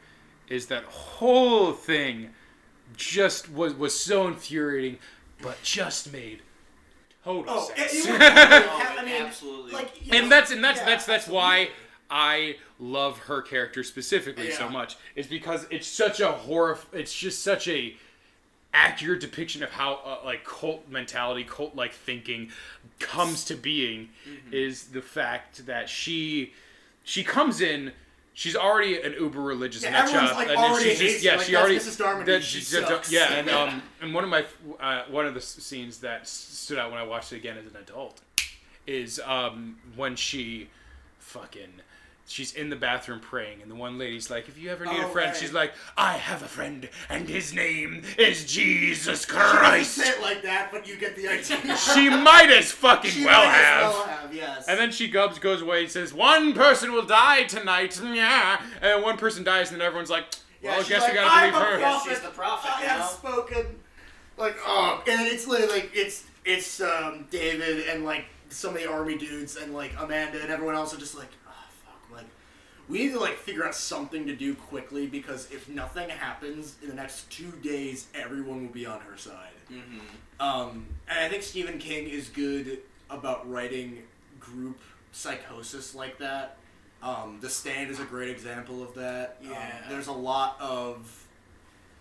is 0.49 0.65
that 0.67 0.83
whole 0.83 1.71
thing 1.71 2.31
just 2.97 3.49
was 3.51 3.73
was 3.73 3.97
so 3.97 4.27
infuriating, 4.27 4.97
but 5.41 5.61
just 5.63 6.11
made 6.11 6.41
total 7.23 7.45
Oh, 7.47 7.67
sense. 7.75 7.93
it- 7.93 8.05
it 8.07 8.11
would- 8.11 8.21
Oh, 8.21 8.95
I 8.99 9.05
mean, 9.05 9.21
absolutely. 9.21 9.71
Like, 9.71 10.05
you 10.05 10.11
know, 10.11 10.17
and 10.17 10.31
that's 10.31 10.51
and 10.51 10.61
that's 10.63 10.79
yeah, 10.79 10.85
that's 10.85 11.05
that's 11.05 11.23
absolutely. 11.25 11.35
why 11.37 11.69
I 12.09 12.55
love 12.79 13.17
her 13.19 13.41
character 13.41 13.83
specifically 13.83 14.51
so 14.51 14.69
much 14.69 14.97
is 15.15 15.27
because 15.27 15.67
it's 15.69 15.87
such 15.87 16.19
a 16.19 16.31
horror. 16.31 16.79
It's 16.93 17.13
just 17.13 17.43
such 17.43 17.67
a 17.67 17.95
accurate 18.73 19.19
depiction 19.19 19.63
of 19.63 19.71
how 19.71 19.95
uh, 20.05 20.17
like 20.25 20.43
cult 20.43 20.89
mentality, 20.89 21.43
cult 21.43 21.75
like 21.75 21.93
thinking 21.93 22.49
comes 22.99 23.43
to 23.45 23.55
being. 23.55 24.09
Mm-hmm. 24.27 24.53
Is 24.53 24.85
the 24.85 25.01
fact 25.01 25.65
that 25.65 25.89
she 25.89 26.53
she 27.03 27.23
comes 27.23 27.61
in. 27.61 27.91
She's 28.33 28.55
already 28.55 29.01
an 29.01 29.13
uber 29.19 29.41
religious 29.41 29.83
Yeah, 29.83 29.91
nutjob, 30.01 30.05
everyone's, 30.05 30.31
like, 30.31 30.47
and 30.47 30.57
then 30.57 30.81
she's 30.81 30.99
just 30.99 31.23
yeah. 31.23 31.35
like, 31.35 31.45
she 31.45 31.55
already 31.57 31.75
Mrs. 31.75 32.25
That- 32.25 32.41
she 32.43 32.61
sucks. 32.61 33.11
yeah, 33.11 33.33
and 33.33 33.49
um 33.59 33.81
and 34.01 34.13
one 34.13 34.23
of 34.23 34.29
my 34.29 34.45
uh, 34.79 35.03
one 35.09 35.25
of 35.25 35.33
the 35.33 35.41
scenes 35.41 35.97
that 35.99 36.25
stood 36.25 36.77
out 36.77 36.89
when 36.89 36.99
I 36.99 37.03
watched 37.03 37.33
it 37.33 37.35
again 37.37 37.57
as 37.57 37.65
an 37.65 37.75
adult 37.75 38.21
is 38.87 39.19
um 39.25 39.77
when 39.97 40.15
she 40.15 40.69
fucking 41.17 41.81
she's 42.29 42.53
in 42.53 42.69
the 42.69 42.75
bathroom 42.75 43.19
praying, 43.19 43.61
and 43.61 43.69
the 43.69 43.75
one 43.75 43.97
lady's 43.97 44.29
like, 44.29 44.47
"If 44.47 44.57
you 44.57 44.69
ever 44.69 44.85
need 44.85 44.99
Oh, 45.01 45.07
a 45.07 45.09
friend," 45.09 45.29
right. 45.31 45.37
she's 45.37 45.51
like, 45.51 45.73
"I 45.97 46.13
have 46.13 46.41
a 46.43 46.47
friend, 46.47 46.87
and 47.09 47.27
his 47.27 47.53
name 47.53 48.03
is 48.17 48.45
Jesus 48.45 49.25
She 49.25 49.31
doesn't 49.33 49.57
Christ." 49.57 49.95
say 49.95 50.09
it 50.09 50.21
like 50.21 50.41
that, 50.43 50.71
but 50.71 50.87
you 50.87 50.95
get 50.97 51.15
the 51.15 51.27
idea. 51.27 51.75
she 51.93 52.09
might 52.09 52.49
as 52.49 52.71
fucking 52.71 53.11
She 53.11 53.25
well 53.25 53.43
might 53.45 53.55
as 53.57 53.65
have. 53.65 53.81
well 53.93 54.03
have, 54.05 54.33
yes. 54.33 54.67
And 54.67 54.79
then 54.79 54.91
she 54.91 55.07
gubs 55.09 55.39
goes 55.39 55.61
away 55.61 55.81
and 55.83 55.91
says, 55.91 56.13
"One 56.13 56.53
person 56.53 56.93
will 56.93 57.05
die 57.05 57.43
tonight." 57.43 57.99
Yeah, 58.03 58.61
and 58.81 59.03
one 59.03 59.17
person 59.17 59.43
dies, 59.43 59.71
and 59.71 59.79
then 59.81 59.85
everyone's 59.85 60.09
like, 60.09 60.25
Yeah, 60.61 60.71
"Well, 60.71 60.79
I 60.81 60.83
guess 60.87 61.01
like, 61.01 61.11
we 61.11 61.15
gotta 61.17 61.29
"I'm 61.31 61.51
believe 61.51 61.65
her." 61.67 61.79
prophet. 61.79 62.09
She's 62.09 62.19
the 62.21 62.29
prophet 62.29 62.71
I 62.77 62.81
have 62.81 62.99
now. 62.99 63.05
spoken. 63.07 63.65
Like, 64.37 64.55
oh, 64.65 65.03
and 65.07 65.21
it's 65.27 65.47
literally 65.47 65.73
like 65.73 65.91
it's 65.93 66.23
it's 66.45 66.79
um, 66.81 67.27
David 67.29 67.87
and 67.89 68.05
like 68.05 68.25
some 68.49 68.73
of 68.75 68.81
the 68.81 68.89
army 68.89 69.17
dudes 69.17 69.57
and 69.57 69.73
like 69.73 69.91
Amanda 69.99 70.41
and 70.41 70.49
everyone 70.49 70.75
else 70.75 70.93
are 70.93 70.97
just 70.97 71.15
like, 71.15 71.27
fuck, 71.27 71.29
like 71.29 71.38
we 72.89 72.97
need 72.97 73.13
to 73.13 73.19
like 73.19 73.37
figure 73.37 73.65
out 73.65 73.75
something 73.75 74.25
to 74.25 74.35
do 74.35 74.55
quickly 74.55 75.05
because 75.07 75.49
if 75.51 75.69
nothing 75.69 76.09
happens 76.09 76.75
in 76.81 76.89
the 76.89 76.95
next 76.95 77.29
two 77.29 77.51
days, 77.63 78.07
everyone 78.15 78.65
will 78.65 78.73
be 78.73 78.85
on 78.85 78.99
her 79.01 79.15
side. 79.15 79.53
Mm-hmm. 79.71 79.99
Um, 80.45 80.87
and 81.07 81.19
I 81.19 81.29
think 81.29 81.43
Stephen 81.43 81.77
King 81.77 82.07
is 82.09 82.27
good 82.29 82.79
about 83.09 83.49
writing 83.49 83.99
group 84.39 84.79
psychosis 85.11 85.93
like 85.93 86.17
that. 86.17 86.57
Um, 87.01 87.37
the 87.41 87.49
Stand 87.49 87.89
is 87.91 87.99
a 87.99 88.05
great 88.05 88.29
example 88.29 88.81
of 88.83 88.93
that. 88.95 89.37
Um, 89.43 89.51
Yeah. 89.51 89.81
there's 89.87 90.07
a 90.07 90.11
lot 90.13 90.57
of 90.59 91.25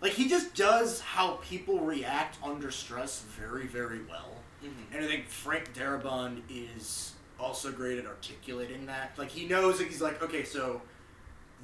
like 0.00 0.12
he 0.12 0.28
just 0.28 0.54
does 0.54 1.00
how 1.00 1.32
people 1.42 1.80
react 1.80 2.38
under 2.42 2.70
stress 2.70 3.20
very, 3.38 3.66
very 3.66 4.00
well. 4.08 4.36
Mhm. 4.64 4.94
And 4.94 5.04
I 5.04 5.08
think 5.08 5.28
Frank 5.28 5.74
Darabont 5.74 6.42
is 6.48 7.12
also 7.38 7.72
great 7.72 7.98
at 7.98 8.06
articulating 8.06 8.86
that. 8.86 9.12
Like 9.16 9.30
he 9.30 9.46
knows 9.46 9.78
that 9.78 9.88
he's 9.88 10.00
like, 10.00 10.22
okay, 10.22 10.44
so 10.44 10.82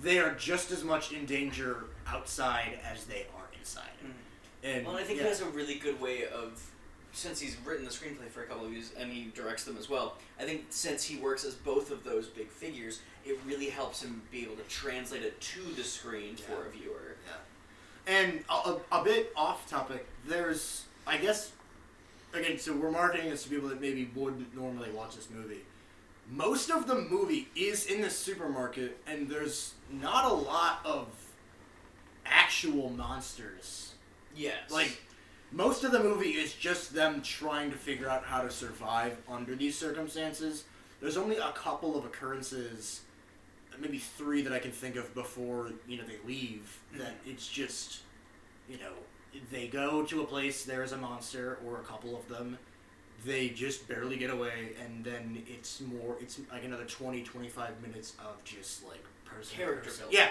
they 0.03 0.19
are 0.19 0.35
just 0.35 0.71
as 0.71 0.85
much 0.85 1.13
in 1.13 1.27
danger 1.27 1.85
outside 2.07 2.79
as 2.91 3.05
they 3.05 3.27
are 3.37 3.45
inside. 3.59 3.91
Hmm. 4.01 4.11
And 4.67 4.87
Well, 4.87 4.97
I 4.97 5.03
think 5.03 5.19
yeah. 5.19 5.25
he 5.25 5.29
has 5.31 5.41
a 5.41 5.47
really 5.47 5.77
good 5.77 6.01
way 6.01 6.27
of, 6.27 6.63
since 7.13 7.39
he's 7.39 7.57
written 7.65 7.85
the 7.85 7.91
screenplay 7.91 8.29
for 8.29 8.43
a 8.43 8.47
couple 8.47 8.65
of 8.65 8.71
these 8.73 8.93
and 8.99 9.13
he 9.13 9.31
directs 9.35 9.65
them 9.65 9.77
as 9.79 9.89
well. 9.89 10.17
I 10.41 10.45
think 10.45 10.67
since 10.71 11.05
he 11.05 11.17
works 11.17 11.45
as 11.45 11.55
both 11.55 11.91
of 11.91 12.03
those 12.03 12.27
big 12.27 12.49
figures, 12.49 13.01
it 13.25 13.39
really 13.47 13.69
helps 13.69 14.03
him 14.03 14.23
be 14.33 14.43
able 14.43 14.57
to 14.57 14.63
translate 14.65 15.23
it 15.23 15.41
to 15.41 15.63
the 15.77 15.85
screen 15.85 16.37
for 16.37 16.67
a 16.67 16.71
viewer. 16.71 17.17
Yeah. 17.27 18.17
And 18.19 18.45
a, 18.51 18.53
a, 18.53 19.01
a 19.01 19.05
bit 19.05 19.33
off 19.37 19.69
topic, 19.69 20.07
there's, 20.27 20.85
I 21.07 21.17
guess, 21.19 21.53
again, 22.35 22.59
so 22.59 22.77
we're 22.77 22.91
marketing 22.91 23.31
this 23.31 23.45
to 23.45 23.51
people 23.51 23.69
that 23.69 23.81
maybe 23.81 24.11
wouldn't 24.15 24.55
normally 24.55 24.91
watch 24.91 25.17
this 25.17 25.29
movie. 25.31 25.61
Most 26.31 26.71
of 26.71 26.87
the 26.87 26.95
movie 26.95 27.49
is 27.55 27.87
in 27.87 28.01
the 28.01 28.11
supermarket, 28.11 28.99
and 29.07 29.29
there's 29.29 29.75
not 29.91 30.31
a 30.31 30.35
lot 30.35 30.81
of 30.85 31.09
actual 32.25 32.91
monsters. 32.91 33.95
Yes. 34.35 34.71
Like, 34.71 35.03
most 35.53 35.85
of 35.85 35.93
the 35.93 36.01
movie 36.01 36.31
is 36.31 36.53
just 36.53 36.95
them 36.95 37.23
trying 37.23 37.71
to 37.71 37.77
figure 37.77 38.09
out 38.09 38.25
how 38.25 38.43
to 38.43 38.51
survive 38.51 39.17
under 39.29 39.55
these 39.55 39.79
circumstances. 39.79 40.65
There's 41.01 41.17
only 41.17 41.37
a 41.37 41.53
couple 41.53 41.97
of 41.97 42.05
occurrences, 42.05 43.03
maybe 43.79 43.99
three 43.99 44.43
that 44.43 44.53
I 44.53 44.59
can 44.59 44.73
think 44.73 44.97
of 44.97 45.15
before 45.15 45.71
you 45.87 45.99
know 45.99 46.05
they 46.05 46.19
leave. 46.27 46.81
Mm-hmm. 46.91 47.03
That 47.03 47.15
it's 47.27 47.47
just, 47.47 48.01
you 48.69 48.79
know, 48.79 48.93
they 49.51 49.69
go 49.69 50.05
to 50.05 50.23
a 50.23 50.25
place, 50.25 50.65
there's 50.65 50.93
a 50.93 50.97
monster 50.97 51.59
or 51.67 51.77
a 51.77 51.83
couple 51.83 52.17
of 52.17 52.29
them. 52.29 52.59
They 53.25 53.49
just 53.49 53.89
barely 53.89 54.17
get 54.17 54.31
away, 54.31 54.73
and 54.85 55.03
then 55.05 55.43
it's 55.47 55.81
more. 55.81 56.17
It's 56.21 56.39
like 56.53 56.65
another 56.65 56.85
20, 56.85 57.23
25 57.23 57.83
minutes 57.83 58.15
of 58.19 58.43
just 58.45 58.85
like 58.87 59.03
person 59.25 59.57
Character 59.57 59.91
building. 59.91 60.19
Yeah. 60.19 60.29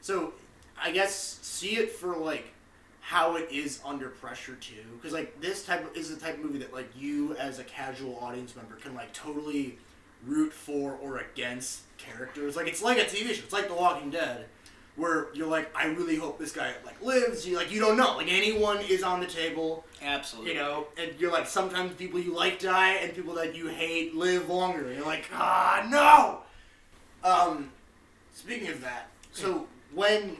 So 0.00 0.32
I 0.80 0.90
guess 0.90 1.38
see 1.42 1.76
it 1.76 1.92
for 1.92 2.16
like 2.16 2.52
how 3.00 3.36
it 3.36 3.48
is 3.50 3.80
under 3.84 4.08
pressure 4.08 4.56
too, 4.56 4.82
because 4.96 5.12
like 5.12 5.40
this 5.40 5.64
type 5.64 5.88
of, 5.88 5.96
is 5.96 6.14
the 6.14 6.20
type 6.20 6.34
of 6.34 6.44
movie 6.44 6.58
that 6.58 6.72
like 6.72 6.88
you 6.96 7.36
as 7.36 7.58
a 7.58 7.64
casual 7.64 8.18
audience 8.20 8.56
member 8.56 8.76
can 8.76 8.94
like 8.94 9.12
totally 9.12 9.78
root 10.26 10.52
for 10.52 10.98
or 11.02 11.18
against 11.18 11.80
characters. 11.98 12.56
Like 12.56 12.68
it's 12.68 12.82
like 12.82 12.98
a 12.98 13.04
TV 13.04 13.34
show. 13.34 13.42
It's 13.44 13.52
like 13.52 13.68
The 13.68 13.74
Walking 13.74 14.10
Dead, 14.10 14.46
where 14.96 15.28
you're 15.34 15.48
like, 15.48 15.74
I 15.76 15.86
really 15.86 16.16
hope 16.16 16.38
this 16.38 16.52
guy 16.52 16.72
like 16.84 17.00
lives. 17.02 17.46
You 17.46 17.56
like 17.56 17.70
you 17.72 17.80
don't 17.80 17.96
know. 17.96 18.16
Like 18.16 18.30
anyone 18.30 18.78
is 18.80 19.02
on 19.02 19.20
the 19.20 19.26
table, 19.26 19.84
Absolutely. 20.02 20.52
you 20.52 20.58
know, 20.58 20.86
and 20.98 21.12
you're 21.18 21.32
like 21.32 21.46
sometimes 21.46 21.94
people 21.94 22.20
you 22.20 22.34
like 22.34 22.58
die 22.58 22.94
and 22.94 23.14
people 23.14 23.34
that 23.34 23.54
you 23.54 23.68
hate 23.68 24.14
live 24.14 24.48
longer. 24.48 24.86
And 24.86 24.96
you're 24.96 25.06
like, 25.06 25.24
ah 25.32 25.86
no. 25.90 26.40
Um, 27.28 27.70
speaking 28.34 28.68
of 28.68 28.80
that, 28.82 29.08
so 29.32 29.66
when 29.94 30.36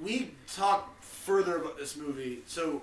we 0.00 0.34
talk 0.52 1.02
further 1.02 1.56
about 1.56 1.76
this 1.76 1.96
movie, 1.96 2.42
so 2.46 2.82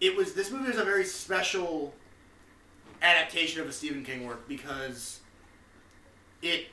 it 0.00 0.16
was 0.16 0.34
this 0.34 0.50
movie 0.50 0.68
was 0.68 0.78
a 0.78 0.84
very 0.84 1.04
special 1.04 1.94
adaptation 3.02 3.60
of 3.60 3.68
a 3.68 3.72
Stephen 3.72 4.04
King 4.04 4.26
work 4.26 4.46
because 4.48 5.20
it 6.42 6.66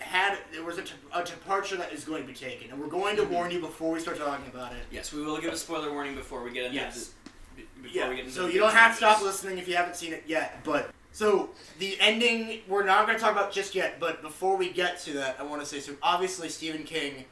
had 0.00 0.38
there 0.52 0.64
was 0.64 0.78
a, 0.78 0.82
t- 0.82 0.92
a 1.14 1.22
departure 1.24 1.76
that 1.76 1.92
is 1.92 2.04
going 2.04 2.22
to 2.22 2.28
be 2.28 2.34
taken, 2.34 2.70
and 2.70 2.80
we're 2.80 2.86
going 2.88 3.16
to 3.16 3.24
warn 3.24 3.50
you 3.50 3.60
before 3.60 3.92
we 3.92 4.00
start 4.00 4.18
talking 4.18 4.46
about 4.52 4.72
it. 4.72 4.78
Yes, 4.90 5.12
we 5.12 5.22
will 5.22 5.40
give 5.40 5.52
a 5.52 5.56
spoiler 5.56 5.92
warning 5.92 6.14
before 6.14 6.42
we 6.42 6.50
get 6.52 6.64
into 6.66 6.76
Yes. 6.76 7.10
the, 7.56 7.62
before 7.82 7.96
Yeah, 8.02 8.08
we 8.08 8.16
get 8.16 8.24
into 8.24 8.36
so 8.36 8.46
you 8.46 8.58
don't 8.58 8.72
have 8.72 8.92
to 8.92 8.96
stop 8.96 9.22
listening 9.22 9.58
if 9.58 9.68
you 9.68 9.76
haven't 9.76 9.96
seen 9.96 10.12
it 10.12 10.24
yet. 10.26 10.60
But 10.64 10.90
so 11.12 11.50
the 11.78 11.96
ending, 12.00 12.60
we're 12.68 12.84
not 12.84 13.06
going 13.06 13.18
to 13.18 13.22
talk 13.22 13.32
about 13.32 13.52
just 13.52 13.74
yet. 13.74 14.00
But 14.00 14.22
before 14.22 14.56
we 14.56 14.70
get 14.70 14.98
to 15.00 15.12
that, 15.14 15.36
I 15.38 15.42
want 15.42 15.60
to 15.62 15.66
say 15.66 15.80
so. 15.80 15.92
Obviously, 16.02 16.48
Stephen 16.48 16.84
King 16.84 17.24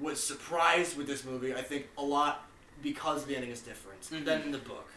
was 0.00 0.22
surprised 0.22 0.96
with 0.96 1.06
this 1.06 1.24
movie. 1.24 1.54
I 1.54 1.62
think 1.62 1.86
a 1.98 2.02
lot 2.02 2.44
because 2.82 3.24
the 3.24 3.34
ending 3.34 3.50
is 3.50 3.60
different 3.60 4.00
Mhm. 4.02 4.24
than 4.24 4.42
in 4.42 4.52
the 4.52 4.58
book. 4.58 4.88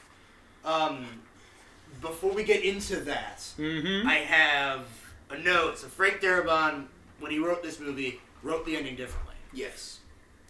Um, 0.63 1.07
before 1.99 2.31
we 2.31 2.43
get 2.43 2.63
into 2.63 2.97
that, 2.97 3.39
Mm-hmm. 3.57 4.07
I 4.07 4.15
have 4.17 4.85
a 5.33 5.39
note. 5.39 5.77
So 5.79 5.87
Frank 5.87 6.21
Darabont, 6.21 6.85
when 7.19 7.31
he 7.31 7.39
wrote 7.39 7.61
this 7.63 7.79
movie, 7.79 8.19
wrote 8.43 8.65
the 8.65 8.75
ending 8.75 8.95
differently 8.95 9.35
Yes. 9.53 9.99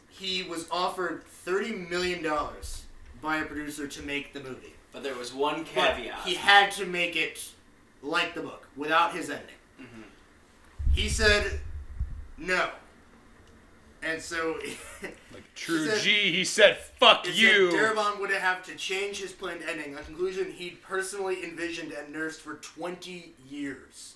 he 0.09 0.43
was 0.43 0.67
offered 0.71 1.23
thirty 1.25 1.71
million 1.73 2.21
dollars 2.23 2.83
by 3.21 3.37
a 3.37 3.45
producer 3.45 3.87
to 3.87 4.01
make 4.03 4.33
the 4.33 4.39
movie. 4.41 4.73
But 4.91 5.03
there 5.03 5.15
was 5.15 5.33
one 5.33 5.63
But 5.75 5.95
caveat. 5.95 6.19
he 6.25 6.35
had 6.35 6.71
to 6.73 6.85
make 6.85 7.15
it 7.15 7.49
like 8.01 8.33
the 8.33 8.41
book 8.41 8.67
without 8.75 9.13
his 9.13 9.29
ending. 9.29 9.55
Mhm. 9.79 10.03
He 10.93 11.07
said 11.09 11.59
no, 12.37 12.71
and 14.01 14.21
so 14.21 14.59
Like 15.33 15.43
true 15.55 15.83
He 15.83 15.89
said- 15.89 16.01
G, 16.01 16.31
he 16.33 16.43
said, 16.43 16.77
"Fuck 16.99 17.27
it 17.27 17.35
you." 17.35 17.71
said 17.71 17.79
Darabont 17.79 18.19
would 18.19 18.31
have 18.31 18.63
to 18.65 18.75
change 18.75 19.19
his 19.21 19.31
planned 19.31 19.63
ending, 19.63 19.95
a 19.95 20.01
conclusion 20.03 20.51
he'd 20.51 20.81
personally 20.81 21.43
envisioned 21.43 21.91
and 21.93 22.11
nursed 22.11 22.41
for 22.41 22.55
twenty 22.55 23.33
years. 23.49 24.15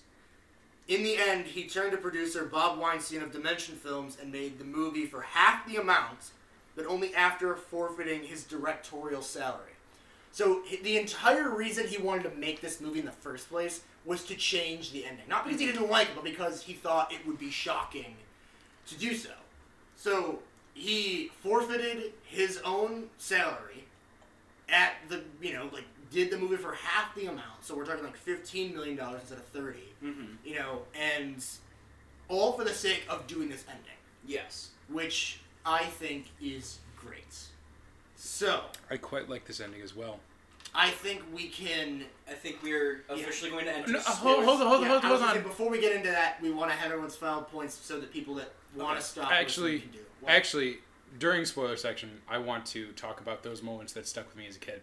In 0.88 1.04
the 1.04 1.18
end, 1.18 1.46
he 1.46 1.68
turned 1.68 1.92
to 1.92 1.98
producer 1.98 2.46
Bob 2.46 2.80
Weinstein 2.80 3.24
of 3.24 3.32
Dimension 3.32 3.76
Films 3.76 4.18
and 4.22 4.32
made 4.32 4.60
the 4.60 4.66
movie 4.66 5.06
for 5.06 5.22
half 5.22 5.68
the 5.68 5.78
amount, 5.78 6.32
but 6.76 6.86
only 6.86 7.14
after 7.16 7.56
forfeiting 7.56 8.24
his 8.24 8.44
directorial 8.44 9.24
salary. 9.24 9.72
So 10.32 10.62
the 10.84 10.98
entire 10.98 11.50
reason 11.50 11.88
he 11.88 11.98
wanted 11.98 12.24
to 12.24 12.38
make 12.38 12.62
this 12.62 12.82
movie 12.82 13.00
in 13.00 13.06
the 13.06 13.12
first 13.12 13.50
place 13.50 13.82
was 14.04 14.24
to 14.26 14.36
change 14.36 14.92
the 14.92 15.06
ending, 15.06 15.26
not 15.28 15.46
because 15.46 15.60
he 15.60 15.68
mm-hmm. 15.68 15.80
didn't 15.80 15.92
like 15.92 16.10
it, 16.10 16.16
but 16.16 16.24
because 16.24 16.62
he 16.62 16.74
thought 16.74 17.12
it 17.12 17.26
would 17.26 17.40
be 17.40 17.50
shocking 17.50 18.16
to 18.88 18.96
do 18.96 19.16
so. 19.16 19.32
So 19.96 20.40
he 20.74 21.32
forfeited 21.42 22.14
his 22.24 22.60
own 22.64 23.10
salary 23.18 23.86
at 24.68 24.94
the 25.10 25.22
you 25.42 25.54
know 25.54 25.70
like 25.72 25.86
did 26.12 26.30
the 26.32 26.38
movie 26.38 26.58
for 26.58 26.74
half 26.74 27.14
the 27.16 27.26
amount. 27.28 27.64
So 27.64 27.76
we're 27.76 27.86
talking 27.86 28.04
like 28.04 28.18
fifteen 28.18 28.74
million 28.74 28.96
dollars 28.96 29.22
instead 29.22 29.38
of 29.40 29.46
thirty. 29.46 29.90
Mhm. 30.04 30.38
You 30.44 30.56
know, 30.56 30.84
and 30.94 31.44
all 32.28 32.54
for 32.54 32.64
the 32.64 32.74
sake 32.74 33.04
of 33.10 33.28
doing 33.28 33.50
this 33.50 33.64
ending, 33.68 33.98
Yes. 34.26 34.70
which 34.90 35.40
I 35.66 35.86
think 35.86 36.28
is 36.42 36.80
great. 36.98 37.26
So 38.16 38.66
I 38.90 38.98
quite 38.98 39.30
like 39.30 39.46
this 39.46 39.60
ending 39.60 39.82
as 39.82 39.96
well. 39.96 40.20
I 40.74 40.90
think 40.90 41.22
we 41.34 41.48
can. 41.48 42.06
I 42.28 42.34
think 42.34 42.62
we're 42.62 43.04
officially 43.08 43.50
going 43.52 43.66
to 43.66 43.72
end. 43.72 43.88
No, 43.88 44.00
uh, 44.00 44.02
hold- 44.04 44.44
hold 44.44 44.62
on, 44.62 44.68
hold 44.68 44.80
on, 44.80 44.82
yeah, 44.84 44.88
hold 44.90 45.04
on, 45.04 45.10
hold 45.22 45.38
on. 45.38 45.44
before 45.44 45.70
we 45.70 45.80
get 45.80 45.96
into 45.96 46.10
that, 46.10 46.42
we 46.42 46.52
want 46.52 46.70
to 46.72 46.76
have 46.76 46.92
everyone's 46.92 47.16
final 47.16 47.44
points 47.44 47.76
so 47.76 48.00
that 48.00 48.12
people 48.12 48.36
that 48.36 48.52
want 48.76 48.92
Okay. 48.92 49.00
to 49.00 49.06
stop 49.06 49.32
Actually, 49.32 49.80
can 49.80 49.92
do. 49.92 50.00
What? 50.20 50.32
actually, 50.34 50.80
during 51.18 51.46
spoiler 51.46 51.78
section, 51.78 52.22
I 52.28 52.40
want 52.40 52.66
to 52.68 52.92
talk 52.94 53.22
about 53.22 53.42
those 53.44 53.62
moments 53.62 53.94
that 53.94 54.06
stuck 54.06 54.28
with 54.28 54.36
me 54.36 54.48
as 54.48 54.58
a 54.58 54.60
kid. 54.60 54.82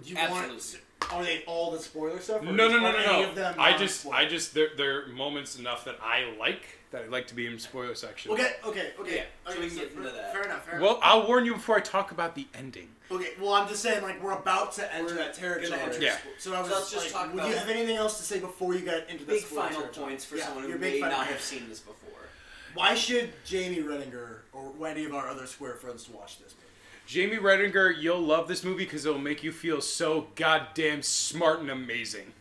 Do 0.00 0.10
you 0.10 0.16
Absolutely. 0.16 0.48
want? 0.48 0.78
Are 1.12 1.24
they 1.24 1.42
all 1.46 1.70
the 1.72 1.78
spoiler 1.78 2.18
stuff? 2.20 2.42
or 2.42 2.44
No, 2.46 2.68
no, 2.68 2.78
no, 2.78 2.92
no, 2.92 3.04
no. 3.04 3.28
of 3.28 3.34
them 3.34 3.54
I 3.58 3.76
just. 3.76 4.06
I 4.06 4.24
just, 4.24 4.54
they're, 4.54 4.70
they're 4.76 5.06
moments 5.08 5.58
enough 5.58 5.84
that 5.84 5.98
I 6.02 6.32
like 6.38 6.62
that 6.92 7.02
I 7.04 7.06
like 7.08 7.26
to 7.28 7.34
be 7.34 7.46
in 7.46 7.58
spoiler 7.58 7.94
section. 7.94 8.30
Okay, 8.32 8.52
okay, 8.64 8.92
okay. 9.00 9.16
Yeah, 9.16 9.22
so 9.46 9.52
okay, 9.52 9.60
we 9.62 9.68
can 9.68 9.76
get 9.78 9.90
into 9.90 10.02
fair- 10.04 10.12
that. 10.12 10.32
Fair 10.32 10.42
enough. 10.44 10.64
Fair 10.66 10.80
Well, 10.80 10.90
enough. 10.92 11.00
I'll 11.02 11.26
warn 11.26 11.44
you 11.44 11.54
before 11.54 11.76
I 11.76 11.80
talk 11.80 12.12
about 12.12 12.34
the 12.34 12.46
ending. 12.54 12.88
Okay, 13.10 13.30
well, 13.40 13.52
I'm 13.54 13.68
just 13.68 13.82
saying, 13.82 14.02
like, 14.02 14.22
we're 14.22 14.32
about 14.32 14.72
to 14.74 14.94
enter 14.94 15.06
We're 15.08 15.14
that 15.16 15.34
territory. 15.34 15.78
enter 15.80 16.00
Yeah. 16.00 16.16
So 16.38 16.54
I 16.54 16.60
was 16.60 16.68
So 16.70 16.74
let's 16.76 16.90
just 16.92 17.14
like, 17.14 17.24
talk 17.26 17.34
would 17.34 17.44
you 17.44 17.56
have 17.56 17.68
anything 17.68 17.96
else 17.96 18.16
to 18.18 18.22
say 18.24 18.38
before 18.40 18.74
you 18.74 18.80
get 18.80 19.08
into 19.10 19.24
the 19.24 19.32
big 19.32 19.42
spoiler 19.42 19.62
final 19.64 19.80
territory? 19.82 20.06
points 20.06 20.24
for 20.24 20.36
Yeah, 20.36 20.46
someone 20.46 20.70
who 20.70 20.78
may 20.78 21.00
final- 21.00 21.18
not 21.18 21.26
have 21.26 21.40
seen 21.40 21.68
this 21.68 21.80
before. 21.80 21.98
Why 22.74 22.94
should 22.94 23.32
Jamie 23.44 23.82
Renninger 23.82 24.36
or 24.54 24.86
any 24.86 25.04
of 25.04 25.14
our 25.14 25.28
other 25.28 25.46
square 25.46 25.74
friends 25.74 26.08
watch 26.08 26.38
this 26.38 26.54
movie? 26.54 26.68
Jamie 27.06 27.36
Redinger, 27.36 27.94
you'll 28.00 28.20
love 28.20 28.48
this 28.48 28.64
movie 28.64 28.84
because 28.84 29.04
it'll 29.04 29.18
make 29.18 29.42
you 29.42 29.52
feel 29.52 29.80
so 29.80 30.28
goddamn 30.34 31.02
smart 31.02 31.60
and 31.60 31.70
amazing. 31.70 32.32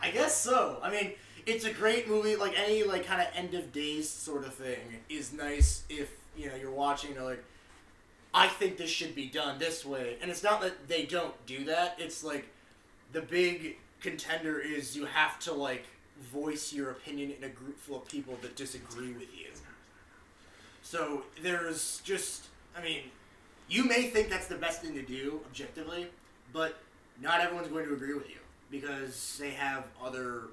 I 0.00 0.10
guess 0.10 0.36
so. 0.36 0.78
I 0.82 0.90
mean, 0.90 1.12
it's 1.46 1.64
a 1.64 1.72
great 1.72 2.08
movie. 2.08 2.36
Like 2.36 2.58
any 2.58 2.82
like 2.82 3.06
kind 3.06 3.20
of 3.20 3.28
end 3.34 3.54
of 3.54 3.72
days 3.72 4.08
sort 4.08 4.44
of 4.44 4.54
thing 4.54 4.78
is 5.08 5.32
nice 5.32 5.84
if 5.88 6.10
you 6.36 6.48
know 6.48 6.54
you're 6.54 6.70
watching. 6.70 7.14
You're 7.14 7.24
like, 7.24 7.44
I 8.34 8.48
think 8.48 8.76
this 8.76 8.90
should 8.90 9.14
be 9.14 9.26
done 9.26 9.58
this 9.58 9.84
way, 9.84 10.16
and 10.20 10.30
it's 10.30 10.42
not 10.42 10.60
that 10.62 10.88
they 10.88 11.04
don't 11.04 11.34
do 11.46 11.64
that. 11.64 11.96
It's 11.98 12.22
like 12.24 12.48
the 13.12 13.22
big 13.22 13.76
contender 14.00 14.58
is 14.58 14.96
you 14.96 15.04
have 15.06 15.38
to 15.40 15.52
like 15.52 15.84
voice 16.32 16.72
your 16.72 16.90
opinion 16.90 17.32
in 17.36 17.44
a 17.44 17.48
group 17.48 17.78
full 17.78 17.96
of 17.96 18.08
people 18.08 18.38
that 18.42 18.56
disagree 18.56 19.12
with 19.12 19.28
you. 19.38 19.46
So 20.82 21.22
there's 21.42 22.00
just, 22.04 22.46
I 22.76 22.82
mean, 22.82 23.02
you 23.70 23.84
may 23.84 24.02
think 24.04 24.28
that's 24.28 24.48
the 24.48 24.56
best 24.56 24.82
thing 24.82 24.94
to 24.94 25.02
do 25.02 25.40
objectively, 25.46 26.08
but 26.52 26.78
not 27.20 27.40
everyone's 27.40 27.68
going 27.68 27.86
to 27.86 27.94
agree 27.94 28.14
with 28.14 28.28
you 28.28 28.36
because 28.70 29.38
they 29.40 29.50
have 29.50 29.84
other, 30.02 30.44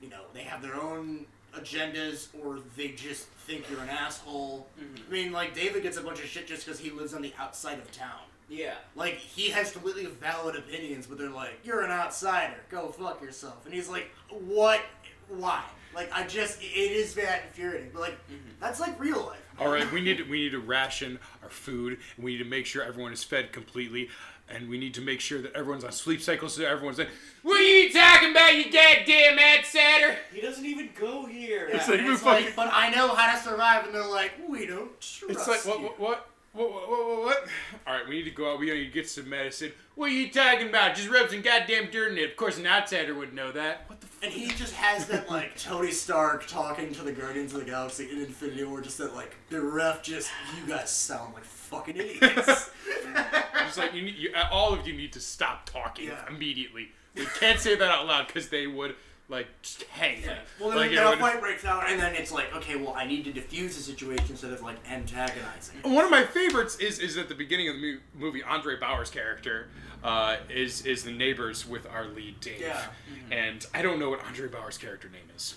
you 0.00 0.08
know, 0.08 0.22
they 0.32 0.42
have 0.42 0.62
their 0.62 0.76
own 0.76 1.26
agendas 1.56 2.28
or 2.40 2.60
they 2.76 2.88
just 2.88 3.24
think 3.46 3.68
you're 3.70 3.80
an 3.80 3.88
asshole. 3.88 4.68
Mm-hmm. 4.80 5.08
I 5.08 5.12
mean, 5.12 5.32
like 5.32 5.54
David 5.54 5.82
gets 5.82 5.96
a 5.96 6.02
bunch 6.02 6.20
of 6.20 6.26
shit 6.26 6.46
just 6.46 6.64
because 6.64 6.78
he 6.78 6.90
lives 6.90 7.14
on 7.14 7.22
the 7.22 7.32
outside 7.38 7.78
of 7.78 7.90
town. 7.90 8.20
Yeah. 8.48 8.74
Like 8.94 9.14
he 9.14 9.50
has 9.50 9.72
completely 9.72 10.06
valid 10.06 10.56
opinions, 10.56 11.06
but 11.06 11.18
they're 11.18 11.28
like, 11.28 11.58
"You're 11.64 11.82
an 11.82 11.90
outsider. 11.90 12.56
Go 12.70 12.88
fuck 12.88 13.20
yourself." 13.20 13.66
And 13.66 13.74
he's 13.74 13.90
like, 13.90 14.10
"What? 14.30 14.80
Why?" 15.28 15.64
Like 15.94 16.10
I 16.12 16.26
just, 16.26 16.62
it 16.62 16.66
is 16.66 17.14
that 17.14 17.44
infuriating. 17.46 17.90
But 17.92 18.00
like, 18.00 18.14
mm-hmm. 18.30 18.50
that's 18.60 18.80
like 18.80 18.98
real 19.00 19.26
life. 19.26 19.40
All 19.58 19.68
right, 19.68 19.90
we 19.92 20.00
need 20.00 20.18
to, 20.18 20.22
we 20.24 20.42
need 20.44 20.52
to 20.52 20.60
ration 20.60 21.18
our 21.42 21.48
food, 21.48 21.98
and 22.16 22.24
we 22.24 22.32
need 22.32 22.44
to 22.44 22.48
make 22.48 22.64
sure 22.64 22.82
everyone 22.84 23.12
is 23.12 23.24
fed 23.24 23.52
completely, 23.52 24.08
and 24.48 24.68
we 24.68 24.78
need 24.78 24.94
to 24.94 25.00
make 25.00 25.20
sure 25.20 25.42
that 25.42 25.52
everyone's 25.54 25.82
on 25.82 25.90
sleep 25.90 26.22
cycles 26.22 26.54
so 26.54 26.64
everyone's 26.64 26.98
like, 26.98 27.08
"What 27.42 27.60
are 27.60 27.64
you 27.64 27.92
talking 27.92 28.30
about, 28.30 28.54
you 28.54 28.64
goddamn 28.70 29.38
outsider?" 29.38 30.16
He 30.32 30.40
doesn't 30.40 30.64
even 30.64 30.90
go 30.98 31.26
here. 31.26 31.66
It's 31.72 31.86
Yeah, 31.88 31.90
like, 31.90 31.98
and 31.98 32.08
we 32.08 32.14
it's 32.14 32.22
fucking- 32.22 32.52
but 32.54 32.70
I 32.72 32.90
know 32.90 33.08
how 33.08 33.34
to 33.36 33.42
survive, 33.42 33.86
and 33.86 33.94
they're 33.94 34.06
like, 34.06 34.32
we 34.48 34.66
don't 34.66 34.92
trust 35.00 35.24
It's 35.28 35.48
like 35.48 35.64
what 35.64 35.82
what 35.82 35.98
what. 36.00 36.28
What, 36.54 36.70
what, 36.72 36.88
what, 36.90 37.06
what, 37.08 37.24
what? 37.24 37.44
All 37.86 37.94
right, 37.94 38.08
we 38.08 38.16
need 38.16 38.24
to 38.24 38.30
go 38.30 38.52
out. 38.52 38.58
We 38.58 38.66
need 38.70 38.84
to 38.86 38.90
get 38.90 39.08
some 39.08 39.28
medicine. 39.28 39.72
What 39.94 40.10
are 40.10 40.14
you 40.14 40.30
talking 40.30 40.68
about? 40.68 40.94
Just 40.96 41.08
rub 41.08 41.28
some 41.28 41.42
goddamn 41.42 41.90
dirt 41.90 42.12
in 42.12 42.18
it. 42.18 42.30
Of 42.30 42.36
course, 42.36 42.58
an 42.58 42.66
outsider 42.66 43.14
would 43.14 43.34
know 43.34 43.52
that. 43.52 43.84
What 43.88 44.00
the 44.00 44.06
f- 44.06 44.18
And 44.22 44.32
he 44.32 44.48
just 44.48 44.74
has 44.74 45.06
that 45.08 45.30
like 45.30 45.56
Tony 45.60 45.90
Stark 45.90 46.46
talking 46.46 46.92
to 46.94 47.02
the 47.02 47.12
Guardians 47.12 47.52
of 47.54 47.60
the 47.60 47.66
Galaxy 47.66 48.10
in 48.10 48.18
Infinity 48.18 48.64
War, 48.64 48.80
just 48.80 48.98
that 48.98 49.14
like 49.14 49.36
the 49.50 49.60
ref 49.60 50.02
just 50.02 50.30
you 50.60 50.66
guys 50.72 50.90
sound 50.90 51.34
like 51.34 51.44
fucking 51.44 51.96
idiots. 51.96 52.70
Just 53.66 53.78
like 53.78 53.92
you, 53.94 54.02
need, 54.02 54.16
you, 54.16 54.32
uh, 54.34 54.48
all 54.50 54.72
of 54.72 54.86
you 54.86 54.94
need 54.94 55.12
to 55.12 55.20
stop 55.20 55.68
talking 55.68 56.06
Yeah. 56.08 56.24
immediately. 56.28 56.88
We 57.14 57.26
can't 57.38 57.58
say 57.60 57.74
that 57.74 57.88
out 57.90 58.06
loud 58.06 58.26
because 58.26 58.48
they 58.48 58.66
would 58.66 58.94
like 59.28 59.46
just 59.62 59.82
hang. 59.84 60.22
Yeah. 60.22 60.38
Well, 60.58 60.70
then, 60.70 60.78
like, 60.78 60.90
then 60.90 60.98
it 61.00 61.06
a 61.06 61.10
would- 61.10 61.18
fight 61.18 61.40
breaks 61.40 61.64
out, 61.64 61.88
and 61.90 62.00
then 62.00 62.14
it's 62.14 62.32
like, 62.32 62.54
okay, 62.56 62.76
well, 62.76 62.94
I 62.94 63.04
need 63.06 63.24
to 63.24 63.32
defuse 63.32 63.74
the 63.74 63.82
situation 63.82 64.26
instead 64.30 64.52
of 64.52 64.62
like 64.62 64.76
antagonizing. 64.90 65.76
One 65.82 66.04
of 66.04 66.10
my 66.10 66.24
favorites 66.24 66.76
is 66.76 66.98
is 66.98 67.16
at 67.18 67.28
the 67.28 67.34
beginning 67.34 67.68
of 67.68 67.76
the 67.76 67.98
movie. 68.14 68.42
Andre 68.42 68.76
Braugher's 68.78 69.10
character 69.10 69.68
uh, 70.02 70.36
is 70.48 70.86
is 70.86 71.04
the 71.04 71.12
neighbors 71.12 71.66
with 71.68 71.86
our 71.86 72.06
lead 72.06 72.40
Dave, 72.40 72.60
Yeah. 72.62 72.86
and 73.30 73.66
I 73.74 73.82
don't 73.82 73.98
know 73.98 74.10
what 74.10 74.24
Andre 74.24 74.48
Braugher's 74.48 74.78
character 74.78 75.08
name 75.08 75.28
is. 75.36 75.56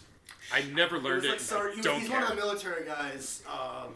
I 0.53 0.63
never 0.73 0.97
It 0.97 1.03
learned 1.03 1.15
was 1.21 1.25
it. 1.25 1.27
like, 1.29 1.37
and 1.39 1.47
sorry, 1.47 1.75
he- 1.75 1.81
don't 1.81 1.99
he's 2.01 2.09
care. 2.09 2.19
one 2.19 2.29
of 2.31 2.35
the 2.37 2.41
military 2.43 2.85
guys 2.85 3.41
um, 3.49 3.93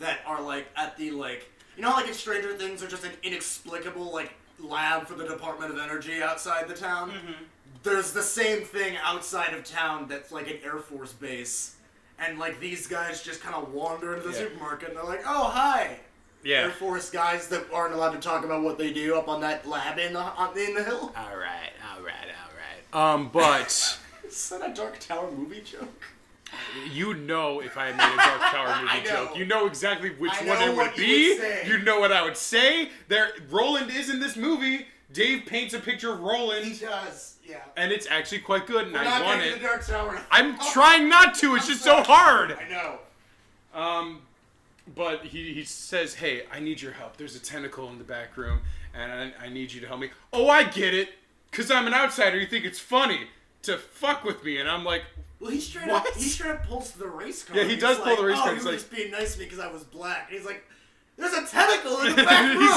that 0.00 0.18
are 0.26 0.42
like 0.42 0.66
at 0.76 0.96
the 0.96 1.12
like, 1.12 1.48
you 1.76 1.82
know, 1.82 1.90
like 1.90 2.08
in 2.08 2.14
Stranger 2.14 2.56
Things, 2.56 2.82
are 2.82 2.88
just 2.88 3.04
an 3.04 3.12
inexplicable 3.22 4.12
like 4.12 4.32
lab 4.58 5.06
for 5.06 5.14
the 5.14 5.24
Department 5.26 5.72
of 5.72 5.78
Energy 5.78 6.20
outside 6.20 6.66
the 6.66 6.74
town. 6.74 7.10
Mm-hmm. 7.12 7.44
There's 7.84 8.12
the 8.12 8.22
same 8.22 8.62
thing 8.62 8.96
outside 9.04 9.54
of 9.54 9.62
town 9.64 10.08
that's 10.08 10.32
like 10.32 10.48
an 10.50 10.56
Air 10.64 10.78
Force 10.78 11.12
base, 11.12 11.76
and 12.18 12.38
like 12.38 12.58
these 12.58 12.86
guys 12.86 13.22
just 13.22 13.40
kind 13.42 13.54
of 13.54 13.72
wander 13.72 14.14
into 14.16 14.26
the 14.28 14.32
Yeah. 14.34 14.40
supermarket 14.40 14.88
and 14.88 14.96
they're 14.96 15.04
like, 15.04 15.22
oh 15.26 15.44
hi. 15.50 15.98
yeah. 16.42 16.62
Air 16.62 16.70
Force 16.70 17.10
guys 17.10 17.46
that 17.48 17.64
aren't 17.72 17.94
allowed 17.94 18.12
to 18.12 18.18
talk 18.20 18.44
about 18.44 18.62
what 18.62 18.78
they 18.78 18.92
do 18.92 19.16
up 19.16 19.28
on 19.28 19.40
that 19.42 19.68
lab 19.68 19.98
in 19.98 20.14
the 20.14 20.18
on, 20.20 20.58
in 20.58 20.74
the 20.74 20.82
hill. 20.82 21.12
All 21.16 21.36
right, 21.36 21.72
all 21.94 22.02
right, 22.02 22.14
all 22.92 23.00
right. 23.02 23.12
Um, 23.14 23.28
but 23.32 24.00
Is 24.26 24.48
that 24.48 24.68
a 24.70 24.74
Dark 24.74 24.98
Tower 24.98 25.30
movie 25.30 25.60
joke? 25.60 26.02
you 26.92 27.12
know 27.14 27.60
if 27.60 27.76
I 27.76 27.90
made 27.90 27.96
a 27.96 28.16
Dark 28.16 28.40
Tower 28.52 28.82
movie 28.94 29.06
joke, 29.06 29.36
you 29.36 29.44
know 29.44 29.66
exactly 29.66 30.10
which 30.10 30.32
I 30.32 30.46
one 30.46 30.58
know 30.60 30.64
it 30.66 30.68
would 30.68 30.76
what 30.76 30.96
you 30.98 31.04
be. 31.04 31.28
would 31.30 31.38
say. 31.38 31.64
You 31.68 31.78
know 31.80 32.00
what 32.00 32.12
I 32.12 32.22
would 32.22 32.36
say. 32.36 32.88
There, 33.08 33.30
Roland 33.50 33.90
is 33.90 34.08
in 34.08 34.20
this 34.20 34.36
movie. 34.36 34.86
Dave 35.14 35.46
paints 35.46 35.72
a 35.72 35.78
picture 35.78 36.12
of 36.12 36.20
Roland. 36.20 36.66
He 36.66 36.76
does, 36.84 37.36
yeah. 37.48 37.58
and 37.76 37.90
it's 37.90 38.06
actually 38.10 38.40
quite 38.40 38.66
good, 38.66 38.84
and 38.84 38.92
We're 38.92 39.00
I 39.00 39.04
not 39.04 39.24
want 39.24 39.40
it. 39.42 39.54
The 39.54 39.60
Dark 39.66 39.86
Tower. 39.86 40.20
I'm 40.30 40.56
Oh, 40.60 40.70
trying 40.72 41.08
not 41.08 41.34
to. 41.36 41.54
It's 41.56 41.64
I'm 41.64 41.70
just 41.72 41.84
so 41.84 42.02
hard. 42.02 42.52
I 42.60 42.68
know. 42.68 42.98
Um, 43.74 44.20
but 44.94 45.24
he, 45.24 45.54
he 45.54 45.64
says, 45.64 46.14
"Hey, 46.14 46.42
I 46.52 46.60
need 46.60 46.82
your 46.82 46.92
help. 46.92 47.16
There's 47.16 47.36
a 47.36 47.40
tentacle 47.40 47.88
in 47.90 47.98
the 47.98 48.04
back 48.04 48.36
room, 48.36 48.60
and 48.94 49.32
I, 49.40 49.46
I 49.46 49.48
need 49.48 49.72
you 49.72 49.80
to 49.80 49.86
help 49.86 50.00
me." 50.00 50.10
Oh, 50.32 50.48
I 50.48 50.64
get 50.64 50.92
it. 50.94 51.10
Cause 51.52 51.70
I'm 51.70 51.86
an 51.86 51.94
outsider. 51.94 52.36
You 52.38 52.46
think 52.48 52.64
it's 52.64 52.80
funny 52.80 53.28
to 53.62 53.78
fuck 53.78 54.24
with 54.24 54.42
me, 54.44 54.58
and 54.58 54.68
I'm 54.68 54.84
like, 54.84 55.02
Well, 55.38 55.52
he 55.52 55.60
straight 55.60 55.86
What? 55.86 56.04
up 56.08 56.14
he 56.14 56.24
straight 56.24 56.50
up 56.50 56.66
pulls 56.66 56.90
the 56.90 57.06
race 57.06 57.44
car. 57.44 57.56
Yeah, 57.56 57.62
he 57.62 57.70
He's 57.74 57.80
does 57.80 57.96
pull 57.98 58.06
like, 58.08 58.18
the 58.18 58.24
race 58.24 58.38
oh, 58.40 58.52
He's 58.54 58.64
like- 58.64 58.74
just 58.74 58.90
being 58.90 59.12
nice 59.12 59.34
to 59.34 59.38
me 59.38 59.44
because 59.46 59.60
I 59.60 59.70
was 59.70 59.84
black. 59.84 60.26
And 60.28 60.36
he's 60.36 60.44
like, 60.46 60.66
"There's 61.16 61.32
a 61.32 61.46
tentacle 61.46 62.00
in 62.02 62.16
the 62.16 62.22
back 62.24 62.54
room. 62.54 62.62
he's 62.62 62.76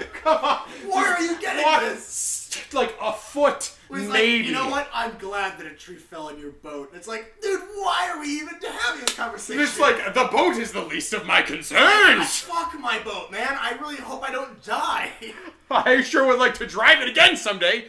like, 0.00 0.12
come 0.14 0.44
on. 0.44 0.58
Where 0.90 1.14
are 1.14 1.20
you 1.20 1.40
getting 1.40 1.62
What? 1.62 1.80
this?" 1.82 2.40
Like 2.72 2.94
a 3.00 3.12
foot, 3.12 3.72
He's 3.88 4.08
maybe. 4.08 4.38
like, 4.38 4.46
"You 4.46 4.52
know 4.52 4.68
what? 4.68 4.88
I'm 4.92 5.16
glad 5.18 5.58
that 5.58 5.66
a 5.66 5.70
tree 5.74 5.96
fell 5.96 6.28
in 6.28 6.38
your 6.38 6.50
boat." 6.50 6.88
And 6.90 6.98
it's 6.98 7.06
like, 7.08 7.34
dude, 7.42 7.60
why 7.74 8.10
are 8.12 8.20
we 8.20 8.28
even 8.28 8.54
having 8.80 9.00
this 9.04 9.14
conversation? 9.14 9.60
It's 9.62 9.78
like 9.78 10.14
the 10.14 10.24
boat 10.30 10.56
is 10.56 10.72
the 10.72 10.82
least 10.84 11.12
of 11.12 11.24
my 11.26 11.42
concerns. 11.42 12.40
fuck 12.40 12.74
my 12.80 12.98
boat, 13.00 13.30
man. 13.30 13.56
I 13.60 13.76
really 13.80 13.96
hope 13.96 14.22
I 14.28 14.32
don't 14.32 14.62
die. 14.64 15.12
I 15.70 16.00
sure 16.02 16.26
would 16.26 16.38
like 16.38 16.54
to 16.54 16.66
drive 16.66 17.00
it 17.00 17.08
again 17.08 17.36
someday. 17.36 17.86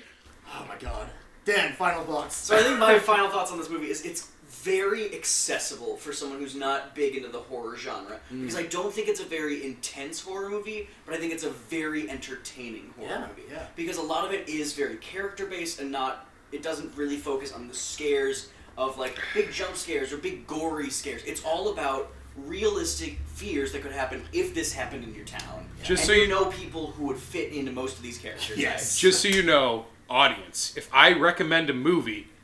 oh 0.53 0.65
my 0.67 0.75
god. 0.77 1.09
Dan, 1.45 1.73
final 1.73 2.03
thoughts. 2.03 2.35
So 2.35 2.55
I 2.57 2.61
think 2.63 2.79
my 2.79 2.97
final 2.97 3.29
thoughts 3.29 3.51
on 3.51 3.59
this 3.59 3.69
movie 3.69 3.89
is 3.91 4.01
it's 4.03 4.29
very 4.65 5.13
accessible 5.13 5.95
for 5.95 6.11
someone 6.11 6.39
who's 6.39 6.55
not 6.55 6.95
big 6.95 7.15
into 7.15 7.29
the 7.29 7.39
horror 7.39 7.77
genre 7.77 8.19
mm. 8.33 8.41
because 8.41 8.55
I 8.55 8.63
don't 8.63 8.91
think 8.91 9.07
it's 9.07 9.19
a 9.19 9.25
very 9.25 9.63
intense 9.63 10.19
horror 10.19 10.49
movie, 10.49 10.89
but 11.05 11.13
I 11.13 11.17
think 11.17 11.33
it's 11.33 11.43
a 11.43 11.51
very 11.51 12.09
entertaining 12.09 12.91
horror 12.97 13.09
Yeah, 13.09 13.27
movie. 13.27 13.43
yeah. 13.51 13.67
Because 13.75 13.97
a 13.97 14.01
lot 14.01 14.25
of 14.25 14.33
it 14.33 14.49
is 14.49 14.73
very 14.73 14.95
character 14.95 15.45
based 15.45 15.79
and 15.79 15.91
not 15.91 16.27
it 16.51 16.63
doesn't 16.63 16.95
really 16.97 17.17
focus 17.17 17.53
on 17.53 17.67
the 17.67 17.75
scares 17.75 18.49
of 18.75 18.97
like 18.97 19.19
big 19.35 19.51
jump 19.51 19.75
scares 19.75 20.11
or 20.11 20.17
big 20.17 20.47
gory 20.47 20.89
scares. 20.89 21.23
It's 21.25 21.45
all 21.45 21.71
about 21.71 22.11
realistic 22.35 23.19
fears 23.27 23.71
that 23.71 23.83
could 23.83 23.91
happen 23.91 24.23
if 24.33 24.55
this 24.55 24.73
happened 24.73 25.03
in 25.03 25.13
your 25.13 25.25
town. 25.25 25.67
Just 25.83 25.89
and 25.89 26.07
so 26.07 26.13
you 26.13 26.23
you- 26.23 26.27
know 26.27 26.45
people 26.45 26.87
who 26.87 27.05
would 27.05 27.17
fit 27.17 27.53
into 27.53 27.71
most 27.71 27.97
of 27.97 28.03
these 28.03 28.17
characters. 28.17 28.57
Yes. 28.57 28.97
Just 28.97 29.21
so 29.21 29.27
you 29.27 29.43
know, 29.43 29.85
audience, 30.09 30.73
if 30.75 30.89
I 30.91 31.13
recommend 31.13 31.69
a 31.69 31.73
movie, 31.73 32.21
it's 32.21 32.34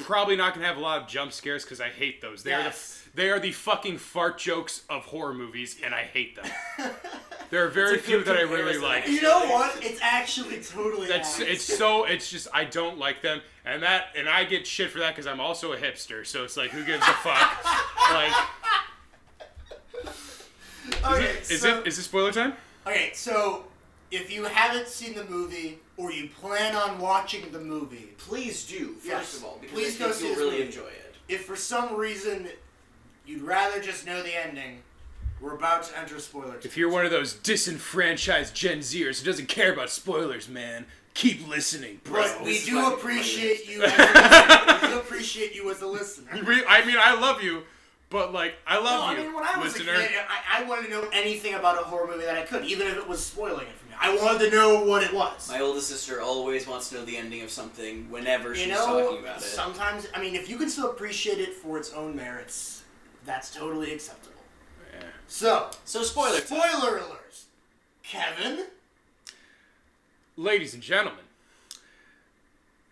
probably 0.00 0.36
not 0.36 0.54
going 0.54 0.62
to 0.62 0.68
have 0.68 0.76
a 0.76 0.80
lot 0.80 1.02
of 1.02 1.08
jump 1.08 1.32
scares 1.32 1.64
because 1.64 1.80
I 1.80 1.88
hate 1.88 2.20
those. 2.20 2.42
They 2.42 2.50
Yes. 2.50 2.64
are 2.66 2.70
the 2.70 2.98
they 3.16 3.30
are 3.30 3.40
the 3.40 3.50
fucking 3.52 3.98
fart 3.98 4.38
jokes 4.38 4.82
of 4.88 5.04
horror 5.06 5.34
movies, 5.34 5.76
and 5.82 5.92
I 5.94 6.02
hate 6.02 6.36
them. 6.36 6.46
there 7.50 7.64
are 7.64 7.68
very 7.68 7.98
few 7.98 8.22
that 8.22 8.36
I 8.36 8.42
really 8.42 8.78
like. 8.78 9.08
You 9.08 9.22
know 9.22 9.46
what? 9.46 9.82
It's 9.82 9.98
actually 10.02 10.58
totally. 10.62 11.08
That's 11.08 11.40
adds. 11.40 11.48
it's 11.50 11.64
so 11.64 12.04
it's 12.04 12.30
just 12.30 12.46
I 12.54 12.64
don't 12.64 12.98
like 12.98 13.22
them, 13.22 13.40
and 13.64 13.82
that 13.82 14.08
and 14.16 14.28
I 14.28 14.44
get 14.44 14.66
shit 14.66 14.90
for 14.90 14.98
that 15.00 15.14
because 15.16 15.26
I'm 15.26 15.40
also 15.40 15.72
a 15.72 15.76
hipster. 15.76 16.24
So 16.26 16.44
it's 16.44 16.56
like 16.56 16.70
who 16.70 16.84
gives 16.84 17.02
a 17.02 17.12
fuck? 17.12 17.64
like 18.12 18.32
Okay, 21.04 21.36
is 21.50 21.60
so, 21.62 21.80
it 21.80 21.86
is 21.86 21.98
it 21.98 22.02
spoiler 22.02 22.32
time? 22.32 22.54
okay, 22.86 23.10
so 23.14 23.64
if 24.10 24.32
you 24.32 24.44
haven't 24.44 24.88
seen 24.88 25.14
the 25.14 25.24
movie 25.24 25.78
or 25.96 26.10
you 26.12 26.28
plan 26.40 26.74
on 26.74 26.98
watching 26.98 27.50
the 27.52 27.58
movie, 27.60 28.10
Please 28.18 28.66
do, 28.66 28.94
first 28.94 29.06
Yes. 29.06 29.36
of 29.36 29.44
all, 29.44 29.58
because 29.60 29.74
Please 29.78 29.96
I 29.96 29.98
go 29.98 30.04
think 30.12 30.14
see 30.16 30.26
you'll 30.28 30.36
really 30.36 30.50
movie. 30.52 30.62
enjoy 30.66 30.86
it. 30.88 31.14
if 31.28 31.44
for 31.44 31.56
some 31.56 31.94
reason 31.94 32.48
you'd 33.26 33.42
rather 33.42 33.80
just 33.80 34.06
know 34.06 34.22
the 34.22 34.34
ending, 34.34 34.82
we're 35.40 35.54
about 35.54 35.84
to 35.84 35.98
enter 35.98 36.18
spoiler. 36.18 36.56
If 36.62 36.76
you're 36.76 36.90
one 36.90 37.04
of 37.04 37.10
those 37.10 37.34
disenfranchised 37.34 38.54
Gen 38.54 38.78
Zers 38.80 39.20
who 39.20 39.26
doesn't 39.26 39.46
care 39.48 39.72
about 39.72 39.88
spoilers, 39.90 40.48
man, 40.48 40.86
keep 41.14 41.46
listening, 41.46 42.00
bro. 42.04 42.22
but 42.22 42.42
we 42.44 42.60
do 42.64 42.76
why- 42.76 42.92
appreciate 42.94 43.68
you. 43.68 43.82
As 43.84 43.92
a 43.92 44.02
listener. 44.02 44.78
we 44.82 44.88
do 44.88 44.98
appreciate 44.98 45.54
you 45.54 45.70
as 45.70 45.80
a 45.82 45.86
listener. 45.86 46.30
I 46.68 46.84
mean, 46.84 46.96
I 46.98 47.14
love 47.20 47.42
you, 47.42 47.62
but 48.10 48.32
like, 48.32 48.54
I 48.66 48.76
No, 48.76 48.82
love 48.82 49.04
I 49.04 49.12
you, 49.12 49.18
mean, 49.24 49.34
when 49.34 49.44
I 49.44 49.58
was 49.58 49.74
listener. 49.74 49.92
a 49.94 49.98
kid, 50.08 50.10
I, 50.28 50.60
I 50.62 50.64
wanted 50.64 50.86
to 50.86 50.90
know 50.90 51.08
anything 51.12 51.54
about 51.54 51.80
a 51.80 51.84
horror 51.84 52.06
movie 52.08 52.24
that 52.24 52.36
I 52.36 52.42
could, 52.42 52.64
even 52.64 52.86
if 52.88 52.96
it 52.96 53.06
was 53.08 53.24
spoiling 53.24 53.66
it 53.66 53.72
for 53.74 53.86
me. 53.86 53.87
I 54.00 54.14
wanted 54.16 54.50
to 54.50 54.56
know 54.56 54.84
what 54.84 55.02
it 55.02 55.12
was. 55.12 55.48
My 55.48 55.60
oldest 55.60 55.88
sister 55.88 56.20
always 56.20 56.66
wants 56.66 56.88
to 56.90 56.96
know 56.96 57.04
the 57.04 57.16
ending 57.16 57.42
of 57.42 57.50
something 57.50 58.10
whenever 58.10 58.50
you 58.50 58.54
she's 58.56 58.68
know, 58.68 59.02
talking 59.04 59.20
about 59.24 59.38
it. 59.38 59.42
sometimes, 59.42 60.06
I 60.14 60.20
mean, 60.20 60.34
if 60.34 60.48
you 60.48 60.56
can 60.56 60.70
still 60.70 60.90
appreciate 60.90 61.38
it 61.38 61.54
for 61.54 61.78
its 61.78 61.92
own 61.92 62.14
merits, 62.14 62.84
that's 63.26 63.52
totally 63.54 63.92
acceptable. 63.92 64.40
Yeah. 64.94 65.04
So, 65.26 65.70
So 65.84 66.02
spoiler. 66.02 66.38
time. 66.40 66.46
spoiler 66.46 66.98
alerts. 67.00 67.44
Kevin, 68.02 68.66
Ladies 70.36 70.72
and 70.72 70.82
gentlemen, 70.82 71.24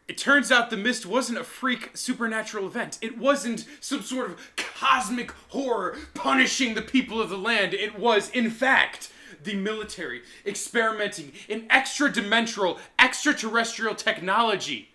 it 0.08 0.18
turns 0.18 0.50
out 0.50 0.70
the 0.70 0.76
mist 0.76 1.06
wasn't 1.06 1.38
a 1.38 1.44
freak 1.44 1.96
supernatural 1.96 2.66
event. 2.66 2.98
It 3.00 3.18
wasn't 3.18 3.64
some 3.80 4.02
sort 4.02 4.30
of 4.30 4.52
cosmic 4.56 5.30
horror 5.48 5.96
punishing 6.14 6.74
the 6.74 6.82
people 6.82 7.20
of 7.20 7.28
the 7.30 7.38
land. 7.38 7.72
It 7.72 7.98
was, 7.98 8.30
in 8.30 8.50
fact, 8.50 9.10
the 9.46 9.54
military 9.54 10.22
experimenting 10.44 11.32
in 11.48 11.66
extra 11.70 12.12
dimensional, 12.12 12.78
extraterrestrial 12.98 13.94
technology. 13.94 14.90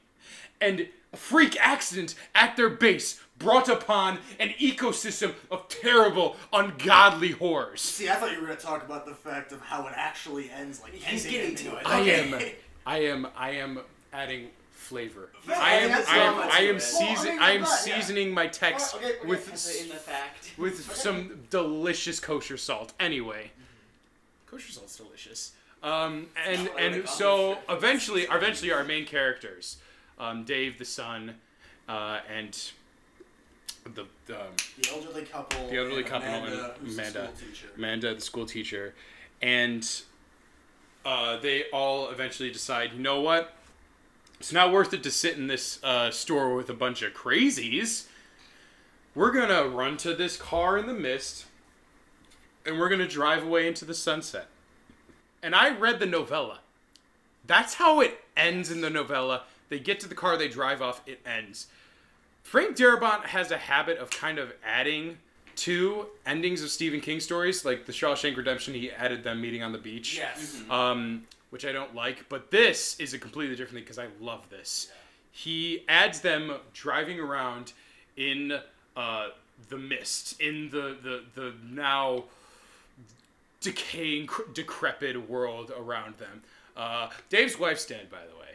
And 0.59 0.87
a 1.11 1.17
freak 1.17 1.57
accident 1.59 2.13
at 2.35 2.55
their 2.55 2.69
base 2.69 3.19
brought 3.39 3.67
upon 3.67 4.19
an 4.39 4.49
ecosystem 4.59 5.33
of 5.49 5.67
terrible, 5.67 6.35
ungodly 6.53 7.31
horrors. 7.31 7.81
see, 7.81 8.07
I 8.07 8.13
thought 8.13 8.31
you 8.31 8.39
were 8.39 8.45
going 8.45 8.57
to 8.57 8.63
talk 8.63 8.85
about 8.85 9.07
the 9.07 9.15
fact 9.15 9.51
of 9.51 9.61
how 9.61 9.87
it 9.87 9.93
actually 9.95 10.51
ends. 10.51 10.79
Like 10.81 10.93
He's 10.93 11.25
ending 11.25 11.41
getting 11.41 11.55
to 11.55 11.77
it. 11.77 11.81
it. 11.81 11.87
I 11.87 11.99
am, 12.01 12.33
I 12.85 12.97
am, 12.99 13.27
I 13.35 13.49
am 13.51 13.79
adding 14.13 14.49
flavor. 14.69 15.29
Yeah, 15.47 15.59
I 15.59 15.73
am, 15.75 15.91
I 15.91 15.95
am, 15.95 16.05
I 16.07 16.17
am, 16.17 16.33
it. 16.33 16.37
Well, 16.37 16.75
I 16.75 16.77
season, 16.77 17.39
I 17.39 17.51
am 17.51 17.57
I'm 17.57 17.59
yeah. 17.61 17.65
seasoning 17.65 18.33
my 18.33 18.47
text 18.47 18.93
Alright, 18.93 19.09
okay, 19.11 19.19
okay. 19.19 19.27
with 19.27 19.45
Put 19.45 19.81
in 19.81 19.89
the 19.89 19.95
fact. 19.95 20.51
with 20.57 20.95
some 20.95 21.39
delicious 21.49 22.19
kosher 22.19 22.57
salt. 22.57 22.93
Anyway, 22.99 23.51
kosher 24.51 24.71
salt's 24.71 24.97
delicious. 24.97 25.53
Um, 25.81 26.27
and 26.45 26.69
and 26.77 27.09
so 27.09 27.57
eventually, 27.69 28.23
eventually, 28.29 28.71
our 28.71 28.83
main 28.83 29.05
characters, 29.05 29.77
um, 30.19 30.43
Dave 30.43 30.77
the 30.77 30.85
son, 30.85 31.35
uh, 31.89 32.19
and 32.31 32.53
the, 33.95 34.05
the 34.27 34.39
um, 34.39 34.47
The 34.79 34.89
elderly 34.91 35.23
couple. 35.23 35.67
The 35.69 35.77
elderly 35.77 36.01
and 36.01 36.05
couple 36.05 36.27
Amanda, 36.27 36.75
and 36.79 36.87
the 36.87 36.93
Amanda. 36.93 37.29
teacher. 37.39 37.67
Amanda, 37.75 38.13
the 38.13 38.21
school 38.21 38.45
teacher, 38.45 38.93
and 39.41 39.89
uh, 41.03 41.37
they 41.37 41.63
all 41.73 42.09
eventually 42.09 42.51
decide, 42.51 42.93
you 42.93 42.99
know 42.99 43.21
what? 43.21 43.55
It's 44.39 44.53
not 44.53 44.71
worth 44.71 44.93
it 44.93 45.01
to 45.03 45.11
sit 45.11 45.37
in 45.37 45.47
this 45.47 45.79
uh, 45.83 46.11
store 46.11 46.55
with 46.55 46.69
a 46.69 46.73
bunch 46.73 47.01
of 47.01 47.13
crazies. 47.13 48.05
We're 49.15 49.31
gonna 49.31 49.67
run 49.67 49.97
to 49.97 50.13
this 50.13 50.37
car 50.37 50.77
in 50.77 50.85
the 50.87 50.93
mist, 50.93 51.45
and 52.65 52.79
we're 52.79 52.89
gonna 52.89 53.07
drive 53.07 53.43
away 53.43 53.67
into 53.67 53.85
the 53.85 53.93
sunset. 53.93 54.47
And 55.43 55.55
I 55.55 55.69
read 55.75 55.99
the 55.99 56.05
novella. 56.05 56.59
That's 57.47 57.75
how 57.75 57.99
it 58.01 58.19
ends 58.37 58.69
in 58.71 58.81
the 58.81 58.89
novella. 58.89 59.43
They 59.69 59.79
get 59.79 59.99
to 60.01 60.07
the 60.07 60.15
car, 60.15 60.37
they 60.37 60.47
drive 60.47 60.81
off, 60.81 61.01
it 61.07 61.19
ends. 61.25 61.67
Frank 62.43 62.75
Darabont 62.75 63.25
has 63.25 63.51
a 63.51 63.57
habit 63.57 63.97
of 63.97 64.09
kind 64.09 64.37
of 64.37 64.53
adding 64.65 65.17
to 65.57 66.07
endings 66.25 66.61
of 66.63 66.69
Stephen 66.69 67.01
King 67.01 67.19
stories, 67.19 67.65
like 67.65 67.85
the 67.85 67.91
Shawshank 67.91 68.35
Redemption. 68.37 68.73
He 68.73 68.91
added 68.91 69.23
them 69.23 69.41
meeting 69.41 69.63
on 69.63 69.71
the 69.71 69.77
beach, 69.77 70.17
Yes. 70.17 70.61
um, 70.69 71.25
which 71.49 71.65
I 71.65 71.71
don't 71.71 71.93
like. 71.93 72.27
But 72.29 72.51
this 72.51 72.99
is 72.99 73.13
a 73.13 73.19
completely 73.19 73.55
different 73.55 73.75
thing 73.75 73.83
because 73.83 73.99
I 73.99 74.07
love 74.19 74.49
this. 74.49 74.91
He 75.31 75.83
adds 75.87 76.21
them 76.21 76.53
driving 76.73 77.19
around 77.19 77.73
in 78.17 78.59
uh, 78.95 79.27
the 79.69 79.77
mist, 79.77 80.39
in 80.41 80.69
the 80.69 80.97
the 81.01 81.23
the 81.35 81.53
now 81.69 82.23
decaying, 83.61 84.27
cr- 84.27 84.51
decrepit 84.53 85.29
world 85.29 85.71
around 85.77 86.17
them. 86.17 86.41
Uh, 86.75 87.09
Dave's 87.29 87.57
wife's 87.59 87.85
dead, 87.85 88.09
by 88.11 88.19
the 88.29 88.35
way. 88.39 88.47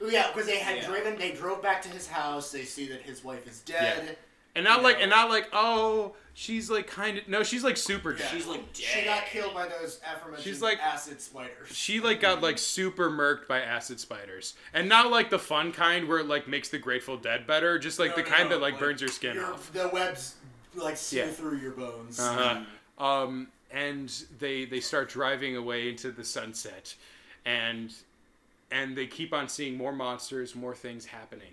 Oh, 0.00 0.08
Yeah, 0.08 0.28
because 0.32 0.46
they 0.46 0.58
had 0.58 0.76
Yeah. 0.78 0.86
driven. 0.88 1.18
They 1.18 1.32
drove 1.32 1.62
back 1.62 1.82
to 1.82 1.88
his 1.88 2.06
house. 2.06 2.50
They 2.52 2.64
see 2.64 2.86
that 2.88 3.02
his 3.02 3.24
wife 3.24 3.46
is 3.46 3.60
dead. 3.60 4.04
Yeah. 4.06 4.14
And 4.54 4.64
not 4.64 4.78
You 4.78 4.84
like, 4.84 4.96
know. 4.96 5.02
and 5.02 5.10
not 5.10 5.28
like, 5.28 5.48
oh, 5.52 6.14
she's 6.32 6.70
like 6.70 6.86
kind 6.86 7.18
of 7.18 7.28
no, 7.28 7.42
she's 7.42 7.62
like 7.64 7.76
super 7.76 8.14
dead. 8.14 8.28
She's 8.30 8.46
like 8.46 8.72
dead. 8.72 8.82
She 8.84 9.04
got 9.04 9.26
killed 9.26 9.52
by 9.52 9.66
those 9.68 10.00
aforementioned 10.02 10.44
She's 10.44 10.62
like- 10.62 10.78
acid 10.80 11.20
spiders. 11.20 11.68
she 11.74 12.00
like 12.00 12.20
got 12.20 12.40
like 12.42 12.56
super 12.56 13.10
murked 13.10 13.46
by 13.48 13.60
acid 13.60 14.00
spiders, 14.00 14.54
and 14.72 14.88
not 14.88 15.10
like 15.10 15.28
the 15.28 15.38
fun 15.38 15.72
kind 15.72 16.08
where 16.08 16.18
it 16.20 16.26
like 16.26 16.48
makes 16.48 16.70
the 16.70 16.78
Grateful 16.78 17.18
Dead 17.18 17.46
better, 17.46 17.78
just 17.78 17.98
like 17.98 18.10
No, 18.10 18.16
the 18.16 18.22
no, 18.22 18.28
kind 18.36 18.48
no, 18.48 18.56
that 18.56 18.62
like, 18.62 18.78
burns 18.78 19.00
your 19.02 19.08
skin 19.10 19.34
your- 19.34 19.52
off. 19.52 19.70
The 19.74 19.88
webs 19.88 20.36
like 20.74 20.96
sew 20.96 21.16
Yeah. 21.24 21.30
through 21.30 21.58
your 21.58 21.72
bones. 21.72 22.18
Uh-huh. 22.18 22.62
Um, 23.04 23.48
and 23.76 24.24
they 24.38 24.64
they 24.64 24.80
start 24.80 25.08
driving 25.10 25.56
away 25.56 25.90
into 25.90 26.10
the 26.10 26.24
sunset, 26.24 26.94
and 27.44 27.94
and 28.70 28.96
they 28.96 29.06
keep 29.06 29.34
on 29.34 29.48
seeing 29.48 29.76
more 29.76 29.92
monsters, 29.92 30.54
more 30.56 30.74
things 30.74 31.04
happening, 31.04 31.52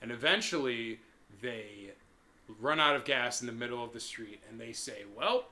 and 0.00 0.12
eventually 0.12 1.00
they 1.42 1.90
run 2.60 2.78
out 2.78 2.94
of 2.94 3.04
gas 3.04 3.40
in 3.40 3.48
the 3.48 3.52
middle 3.52 3.82
of 3.82 3.92
the 3.92 4.00
street, 4.00 4.40
and 4.48 4.60
they 4.60 4.72
say, 4.72 5.02
"Well, 5.16 5.46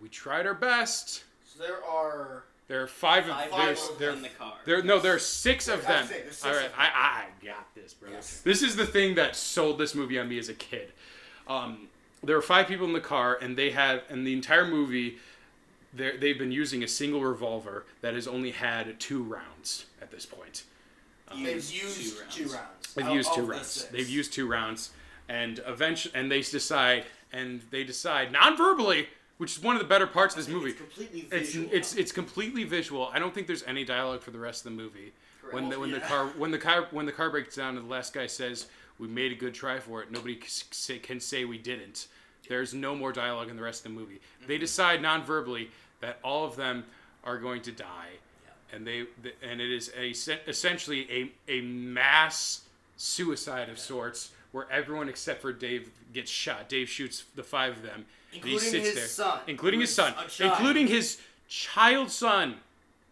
we 0.00 0.08
tried 0.08 0.46
our 0.46 0.54
best." 0.54 1.24
So 1.44 1.62
there 1.62 1.84
are. 1.84 2.44
There 2.68 2.82
are 2.82 2.86
five 2.86 3.28
of 3.28 3.34
Five 3.34 3.50
there's 3.50 3.80
people 3.82 3.96
there 3.96 4.10
in 4.10 4.22
the 4.22 4.28
car. 4.30 4.54
there 4.64 4.82
no 4.82 4.98
there 4.98 5.14
are 5.14 5.18
six 5.18 5.68
of 5.68 5.84
them. 5.86 6.06
six 6.06 6.42
All 6.42 6.52
right, 6.52 6.64
of 6.64 6.70
them. 6.70 6.72
I 6.78 7.26
I 7.42 7.44
got 7.44 7.74
this, 7.74 7.92
bro. 7.92 8.10
Yes. 8.10 8.40
This 8.40 8.62
is 8.62 8.76
the 8.76 8.86
thing 8.86 9.16
that 9.16 9.36
sold 9.36 9.76
this 9.76 9.94
movie 9.94 10.18
on 10.18 10.28
me 10.28 10.38
as 10.38 10.48
a 10.48 10.54
kid. 10.54 10.92
Um, 11.46 11.88
there 12.22 12.36
were 12.36 12.40
five 12.40 12.68
people 12.68 12.86
in 12.86 12.94
the 12.94 13.00
car, 13.00 13.36
and 13.42 13.58
they 13.58 13.72
had 13.72 14.04
and 14.08 14.26
the 14.26 14.32
entire 14.32 14.66
movie. 14.66 15.18
They're- 15.92 16.16
They've 16.16 16.38
been 16.38 16.52
using 16.52 16.82
a 16.82 16.88
single 16.88 17.22
revolver 17.22 17.84
that 18.00 18.14
has 18.14 18.26
only 18.26 18.50
had 18.52 18.98
two 19.00 19.22
rounds 19.22 19.86
at 20.00 20.10
this 20.10 20.26
point. 20.26 20.64
They've 21.34 21.54
Used 21.56 21.72
used 21.74 22.16
two 22.30 22.44
two 22.44 22.52
rounds. 22.52 22.94
Oh, 22.96 23.00
oh, 23.00 23.02
rounds. 23.02 23.04
They've 23.04 23.06
of- 23.06 23.14
used 23.14 23.32
two 23.32 23.40
of 23.40 23.46
the 23.46 23.52
rounds. 23.52 23.66
six. 23.68 23.90
They've 23.90 24.08
used 24.08 24.32
two 24.32 24.46
rounds, 24.46 24.90
and 25.28 25.60
eventually, 25.66 26.14
and 26.14 26.30
they 26.30 26.42
decide, 26.42 27.06
and 27.32 27.62
they 27.70 27.84
decide 27.84 28.32
non-verbally, 28.32 29.08
which 29.38 29.56
is 29.56 29.62
one 29.62 29.74
of 29.74 29.80
the 29.80 29.88
better 29.88 30.06
parts 30.06 30.34
of 30.36 30.44
this 30.44 30.48
movie. 30.52 30.70
It's 30.70 30.78
completely 30.78 31.20
visual. 31.22 31.68
it's 31.72 31.94
it's 31.96 32.12
completely 32.12 32.64
visual. 32.64 33.08
I 33.14 33.18
don't 33.18 33.34
think 33.34 33.46
there's 33.46 33.62
any 33.62 33.84
dialogue 33.84 34.20
for 34.22 34.30
the 34.30 34.38
rest 34.38 34.66
of 34.66 34.72
the 34.72 34.76
movie. 34.82 35.12
When 35.50 35.68
the 35.70 35.78
when 35.80 35.90
the 35.90 36.00
car 36.00 36.26
when 36.36 36.50
the 36.50 36.58
car 36.58 36.86
when 36.90 37.06
the 37.06 37.12
car 37.12 37.30
breaks 37.30 37.56
down 37.56 37.76
and 37.78 37.86
the 37.86 37.90
last 37.90 38.12
guy 38.12 38.26
says 38.26 38.66
we 38.98 39.08
made 39.08 39.32
a 39.32 39.34
good 39.34 39.54
try 39.54 39.80
for 39.80 40.02
it, 40.02 40.10
nobody 40.10 40.38
c- 40.40 40.66
say, 40.70 40.98
can 40.98 41.18
say 41.18 41.44
we 41.46 41.56
didn't. 41.58 42.08
There's 42.48 42.74
no 42.74 42.94
more 42.94 43.12
dialogue 43.12 43.48
in 43.48 43.56
the 43.56 43.62
rest 43.62 43.84
of 43.86 43.92
the 43.92 43.98
movie. 43.98 44.20
They 44.46 44.54
mm-hmm. 44.54 44.60
decide 44.60 45.02
non-verbally 45.02 45.70
that 46.00 46.18
all 46.22 46.44
of 46.44 46.56
them 46.56 46.84
are 47.24 47.38
going 47.38 47.62
to 47.62 47.72
die, 47.72 48.10
and 48.72 48.86
they 48.86 49.06
and 49.42 49.60
it 49.60 49.70
is 49.70 49.92
a 49.96 50.10
essentially 50.48 51.32
a 51.48 51.52
a 51.52 51.60
mass 51.60 52.62
suicide 52.96 53.68
of 53.68 53.78
sorts 53.78 54.32
where 54.52 54.70
everyone 54.70 55.08
except 55.08 55.40
for 55.40 55.52
Dave 55.52 55.90
gets 56.12 56.30
shot. 56.30 56.68
Dave 56.68 56.88
shoots 56.88 57.24
the 57.34 57.42
five 57.42 57.76
of 57.76 57.82
them. 57.82 58.06
Including 58.32 58.80
his 58.80 58.94
there, 58.94 59.06
son, 59.06 59.40
including 59.46 59.80
his 59.80 59.94
son, 59.94 60.14
including 60.40 60.86
his 60.86 61.18
child 61.48 62.10
son, 62.10 62.56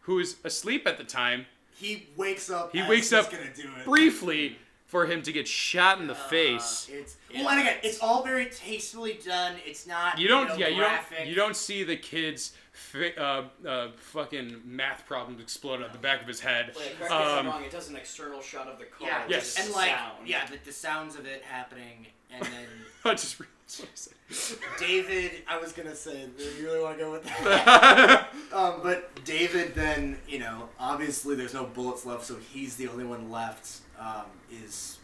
who 0.03 0.19
is 0.19 0.37
asleep 0.45 0.87
at 0.87 0.97
the 0.97 1.05
time, 1.05 1.47
He 1.79 2.07
wakes 2.17 2.51
up. 2.51 2.73
He 2.73 2.83
wakes 2.83 3.13
up 3.13 3.31
Gonna 3.31 3.45
do 3.55 3.69
it. 3.79 3.85
briefly 3.85 4.57
for 4.91 5.07
him 5.07 5.23
to 5.23 5.33
get 5.33 5.47
shot 5.47 6.01
in 6.01 6.09
the 6.09 6.15
Uh, 6.15 6.29
face. 6.29 6.89
It's 6.93 7.17
Yeah. 7.31 7.41
well, 7.45 7.51
and 7.51 7.61
again, 7.61 7.79
it's 7.85 8.01
all 8.01 8.25
very 8.25 8.47
tastefully 8.47 9.21
done. 9.25 9.55
It's 9.65 9.87
not. 9.87 10.19
You 10.19 10.27
don't, 10.27 10.49
know, 10.49 10.57
yeah, 10.57 10.67
you 10.69 10.81
don't, 10.81 11.27
you 11.29 11.35
don't 11.37 11.55
see 11.57 11.85
the 11.85 11.97
kid's 11.97 12.53
fi- 12.73 13.15
uh, 13.15 13.45
uh, 13.67 13.89
fucking 13.97 14.63
math 14.65 15.07
problems 15.07 15.41
explode 15.41 15.81
out 15.81 15.93
the 15.93 15.99
back 15.99 16.21
of 16.23 16.27
his 16.27 16.41
head. 16.41 16.75
Wait, 16.77 16.99
correct 16.99 17.01
me 17.01 17.05
if 17.07 17.13
I'm 17.13 17.39
Um, 17.39 17.47
wrong. 17.47 17.65
It 17.65 17.71
does 17.71 17.89
an 17.89 17.95
external 17.97 18.43
shot 18.43 18.67
of 18.67 18.79
the 18.81 18.87
car. 18.87 19.07
Yeah. 19.09 19.25
Yes. 19.29 19.57
And 19.65 19.73
like, 19.73 19.91
sound. 19.91 20.27
yeah, 20.27 20.45
the, 20.47 20.59
the 20.65 20.73
sounds 20.73 21.15
of 21.15 21.25
it 21.25 21.43
happening, 21.45 22.09
and 22.33 22.43
then 22.43 22.67
I 23.05 23.13
just 23.13 23.39
realized 23.39 23.81
what 23.81 23.89
I 23.89 23.95
said. 23.95 24.59
David. 24.79 25.43
I 25.49 25.59
was 25.59 25.73
gonna 25.73 25.95
say, 25.95 26.27
do 26.37 26.43
you 26.45 26.65
really 26.67 26.81
want 26.81 26.99
to 26.99 27.05
go 27.05 27.13
with 27.13 27.25
that? 27.25 28.29
um, 28.53 28.81
but 28.83 29.25
David, 29.25 29.75
then 29.77 30.19
you 30.29 30.41
know, 30.41 30.69
obviously 30.81 31.37
there's 31.37 31.55
no 31.55 31.65
bullets 31.65 32.05
left, 32.05 32.25
so 32.27 32.37
he's 32.53 32.75
the 32.77 32.89
only 32.89 33.05
one 33.05 33.31
left. 33.31 33.81
Um, 34.01 34.25
is 34.51 34.99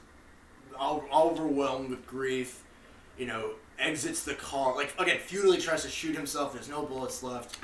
all, 0.79 1.05
overwhelmed 1.15 1.91
with 1.91 2.07
grief. 2.07 2.65
You 3.19 3.27
know, 3.27 3.51
exits 3.79 4.25
the 4.25 4.35
car. 4.35 4.75
Like 4.75 4.95
again, 4.99 5.19
futilely 5.19 5.59
tries 5.59 5.83
to 5.83 5.91
shoot 5.91 6.17
himself. 6.17 6.53
There's 6.55 6.69
no 6.69 6.83
bullets 6.83 7.23
left. 7.23 7.59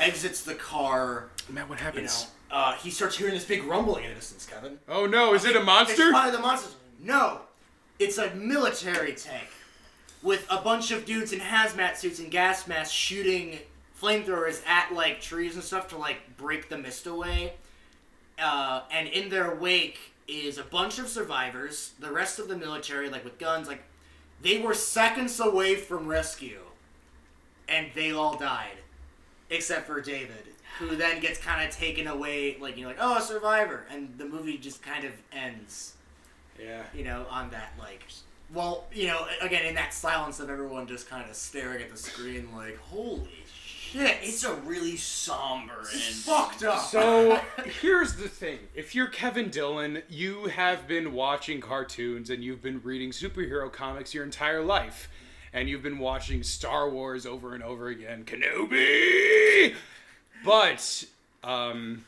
Exits 0.00 0.42
the 0.42 0.54
car. 0.54 1.28
Matt, 1.48 1.68
what 1.68 1.78
You 1.78 1.84
happens? 1.84 2.28
know, 2.50 2.56
uh, 2.56 2.72
he 2.74 2.90
starts 2.90 3.16
hearing 3.16 3.34
this 3.34 3.44
big 3.44 3.64
rumbling 3.64 4.04
in 4.04 4.10
the 4.10 4.16
distance. 4.16 4.46
Kevin. 4.46 4.78
oh 4.88 5.06
no, 5.06 5.34
is 5.34 5.44
it 5.44 5.54
a 5.56 5.60
monster? 5.60 5.92
It's 5.92 5.98
monster? 6.00 6.10
probably 6.12 6.30
the 6.32 6.38
monsters. 6.42 6.76
No, 7.02 7.40
it's 7.98 8.18
a 8.18 8.34
military 8.34 9.12
tank 9.14 9.48
with 10.22 10.46
a 10.50 10.60
bunch 10.60 10.90
of 10.90 11.04
dudes 11.04 11.32
in 11.32 11.40
hazmat 11.40 11.96
suits 11.96 12.18
and 12.20 12.30
gas 12.30 12.66
masks 12.66 12.92
shooting 12.92 13.58
flamethrowers 14.00 14.66
at 14.66 14.92
like 14.94 15.20
trees 15.20 15.54
and 15.54 15.64
stuff 15.64 15.88
to 15.88 15.98
like 15.98 16.36
break 16.36 16.68
the 16.68 16.78
mist 16.78 17.06
away. 17.06 17.52
Uh, 18.38 18.82
and 18.90 19.08
in 19.08 19.28
their 19.28 19.54
wake 19.54 20.09
is 20.30 20.58
a 20.58 20.62
bunch 20.64 20.98
of 20.98 21.08
survivors. 21.08 21.92
The 21.98 22.10
rest 22.10 22.38
of 22.38 22.48
the 22.48 22.56
military, 22.56 23.08
like 23.10 23.24
with 23.24 23.38
guns, 23.38 23.68
like 23.68 23.82
they 24.42 24.58
were 24.58 24.74
seconds 24.74 25.38
away 25.40 25.74
from 25.76 26.06
rescue, 26.06 26.60
and 27.68 27.88
they 27.94 28.12
all 28.12 28.36
died, 28.36 28.78
except 29.50 29.86
for 29.86 30.00
David, 30.00 30.44
who 30.78 30.96
then 30.96 31.20
gets 31.20 31.38
kind 31.38 31.66
of 31.66 31.74
taken 31.74 32.06
away, 32.06 32.56
like 32.60 32.76
you 32.76 32.82
know, 32.82 32.88
like 32.88 32.98
oh, 33.00 33.18
a 33.18 33.20
survivor, 33.20 33.86
and 33.90 34.16
the 34.18 34.24
movie 34.24 34.58
just 34.58 34.82
kind 34.82 35.04
of 35.04 35.12
ends 35.32 35.94
Yeah. 36.58 36.82
you 36.94 37.04
know, 37.04 37.26
on 37.30 37.50
that 37.50 37.72
like 37.78 38.02
well, 38.52 38.86
you 38.92 39.06
know, 39.06 39.26
again, 39.40 39.64
in 39.64 39.74
that 39.76 39.94
silence 39.94 40.40
of 40.40 40.50
everyone 40.50 40.86
just 40.86 41.08
kind 41.08 41.28
of 41.28 41.36
staring 41.36 41.82
at 41.82 41.90
the 41.90 41.96
screen, 41.96 42.48
like, 42.54 42.76
holy 42.78 43.39
shit, 43.92 44.18
It's 44.22 44.44
a 44.44 44.54
really 44.54 44.96
somber 44.96 45.82
this 45.82 46.08
and 46.08 46.16
fucked 46.16 46.62
up. 46.62 46.80
So 46.80 47.40
here's 47.80 48.14
the 48.14 48.28
thing: 48.28 48.58
if 48.74 48.94
you're 48.94 49.08
Kevin 49.08 49.50
Dillon, 49.50 50.02
you 50.08 50.46
have 50.46 50.86
been 50.86 51.12
watching 51.12 51.60
cartoons 51.60 52.30
and 52.30 52.42
you've 52.42 52.62
been 52.62 52.80
reading 52.82 53.10
superhero 53.10 53.72
comics 53.72 54.14
your 54.14 54.24
entire 54.24 54.62
life, 54.62 55.08
and 55.52 55.68
you've 55.68 55.82
been 55.82 55.98
watching 55.98 56.42
Star 56.42 56.88
Wars 56.88 57.26
over 57.26 57.54
and 57.54 57.62
over 57.62 57.88
again, 57.88 58.24
Kenobi. 58.24 59.74
But 60.44 61.04
um, 61.42 62.04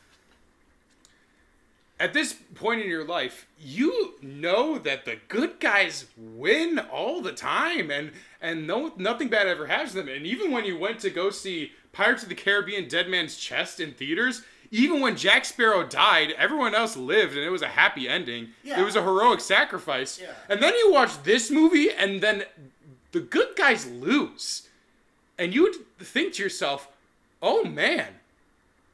at 2.03 2.13
this 2.13 2.33
point 2.57 2.81
in 2.81 2.89
your 2.89 3.05
life, 3.05 3.47
you 3.61 4.15
know 4.21 4.77
that 4.77 5.05
the 5.05 5.19
good 5.29 5.61
guys 5.61 6.07
win 6.17 6.81
all 6.81 7.23
the 7.23 7.31
time, 7.31 7.93
and 7.93 8.11
and 8.41 8.67
no 8.67 8.93
nothing 8.97 9.29
bad 9.29 9.47
ever 9.47 9.69
happens 9.69 9.93
to 9.93 9.99
them. 9.99 10.09
And 10.09 10.27
even 10.27 10.51
when 10.51 10.65
you 10.65 10.77
went 10.77 10.99
to 11.01 11.11
go 11.11 11.31
see 11.31 11.71
Pirates 11.93 12.25
of 12.25 12.29
the 12.29 12.35
Caribbean: 12.35 12.89
Dead 12.89 13.09
Man's 13.09 13.37
Chest 13.37 13.79
in 13.79 13.93
theaters, 13.93 14.43
even 14.73 15.01
when 15.01 15.17
Jack 15.17 15.45
Sparrow 15.45 15.87
died, 15.87 16.33
everyone 16.37 16.75
else 16.75 16.97
lived, 16.97 17.37
and 17.37 17.45
it 17.45 17.51
was 17.51 17.63
a 17.63 17.69
happy 17.69 18.09
ending. 18.09 18.49
Yeah. 18.65 18.81
It 18.81 18.85
was 18.85 18.97
a 18.97 19.03
heroic 19.03 19.39
sacrifice. 19.39 20.21
Yeah. 20.21 20.33
And 20.49 20.61
then 20.61 20.75
you 20.75 20.93
watch 20.93 21.23
this 21.23 21.53
movie, 21.53 21.93
and 21.93 22.21
then 22.21 22.43
the 23.13 23.21
good 23.21 23.55
guys 23.55 23.87
lose, 23.89 24.67
and 25.39 25.55
you 25.55 25.63
would 25.63 25.77
think 26.01 26.35
to 26.35 26.43
yourself, 26.43 26.89
"Oh 27.41 27.63
man." 27.63 28.09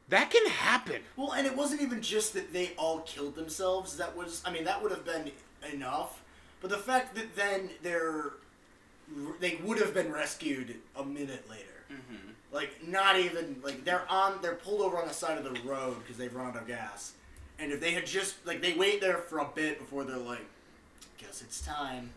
That 0.08 0.30
can 0.30 0.46
happen. 0.46 1.02
Well, 1.16 1.32
and 1.32 1.46
it 1.46 1.56
wasn't 1.56 1.82
even 1.82 2.00
just 2.00 2.32
that 2.34 2.52
they 2.52 2.72
all 2.78 3.00
killed 3.00 3.34
themselves. 3.34 3.96
That 3.98 4.16
was, 4.16 4.42
I 4.44 4.50
mean, 4.52 4.64
that 4.64 4.82
would 4.82 4.90
have 4.90 5.04
been 5.04 5.30
enough. 5.72 6.22
But 6.60 6.70
the 6.70 6.78
fact 6.78 7.14
that 7.16 7.36
then 7.36 7.70
they're, 7.82 8.32
they 9.40 9.58
would 9.62 9.78
have 9.78 9.92
been 9.94 10.10
rescued 10.12 10.76
a 10.96 11.04
minute 11.04 11.48
later. 11.48 11.64
Mhm. 11.92 12.32
Like 12.52 12.86
not 12.86 13.18
even 13.18 13.60
like 13.62 13.84
they're 13.84 14.10
on, 14.10 14.40
they're 14.40 14.54
pulled 14.54 14.80
over 14.80 14.98
on 14.98 15.06
the 15.06 15.14
side 15.14 15.36
of 15.38 15.44
the 15.44 15.60
road 15.68 15.98
because 16.00 16.16
they've 16.16 16.34
run 16.34 16.48
out 16.48 16.56
of 16.56 16.66
gas. 16.66 17.12
And 17.58 17.72
if 17.72 17.80
they 17.80 17.92
had 17.92 18.06
just 18.06 18.44
like 18.46 18.62
they 18.62 18.72
wait 18.74 19.00
there 19.00 19.18
for 19.18 19.38
a 19.40 19.44
bit 19.54 19.78
before 19.78 20.04
they're 20.04 20.16
like, 20.16 20.44
guess 21.18 21.42
it's 21.42 21.60
time, 21.60 22.10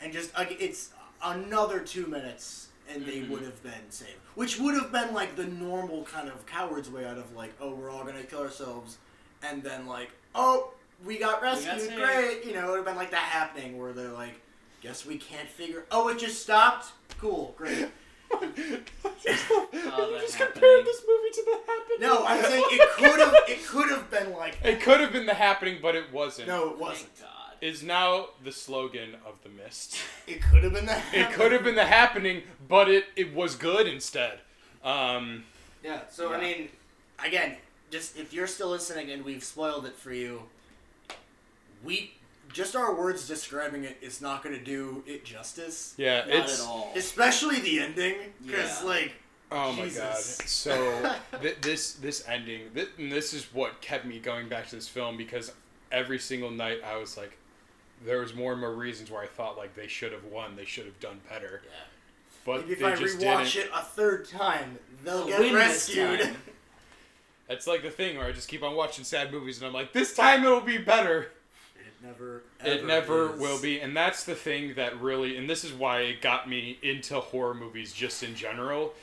and 0.00 0.12
just 0.12 0.36
like 0.38 0.56
it's 0.60 0.90
another 1.22 1.80
two 1.80 2.06
minutes 2.06 2.68
and 2.92 3.04
they 3.06 3.20
Mhm. 3.20 3.30
would 3.30 3.42
have 3.42 3.62
been 3.62 3.90
saved. 3.90 4.18
Which 4.34 4.58
would 4.58 4.74
have 4.74 4.90
been 4.92 5.12
like 5.14 5.36
the 5.36 5.44
normal 5.46 6.04
kind 6.04 6.28
of 6.28 6.44
coward's 6.46 6.90
way 6.90 7.04
out 7.06 7.18
of 7.18 7.34
like, 7.34 7.52
oh, 7.60 7.70
we're 7.74 7.90
all 7.90 8.04
gonna 8.04 8.22
kill 8.24 8.40
ourselves, 8.42 8.98
and 9.42 9.62
then 9.62 9.86
like, 9.86 10.10
oh, 10.34 10.72
we 11.04 11.18
got 11.18 11.42
rescued, 11.42 11.80
saved. 11.80 11.96
great. 11.96 12.44
You 12.44 12.54
know, 12.54 12.66
it 12.66 12.70
would 12.70 12.76
have 12.78 12.84
been 12.86 12.96
like 12.96 13.10
that 13.10 13.16
happening 13.22 13.78
where 13.78 13.92
they're 13.92 14.08
like, 14.12 14.34
guess 14.80 15.04
we 15.06 15.16
can't 15.18 15.48
figure. 15.48 15.84
Oh, 15.90 16.08
it 16.08 16.18
just 16.18 16.42
stopped. 16.42 16.92
Cool, 17.18 17.54
great. 17.56 17.88
Oh, 18.36 20.10
you 20.10 20.20
just 20.20 20.34
happening. 20.34 20.52
compared 20.52 20.84
this 20.84 21.02
movie 21.06 21.30
to 21.30 21.44
the 21.46 21.72
happening. 21.72 22.00
No, 22.00 22.24
I'm 22.26 22.42
saying 22.44 22.64
it 22.70 22.90
could 22.96 23.20
have. 23.20 23.34
It 23.48 23.66
could 23.66 23.88
have 23.90 24.10
been 24.10 24.32
like. 24.32 24.58
It 24.64 24.80
could 24.80 25.00
have 25.00 25.12
been 25.12 25.26
the 25.26 25.34
happening, 25.34 25.78
but 25.80 25.94
it 25.94 26.12
wasn't. 26.12 26.48
No, 26.48 26.70
it 26.70 26.78
wasn't. 26.78 27.10
Thank 27.64 27.72
God. 27.72 27.74
Is 27.74 27.82
now 27.82 28.26
the 28.42 28.52
slogan 28.52 29.16
of 29.26 29.34
the 29.42 29.48
mist. 29.48 29.96
It 30.26 30.40
could 30.42 30.64
have 30.64 30.72
been 30.72 30.86
that. 30.86 31.02
It 31.12 31.30
could 31.32 31.52
have 31.52 31.62
been 31.64 31.74
the 31.74 31.84
happening, 31.84 32.42
but 32.68 32.88
it, 32.88 33.04
it 33.16 33.34
was 33.34 33.56
good 33.56 33.86
instead. 33.86 34.38
Um, 34.82 35.44
Yeah. 35.82 36.00
So 36.10 36.32
I 36.32 36.40
mean, 36.40 36.68
again, 37.24 37.56
just 37.90 38.16
if 38.18 38.32
you're 38.32 38.46
still 38.46 38.68
listening 38.70 39.10
and 39.10 39.24
we've 39.24 39.44
spoiled 39.44 39.84
it 39.86 39.96
for 39.96 40.12
you, 40.12 40.42
we 41.84 42.12
just 42.52 42.74
our 42.76 42.94
words 42.94 43.26
describing 43.28 43.84
it 43.84 43.96
is 44.00 44.20
not 44.20 44.42
going 44.42 44.56
to 44.56 44.64
do 44.64 45.02
it 45.06 45.24
justice. 45.24 45.94
yeah, 45.98 46.20
Not 46.20 46.28
it's 46.28 46.60
at 46.62 46.66
all. 46.66 46.92
Especially 46.96 47.60
the 47.60 47.80
ending, 47.80 48.14
because 48.46 48.80
Yeah. 48.82 48.88
like, 48.88 49.12
oh 49.52 49.72
my 49.72 49.88
god. 49.88 50.16
So 50.18 51.16
th- 51.42 51.56
this 51.60 51.94
this 51.94 52.24
ending, 52.28 52.70
th- 52.74 52.88
and 52.98 53.10
this 53.12 53.34
is 53.34 53.44
what 53.52 53.80
kept 53.82 54.04
me 54.06 54.18
going 54.20 54.48
back 54.48 54.68
to 54.68 54.76
this 54.76 54.88
film 54.88 55.16
because 55.16 55.52
every 55.92 56.18
single 56.18 56.50
night 56.50 56.80
I 56.84 56.96
was 56.96 57.16
like, 57.16 57.36
there 58.04 58.20
was 58.20 58.34
more 58.34 58.52
and 58.52 58.60
more 58.60 58.74
reasons 58.74 59.10
where 59.10 59.22
I 59.22 59.26
thought 59.26 59.56
like 59.56 59.74
they 59.74 59.86
should 59.88 60.12
have 60.12 60.24
won, 60.24 60.56
they 60.56 60.64
should 60.64 60.84
have 60.86 60.98
done 61.00 61.20
better, 61.30 61.62
yeah. 61.64 61.70
but 62.44 62.60
Maybe 62.62 62.72
if 62.72 62.78
they 62.80 62.84
I 62.86 62.94
just 62.96 63.18
rewatch 63.18 63.54
didn't. 63.54 63.66
it 63.68 63.72
a 63.74 63.82
third 63.82 64.28
time, 64.28 64.78
they'll 65.04 65.18
They'll 65.26 65.26
get 65.28 65.40
win 65.40 65.54
this 65.54 65.88
rescued. 65.88 66.20
time. 66.20 66.36
It's 67.46 67.66
like 67.66 67.82
the 67.82 67.90
thing 67.90 68.16
where 68.16 68.26
I 68.26 68.32
just 68.32 68.48
keep 68.48 68.62
on 68.62 68.74
watching 68.74 69.04
sad 69.04 69.30
movies 69.30 69.58
and 69.58 69.66
I'm 69.66 69.74
like, 69.74 69.92
this 69.92 70.14
time 70.16 70.44
it'll 70.44 70.62
be 70.62 70.78
better. 70.78 71.30
It 71.76 71.92
never. 72.02 72.42
It 72.64 72.78
ever 72.78 72.86
never 72.86 73.34
is. 73.34 73.38
will 73.40 73.60
be, 73.60 73.80
and 73.80 73.94
that's 73.94 74.24
the 74.24 74.34
thing 74.34 74.72
that 74.76 74.98
really, 74.98 75.36
and 75.36 75.48
this 75.48 75.62
is 75.62 75.72
why 75.74 76.00
it 76.00 76.22
got 76.22 76.48
me 76.48 76.78
into 76.82 77.20
horror 77.20 77.52
movies 77.52 77.92
just 77.92 78.22
in 78.22 78.34
general, 78.34 78.94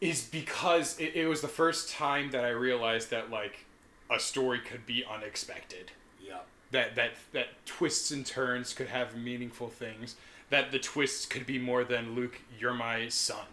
is 0.00 0.22
because 0.22 0.96
it, 1.00 1.16
it 1.16 1.26
was 1.26 1.40
the 1.40 1.48
first 1.48 1.90
time 1.90 2.30
that 2.30 2.44
I 2.44 2.50
realized 2.50 3.10
that 3.10 3.28
like 3.30 3.64
a 4.08 4.20
story 4.20 4.60
could 4.60 4.86
be 4.86 5.04
unexpected, 5.04 5.90
Yep. 6.24 6.46
That 6.72 6.96
that 6.96 7.12
that 7.32 7.46
twists 7.66 8.10
and 8.10 8.26
turns 8.26 8.74
could 8.74 8.88
have 8.88 9.16
meaningful 9.16 9.68
things, 9.68 10.16
that 10.50 10.72
the 10.72 10.78
twists 10.78 11.24
could 11.26 11.46
be 11.46 11.58
more 11.58 11.84
than 11.84 12.14
Luke, 12.14 12.40
you're 12.58 12.74
my 12.74 13.08
son, 13.08 13.46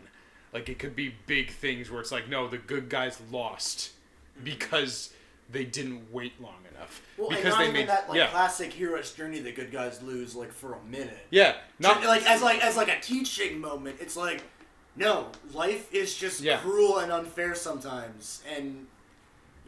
like 0.54 0.68
it 0.70 0.80
could 0.80 0.96
be 0.96 1.14
big 1.28 1.52
things 1.52 1.92
where 1.92 2.02
it's 2.02 2.12
like 2.12 2.28
no, 2.28 2.48
the 2.48 2.58
good 2.58 2.90
guys 2.90 3.20
lost 3.32 3.92
because 4.44 5.14
they 5.52 5.66
didn't 5.66 6.12
wait 6.14 6.40
long 6.40 6.54
enough 6.76 7.02
Well, 7.18 7.30
and 7.30 7.38
because 7.38 7.54
not 7.54 7.58
they 7.60 7.64
even 7.66 7.74
made 7.74 7.90
that 7.90 8.08
like 8.08 8.18
yeah 8.18 8.28
classic 8.28 8.72
hero's 8.72 9.12
journey. 9.12 9.40
The 9.40 9.52
good 9.52 9.72
guys 9.72 10.02
lose 10.02 10.36
like 10.36 10.52
for 10.54 10.74
a 10.74 10.84
minute. 10.90 11.26
yeah 11.32 11.56
not 11.80 12.04
like 12.04 12.24
as 12.30 12.42
like 12.42 12.64
as 12.64 12.78
like 12.78 12.88
a 12.90 13.00
teaching 13.02 13.60
moment. 13.60 13.98
It's 14.00 14.16
like, 14.16 14.44
no, 14.96 15.28
life 15.54 15.94
is 15.94 16.16
just 16.16 16.42
Yeah. 16.42 16.58
cruel 16.58 17.00
and 17.00 17.12
unfair 17.12 17.56
sometimes, 17.56 18.42
and 18.56 18.88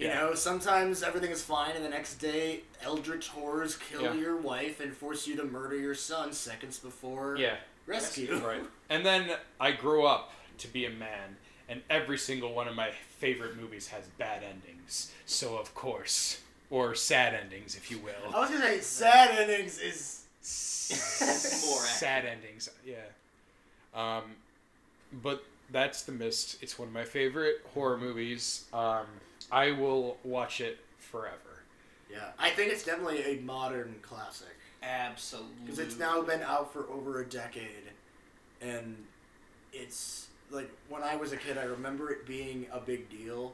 you 0.02 0.08
Yeah. 0.08 0.16
know 0.16 0.34
sometimes 0.36 1.04
everything 1.04 1.32
is 1.32 1.44
fine, 1.44 1.76
and 1.76 1.86
the 1.86 1.90
next 1.90 2.16
day 2.16 2.62
eldritch 2.82 3.28
horrors 3.30 3.76
kill 3.78 4.02
Yeah. 4.04 4.14
your 4.16 4.38
wife 4.38 4.80
and 4.80 4.96
force 4.96 5.28
you 5.28 5.36
to 5.38 5.44
murder 5.44 5.78
your 5.78 5.96
son 5.96 6.34
seconds 6.34 6.80
before 6.80 7.38
yeah 7.38 7.58
rescue. 7.86 8.36
right 8.46 8.64
and 8.90 9.06
then 9.06 9.38
i 9.60 9.72
grew 9.72 10.06
up 10.06 10.32
to 10.58 10.68
be 10.68 10.86
a 10.86 10.90
man 10.90 11.38
and 11.70 11.82
every 11.90 12.18
single 12.18 12.54
one 12.54 12.68
of 12.68 12.76
my 12.76 12.92
favorite 13.20 13.56
movies 13.56 13.88
has 13.90 14.06
bad 14.18 14.44
endings 14.44 15.12
so 15.26 15.58
of 15.58 15.74
course 15.76 16.42
or 16.70 16.96
sad 16.96 17.34
endings 17.34 17.76
if 17.76 17.92
you 17.92 17.98
will. 18.00 18.34
I 18.34 18.40
was 18.40 18.50
gonna 18.50 18.62
say 18.62 18.80
sad 18.80 19.32
endings 19.38 19.78
is 19.80 20.18
More 21.68 21.80
sad 21.86 22.26
endings 22.26 22.70
yeah 22.86 22.96
um 23.94 24.24
but 25.22 25.44
that's 25.70 26.04
the 26.04 26.12
mist 26.12 26.58
it's 26.64 26.80
one 26.80 26.88
of 26.88 26.94
my 26.94 27.04
favorite 27.04 27.58
horror 27.74 27.98
movies 27.98 28.66
um 28.74 29.06
i 29.52 29.72
will 29.72 30.18
watch 30.24 30.62
it 30.62 30.80
forever 30.98 31.52
yeah. 32.12 32.32
I 32.38 32.50
think 32.50 32.72
it's 32.72 32.84
definitely 32.84 33.24
a 33.24 33.42
modern 33.42 33.96
classic. 34.02 34.48
Absolutely. 34.84 35.52
because 35.64 35.80
it's 35.80 36.00
now 36.00 36.22
been 36.24 36.42
out 36.42 36.74
for 36.74 36.90
over 36.90 37.22
a 37.22 37.26
decade, 37.26 37.92
and 38.62 38.98
it's 39.72 40.28
like 40.50 40.72
when 40.90 41.04
I 41.04 41.16
was 41.16 41.34
a 41.34 41.38
kid, 41.38 41.58
I 41.60 41.66
remember 41.66 42.12
it 42.12 42.26
being 42.26 42.66
a 42.72 42.80
big 42.80 43.08
deal, 43.08 43.54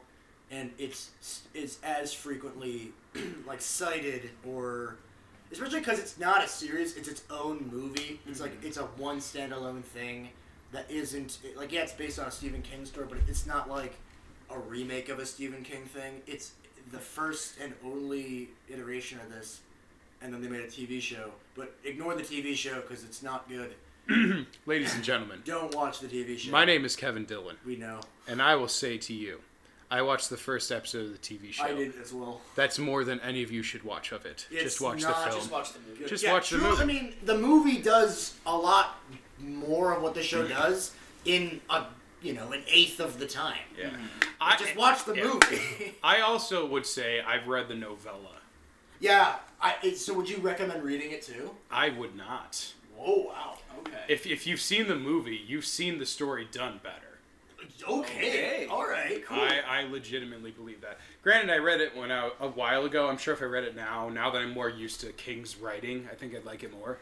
and 0.50 0.72
it's 0.78 1.12
it's 1.54 1.80
as 1.84 2.14
frequently 2.14 2.94
like 3.46 3.60
cited 3.60 4.30
or 4.48 4.96
especially 5.52 5.80
because 5.80 6.00
it's 6.00 6.18
not 6.18 6.42
a 6.46 6.48
series; 6.48 6.96
it's 6.96 7.10
its 7.10 7.24
own 7.30 7.70
movie. 7.70 8.22
It's 8.26 8.40
like 8.40 8.54
mm-hmm. 8.54 8.68
it's 8.68 8.78
a 8.78 8.84
one 8.84 9.18
standalone 9.18 9.84
thing 9.84 10.30
that 10.72 10.90
isn't 10.90 11.40
like 11.58 11.74
yeah, 11.74 11.82
it's 11.82 11.92
based 11.92 12.20
on 12.20 12.28
a 12.28 12.32
Stephen 12.32 12.62
King 12.62 12.86
story, 12.86 13.08
but 13.10 13.18
it's 13.28 13.46
not 13.46 13.70
like 13.70 13.98
a 14.50 14.58
remake 14.58 15.10
of 15.10 15.20
a 15.20 15.26
Stephen 15.26 15.64
King 15.64 15.84
thing. 15.86 16.22
It's 16.28 16.54
the 16.92 17.00
first 17.00 17.56
and 17.62 17.74
only 17.84 18.50
iteration 18.70 19.20
of 19.20 19.30
this 19.30 19.62
and 20.22 20.34
then 20.34 20.42
they 20.42 20.48
made 20.48 20.62
a 20.62 20.68
TV 20.68 21.02
show. 21.02 21.32
But 21.56 21.76
ignore 21.84 22.16
the 22.16 22.24
TV 22.24 22.56
show 22.56 22.82
because 22.82 23.04
it's 23.04 23.22
not 23.22 23.48
good. 23.50 23.74
ladies 24.66 24.96
and 24.96 25.04
gentlemen 25.04 25.42
Don't 25.44 25.76
watch 25.76 26.00
the 26.00 26.08
TV 26.08 26.38
show. 26.38 26.50
my 26.50 26.64
name 26.64 26.86
is 26.86 26.96
kevin 26.96 27.26
dillon 27.26 27.58
We 27.66 27.76
know. 27.76 28.00
and 28.26 28.42
i 28.42 28.56
will 28.56 28.70
say 28.70 28.98
to 29.00 29.14
you 29.14 29.42
i 29.92 30.02
watched 30.02 30.30
the 30.30 30.38
first 30.38 30.72
episode 30.72 31.08
of 31.08 31.12
the 31.12 31.18
tv 31.18 31.52
show 31.52 31.66
I 31.66 31.74
did 31.74 31.94
as 32.02 32.14
well. 32.14 32.40
That's 32.56 32.80
more 32.80 33.04
than 33.04 33.20
any 33.20 33.44
of 33.44 33.52
you 33.52 33.64
should 33.64 33.84
watch 33.84 34.14
of 34.14 34.26
it. 34.26 34.48
It's 34.50 34.64
just 34.64 34.82
watch 34.82 35.02
the 35.02 35.12
film. 35.12 35.32
Just 35.36 35.52
watch 35.52 35.74
the 35.74 35.80
movie. 35.80 36.06
Just 36.06 36.24
Yeah, 36.24 36.32
watch 36.32 36.50
the 36.52 36.58
true- 36.58 36.70
movie. 36.70 36.82
I 36.82 36.86
mean, 36.86 37.14
the 37.26 37.38
movie 37.38 37.82
does 37.82 38.36
a 38.46 38.56
lot 38.56 38.96
more 39.40 39.94
of 39.94 40.02
what 40.02 40.14
the 40.14 40.24
show 40.24 40.44
mm-hmm. 40.46 40.54
does 40.54 40.94
in 41.26 41.60
a 41.70 41.84
you 42.22 42.34
know 42.34 42.52
an 42.52 42.64
eighth 42.68 43.00
of 43.00 43.20
the 43.20 43.26
time. 43.26 43.58
yeah. 43.78 43.90
Mm-hmm. 43.90 44.64
Just 44.64 44.76
watch 44.76 45.06
the 45.06 45.16
yeah. 45.16 45.24
movie. 45.24 45.96
I 46.04 46.22
also 46.22 46.66
would 46.66 46.86
say 46.86 47.22
I've 47.22 47.48
read 47.48 47.68
the 47.68 47.76
novella. 47.76 48.38
yeah. 49.00 49.36
I, 49.60 49.76
it, 49.82 49.98
so 49.98 50.14
would 50.14 50.30
you 50.30 50.38
recommend 50.38 50.84
reading 50.84 51.12
it 51.12 51.24
too? 51.24 51.50
I 51.72 51.90
would 51.90 52.16
not. 52.16 52.74
Whoa! 52.96 53.30
Wow. 53.30 53.58
Okay. 53.80 53.98
If, 54.08 54.28
if 54.28 54.46
you've 54.46 54.62
seen 54.62 54.88
the 54.88 54.96
movie, 54.96 55.42
you've 55.48 55.66
seen 55.66 55.98
the 55.98 56.06
story 56.06 56.48
done 56.52 56.80
better. 56.84 57.08
Okay. 57.88 58.30
Okay. 58.30 58.68
All 58.70 58.88
right. 58.88 59.26
Cool. 59.26 59.40
I, 59.40 59.62
I 59.68 59.84
legitimately 59.84 60.52
believe 60.52 60.82
that. 60.82 61.00
Granted, 61.24 61.52
I 61.52 61.58
read 61.58 61.82
it 61.82 61.96
when 61.96 62.12
I, 62.12 62.30
a 62.40 62.48
while 62.48 62.86
ago. 62.86 63.08
I'm 63.08 63.18
sure 63.18 63.34
if 63.34 63.42
I 63.42 63.46
read 63.46 63.64
it 63.64 63.76
now, 63.76 64.10
now 64.10 64.30
that 64.30 64.42
I'm 64.42 64.54
more 64.54 64.70
used 64.70 65.02
to 65.02 65.12
King's 65.14 65.58
writing, 65.58 66.08
I 66.12 66.16
think 66.16 66.36
I'd 66.36 66.46
like 66.46 66.64
it 66.64 66.72
more. 66.72 67.00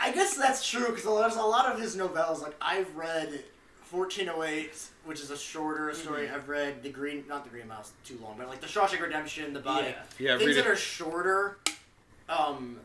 I 0.00 0.12
guess 0.12 0.36
that's 0.36 0.68
true 0.68 0.86
because 0.86 1.04
there's 1.04 1.36
a 1.36 1.42
lot 1.42 1.72
of 1.72 1.80
his 1.80 1.96
novellas. 1.96 2.42
Like 2.42 2.54
I've 2.60 2.94
read 2.96 3.44
1408, 3.94 4.72
which 5.04 5.20
is 5.20 5.30
a 5.30 5.36
shorter 5.38 5.92
story. 5.94 6.26
Mhm. 6.28 6.34
I've 6.34 6.48
read 6.48 6.82
the 6.82 6.90
Green, 6.90 7.24
not 7.28 7.44
the 7.44 7.50
Green 7.50 7.68
Mouse, 7.68 7.92
too 8.04 8.18
long, 8.22 8.36
but 8.38 8.48
like 8.48 8.60
the 8.60 8.66
Shawshank 8.66 9.00
Redemption, 9.00 9.52
the 9.52 9.60
Body. 9.60 9.88
Yeah. 9.88 10.02
Yeah, 10.18 10.38
Things 10.38 10.48
read 10.48 10.56
that 10.58 10.66
it. 10.66 10.72
are 10.72 10.76
shorter, 10.76 11.58
um, 12.28 12.80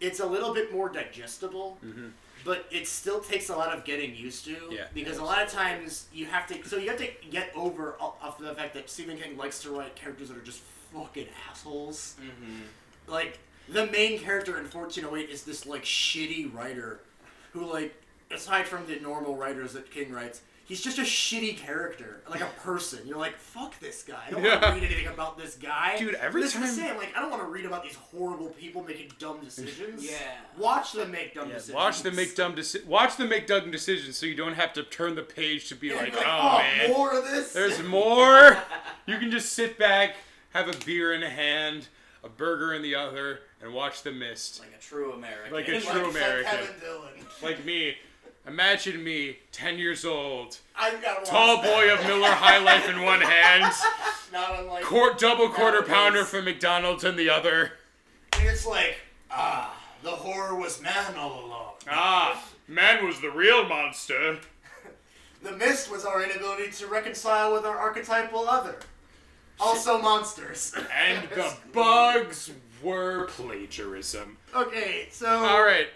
it's 0.00 0.20
a 0.20 0.26
little 0.26 0.54
bit 0.54 0.72
more 0.72 0.88
digestible. 0.88 1.78
Mhm. 1.84 2.12
But 2.44 2.66
it 2.70 2.86
still 2.86 3.20
takes 3.20 3.48
a 3.48 3.56
lot 3.56 3.76
of 3.76 3.84
getting 3.84 4.14
used 4.14 4.44
to. 4.44 4.68
Yeah. 4.70 4.86
Because 4.94 5.18
a 5.18 5.24
lot 5.24 5.42
of 5.42 5.50
times 5.50 6.06
you 6.12 6.26
have 6.26 6.46
to. 6.46 6.66
So 6.68 6.76
you 6.76 6.88
have 6.88 6.98
to 6.98 7.08
get 7.30 7.50
over 7.54 7.96
o- 8.00 8.14
off 8.22 8.38
the 8.38 8.54
fact 8.54 8.74
that 8.74 8.88
Stephen 8.88 9.18
King 9.18 9.36
likes 9.36 9.60
to 9.62 9.70
write 9.70 9.96
characters 9.96 10.28
that 10.28 10.38
are 10.38 10.42
just 10.42 10.60
fucking 10.94 11.28
assholes. 11.50 12.14
Mm-hmm. 12.20 12.62
Like 13.08 13.40
the 13.68 13.86
main 13.86 14.20
character 14.20 14.56
in 14.56 14.66
1408 14.68 15.28
is 15.30 15.42
this 15.42 15.66
like 15.66 15.82
shitty 15.84 16.54
writer, 16.54 17.00
who 17.52 17.64
like 17.70 18.00
aside 18.30 18.66
from 18.66 18.86
the 18.86 18.96
normal 19.00 19.36
writers 19.36 19.72
that 19.74 19.90
King 19.90 20.12
writes, 20.12 20.42
he's 20.64 20.82
just 20.82 20.98
a 20.98 21.02
shitty 21.02 21.56
character, 21.56 22.22
like 22.28 22.40
a 22.42 22.50
person. 22.62 23.00
You're 23.06 23.16
like, 23.18 23.36
fuck 23.38 23.78
this 23.80 24.02
guy. 24.02 24.22
I 24.26 24.30
don't 24.30 24.42
want 24.42 24.62
to 24.62 24.68
read 24.72 24.82
anything 24.84 25.06
about 25.06 25.38
this 25.38 25.54
guy. 25.54 25.96
Dude, 25.98 26.14
every 26.16 26.42
That's 26.42 26.52
the 26.52 26.60
time- 26.60 26.68
same. 26.68 26.96
Like 26.96 27.16
I 27.16 27.20
don't 27.20 27.30
want 27.30 27.42
to 27.42 27.48
read 27.48 27.64
about 27.64 27.82
these 27.82 27.94
horrible 27.94 28.48
people 28.48 28.82
making 28.84 29.12
dumb 29.18 29.40
decisions. 29.42 30.04
Yeah. 30.04 30.16
Watch 30.58 30.92
them 30.92 31.10
make 31.10 31.34
dumb 31.34 31.48
Yeah, 31.48 31.54
decisions. 31.54 31.74
watch 31.76 32.02
them 32.02 32.16
make 32.16 32.34
dumb 32.36 32.54
deci- 32.54 32.84
Watch 32.86 33.16
them 33.16 33.28
make 33.30 33.46
dumb 33.46 33.70
decisions, 33.70 34.16
so 34.18 34.26
you 34.26 34.34
don't 34.34 34.54
have 34.54 34.72
to 34.74 34.82
turn 34.82 35.14
the 35.14 35.22
page 35.22 35.68
to 35.70 35.74
be 35.74 35.88
Yeah, 35.88 35.96
like, 35.96 36.12
you're 36.12 36.20
oh, 36.24 36.24
oh, 36.54 36.58
man, 36.58 36.90
more 36.92 37.12
of 37.18 37.24
this. 37.24 37.52
there's 37.52 37.82
more. 37.82 38.58
You 39.06 39.18
can 39.18 39.30
just 39.30 39.54
sit 39.54 39.78
back, 39.78 40.16
have 40.50 40.68
a 40.68 40.76
beer 40.84 41.14
in 41.14 41.22
a 41.22 41.30
hand, 41.30 41.88
a 42.22 42.28
burger 42.28 42.74
in 42.74 42.82
the 42.82 42.94
other, 42.94 43.40
and 43.62 43.72
watch 43.72 44.02
the 44.02 44.12
mist. 44.12 44.60
Like 44.60 44.74
a 44.78 44.82
true 44.82 45.12
American. 45.12 45.52
Like 45.54 45.68
a 45.68 45.72
Like- 45.72 45.82
true 45.84 46.02
like 46.02 46.10
American. 46.10 46.50
Kevin 46.58 46.80
Dillon. 46.80 47.10
Like 47.42 47.64
me. 47.64 47.96
Imagine 48.48 49.04
me, 49.04 49.36
10 49.52 49.78
years 49.78 50.06
old, 50.06 50.56
I've 50.74 51.02
got 51.02 51.22
tall 51.26 51.62
boy 51.62 51.92
of 51.92 52.02
Miller 52.06 52.30
High 52.30 52.58
Life 52.58 52.88
in 52.88 53.02
one 53.02 53.20
hand, 53.20 53.72
Not 54.32 54.58
unlike. 54.60 54.84
quart, 54.84 55.18
double 55.18 55.50
quarter 55.50 55.78
Nowadays. 55.80 55.94
pounder 55.94 56.24
from 56.24 56.46
McDonald's 56.46 57.04
in 57.04 57.16
the 57.16 57.28
other. 57.28 57.72
And 58.38 58.48
it's 58.48 58.64
like, 58.66 58.96
ah, 59.30 59.76
the 60.02 60.10
horror 60.10 60.54
was 60.54 60.80
man 60.80 61.14
all 61.16 61.44
along. 61.44 61.72
Ah, 61.90 62.42
man 62.66 63.04
was 63.06 63.20
the 63.20 63.30
real 63.30 63.66
monster. 63.68 64.38
The 65.40 65.52
mist 65.52 65.88
was 65.88 66.04
our 66.04 66.20
inability 66.24 66.72
to 66.72 66.88
reconcile 66.88 67.52
with 67.52 67.64
our 67.64 67.78
archetypal 67.78 68.48
other. 68.48 68.74
Also 69.60 70.02
monsters. 70.02 70.74
And 70.92 71.28
the 71.34 71.54
bugs 71.72 72.50
were 72.82 73.26
plagiarism. 73.26 74.36
okay, 74.52 75.06
so 75.12 75.28
All 75.28 75.62
right. 75.62 75.86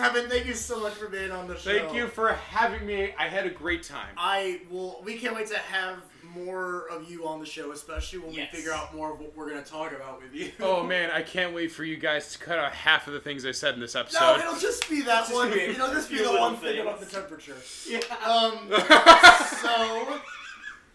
Kevin, 0.00 0.28
thank 0.30 0.46
you 0.46 0.54
so 0.54 0.80
much 0.80 0.94
for 0.94 1.08
being 1.08 1.30
on 1.30 1.46
the 1.48 1.56
show. 1.56 1.78
Thank 1.78 1.94
you 1.94 2.06
for 2.08 2.32
having 2.32 2.86
me. 2.86 3.12
I 3.18 3.28
had 3.28 3.46
a 3.46 3.50
great 3.50 3.82
time. 3.82 4.08
I 4.16 4.60
will. 4.70 5.00
We 5.04 5.16
can't 5.18 5.34
wait 5.34 5.48
to 5.48 5.58
have 5.58 5.98
more 6.34 6.88
of 6.90 7.10
you 7.10 7.26
on 7.26 7.40
the 7.40 7.46
show, 7.46 7.72
especially 7.72 8.20
when 8.20 8.32
Yes. 8.32 8.52
we 8.52 8.58
figure 8.58 8.72
out 8.72 8.94
more 8.94 9.12
of 9.12 9.18
what 9.20 9.36
we're 9.36 9.50
going 9.50 9.62
to 9.62 9.68
talk 9.68 9.92
about 9.92 10.22
with 10.22 10.32
you. 10.32 10.52
Oh 10.60 10.82
man, 10.86 11.10
I 11.10 11.22
can't 11.22 11.52
wait 11.54 11.72
for 11.72 11.82
you 11.84 11.96
guys 11.96 12.32
to 12.32 12.38
cut 12.38 12.58
out 12.58 12.72
half 12.72 13.08
of 13.08 13.14
the 13.14 13.20
things 13.20 13.44
I 13.44 13.50
said 13.50 13.74
in 13.74 13.80
this 13.80 13.96
episode. 13.96 14.20
No, 14.20 14.32
episode. 14.34 14.46
it'll 14.48 14.60
just 14.60 14.88
be 14.88 15.00
that 15.02 15.22
Just 15.22 15.34
one. 15.34 15.50
be- 15.50 15.60
It'll 15.60 15.88
just 15.92 16.08
be 16.08 16.18
the 16.18 16.24
little 16.24 16.40
one 16.40 16.56
thing 16.56 16.80
about 16.80 17.00
the 17.00 17.06
temperature. 17.06 17.56
Yeah. 17.88 17.98
Um, 18.24 18.68
so, 19.60 20.20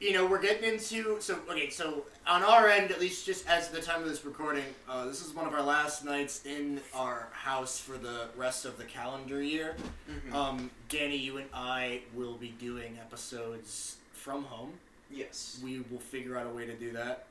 you 0.05 0.13
know, 0.13 0.25
we're 0.25 0.41
getting 0.41 0.71
into 0.73 1.19
so 1.19 1.39
okay. 1.49 1.69
So 1.69 2.03
on 2.27 2.43
our 2.43 2.67
end, 2.69 2.91
at 2.91 2.99
least, 2.99 3.25
just 3.25 3.47
as 3.47 3.69
the 3.69 3.81
time 3.81 4.01
of 4.03 4.07
this 4.07 4.23
recording, 4.23 4.63
uh, 4.87 5.05
this 5.05 5.25
is 5.25 5.33
one 5.33 5.47
of 5.47 5.53
our 5.53 5.63
last 5.63 6.05
nights 6.05 6.45
in 6.45 6.79
our 6.93 7.27
house 7.31 7.79
for 7.79 7.97
the 7.97 8.27
rest 8.37 8.65
of 8.65 8.77
the 8.77 8.83
calendar 8.83 9.41
year. 9.41 9.75
Mhm. 10.09 10.33
Um, 10.33 10.71
Danny, 10.89 11.17
you 11.17 11.37
and 11.37 11.49
I 11.53 12.01
will 12.13 12.35
be 12.35 12.49
doing 12.49 12.97
episodes 12.99 13.97
from 14.13 14.43
home. 14.45 14.73
yes. 15.11 15.59
We 15.63 15.79
will 15.91 15.99
figure 15.99 16.35
out 16.37 16.45
a 16.47 16.49
way 16.49 16.65
to 16.65 16.73
do 16.75 16.91
that. 16.93 17.27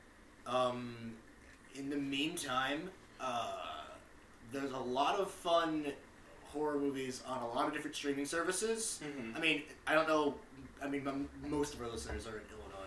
Um, 0.47 0.95
in 1.75 1.89
the 1.89 1.97
meantime, 1.97 2.89
uh, 3.19 3.51
there's 4.51 4.71
a 4.71 4.77
lot 4.79 5.19
of 5.19 5.29
fun 5.29 5.85
horror 6.53 6.79
movies 6.79 7.21
on 7.27 7.41
a 7.43 7.47
lot 7.49 7.67
of 7.67 7.73
different 7.73 7.95
streaming 7.95 8.25
services. 8.25 8.99
Mhm. 9.03 9.35
I 9.35 9.39
mean, 9.39 9.63
I 9.85 9.93
don't 9.93 10.07
know. 10.07 10.35
I 10.81 10.87
mean, 10.87 11.05
m- 11.07 11.29
most 11.47 11.73
of 11.73 11.81
our 11.81 11.89
listeners 11.89 12.25
are 12.27 12.41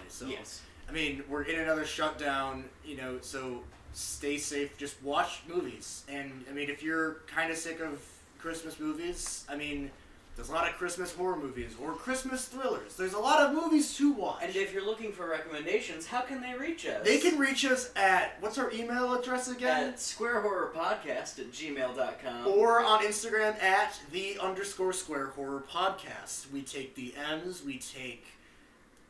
so 0.08 0.26
yes. 0.26 0.62
I 0.88 0.92
mean, 0.92 1.22
we're 1.28 1.42
in 1.42 1.60
another 1.60 1.84
shutdown. 1.84 2.64
You 2.84 2.96
know, 2.96 3.18
so 3.20 3.62
stay 3.92 4.38
safe. 4.38 4.76
Just 4.78 5.02
watch 5.02 5.42
movies, 5.48 6.04
and 6.08 6.44
I 6.50 6.52
mean, 6.52 6.70
if 6.70 6.82
you're 6.82 7.18
kind 7.26 7.50
of 7.50 7.56
sick 7.58 7.80
of 7.80 8.02
Christmas 8.38 8.78
movies, 8.78 9.44
I 9.48 9.56
mean, 9.56 9.90
there's 10.38 10.50
a 10.50 10.52
lot 10.52 10.68
of 10.68 10.76
Christmas 10.76 11.12
horror 11.12 11.36
movies 11.36 11.74
or 11.82 11.94
Christmas 11.94 12.44
thrillers. 12.44 12.94
There's 12.94 13.14
a 13.14 13.18
lot 13.18 13.40
of 13.40 13.60
movies 13.60 13.96
to 13.96 14.12
watch. 14.12 14.44
And 14.44 14.54
if 14.54 14.72
you're 14.72 14.86
looking 14.86 15.10
for 15.10 15.28
recommendations, 15.28 16.06
how 16.06 16.20
can 16.20 16.40
they 16.40 16.54
reach 16.54 16.86
us? 16.86 17.04
They 17.04 17.18
can 17.18 17.40
reach 17.40 17.64
us 17.64 17.90
at 17.96 18.36
what's 18.38 18.56
our 18.56 18.70
email 18.70 19.12
address 19.14 19.48
again? 19.48 19.88
at 19.88 19.96
squarehorrorpodcast 19.96 21.40
at 21.40 21.50
gmail.com. 21.50 22.46
Or 22.46 22.84
on 22.84 23.00
Instagram 23.00 23.60
at 23.60 23.98
the 24.12 24.38
underscore 24.38 24.92
square 24.92 25.26
horror 25.26 25.64
podcast. 25.68 26.52
We 26.52 26.62
take 26.62 26.94
the 26.94 27.14
M's, 27.32 27.64
we 27.64 27.78
take 27.78 28.24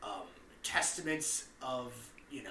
um, 0.01 0.23
testaments 0.63 1.45
of, 1.61 1.91
you 2.31 2.43
know. 2.43 2.49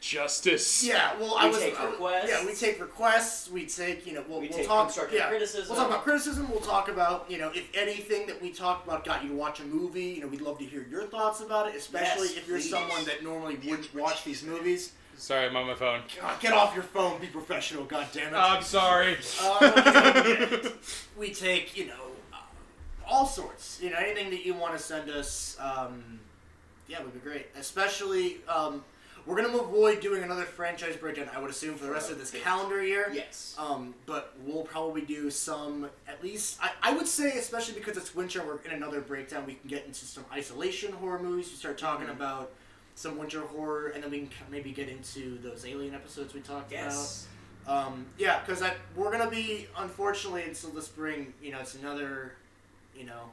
Justice. 0.00 0.84
Yeah, 0.84 1.18
well, 1.18 1.34
I 1.36 1.44
We 1.46 1.50
was. 1.50 1.58
take 1.60 1.80
I- 1.80 1.86
requests. 1.90 2.28
Yeah, 2.28 2.46
we 2.46 2.54
take 2.54 2.80
requests. 2.80 3.50
We 3.50 3.66
take, 3.66 4.06
you 4.06 4.12
know, 4.12 4.24
we'll, 4.28 4.40
We 4.40 4.48
we'll 4.48 4.64
talk. 4.64 4.84
constructive 4.86 5.18
yeah, 5.18 5.28
criticism. 5.28 5.68
We'll 5.74 5.78
talk 5.84 5.88
about 5.90 6.04
criticism. 6.04 6.48
We'll 6.50 6.60
talk 6.60 6.88
about, 6.88 7.28
you 7.28 7.38
know, 7.38 7.50
if 7.54 7.68
anything 7.74 8.26
that 8.28 8.40
we 8.40 8.50
talked 8.52 8.86
about 8.86 9.04
got 9.04 9.22
you 9.24 9.30
to 9.30 9.34
watch 9.34 9.58
a 9.60 9.64
movie. 9.64 10.04
You 10.04 10.20
know, 10.20 10.26
we'd 10.28 10.42
love 10.42 10.58
to 10.58 10.64
hear 10.64 10.86
your 10.88 11.04
thoughts 11.06 11.40
about 11.40 11.66
it, 11.68 11.74
especially 11.74 12.28
Yes, 12.28 12.36
if 12.36 12.46
you're 12.48 12.58
please. 12.58 12.70
someone 12.70 13.04
that 13.06 13.24
normally 13.24 13.56
wouldn't 13.64 13.92
watch 13.94 14.22
these 14.22 14.44
movies. 14.44 14.92
Sorry, 15.16 15.46
I'm 15.46 15.56
on 15.56 15.66
my 15.66 15.74
phone. 15.74 16.02
God, 16.20 16.40
get 16.40 16.52
off 16.52 16.74
your 16.74 16.84
phone. 16.84 17.18
Be 17.20 17.26
professional. 17.28 17.84
God 17.84 18.06
damn 18.12 18.34
it. 18.34 18.36
I'm 18.36 18.62
sorry. 18.62 19.16
Uh, 19.40 20.58
we 21.16 21.32
take, 21.32 21.74
you 21.76 21.86
know, 21.86 22.10
uh, 22.34 22.36
all 23.08 23.26
sorts. 23.26 23.80
You 23.82 23.90
know, 23.90 23.96
anything 23.96 24.28
that 24.30 24.44
you 24.44 24.52
want 24.54 24.74
to 24.76 24.78
send 24.78 25.08
us, 25.10 25.56
um, 25.58 26.20
yeah, 26.88 27.02
would 27.02 27.12
be 27.14 27.20
great. 27.20 27.46
Especially, 27.58 28.38
um, 28.48 28.84
we're 29.26 29.36
going 29.36 29.50
to 29.50 29.58
avoid 29.60 30.00
doing 30.00 30.22
another 30.22 30.44
franchise 30.44 30.96
breakdown, 30.96 31.28
I 31.34 31.40
would 31.40 31.50
assume, 31.50 31.74
for 31.76 31.84
the 31.84 31.90
rest 31.90 32.10
of 32.10 32.18
this 32.18 32.30
calendar 32.30 32.82
year. 32.84 33.10
Yes. 33.12 33.56
Um, 33.58 33.94
but 34.06 34.34
we'll 34.44 34.62
probably 34.62 35.00
do 35.02 35.30
some, 35.30 35.88
at 36.06 36.22
least, 36.22 36.58
I, 36.62 36.70
I 36.82 36.94
would 36.94 37.08
say, 37.08 37.36
especially 37.38 37.74
because 37.74 37.96
it's 37.96 38.14
winter, 38.14 38.44
we're 38.46 38.58
in 38.64 38.70
another 38.76 39.00
breakdown, 39.00 39.44
we 39.46 39.54
can 39.54 39.68
get 39.68 39.84
into 39.84 40.04
some 40.06 40.24
isolation 40.32 40.92
horror 40.92 41.20
movies. 41.20 41.48
We 41.50 41.56
start 41.56 41.76
talking 41.78 42.06
Mhm. 42.06 42.12
about 42.12 42.52
some 42.94 43.18
winter 43.18 43.40
horror, 43.40 43.88
and 43.88 44.02
then 44.02 44.10
we 44.10 44.20
can 44.20 44.30
maybe 44.50 44.70
get 44.70 44.88
into 44.88 45.38
those 45.38 45.66
alien 45.66 45.94
episodes 45.94 46.32
we 46.32 46.40
talked 46.40 46.70
about. 46.72 46.84
yes. 46.84 47.26
Um, 47.66 48.06
yeah, 48.16 48.40
because 48.46 48.62
we're 48.94 49.10
gonna 49.10 49.28
be 49.28 49.66
unfortunately 49.76 50.44
until 50.44 50.70
the 50.70 50.80
spring. 50.80 51.34
You 51.42 51.50
know, 51.50 51.58
it's 51.58 51.74
another, 51.74 52.32
you 52.96 53.04
know, 53.04 53.30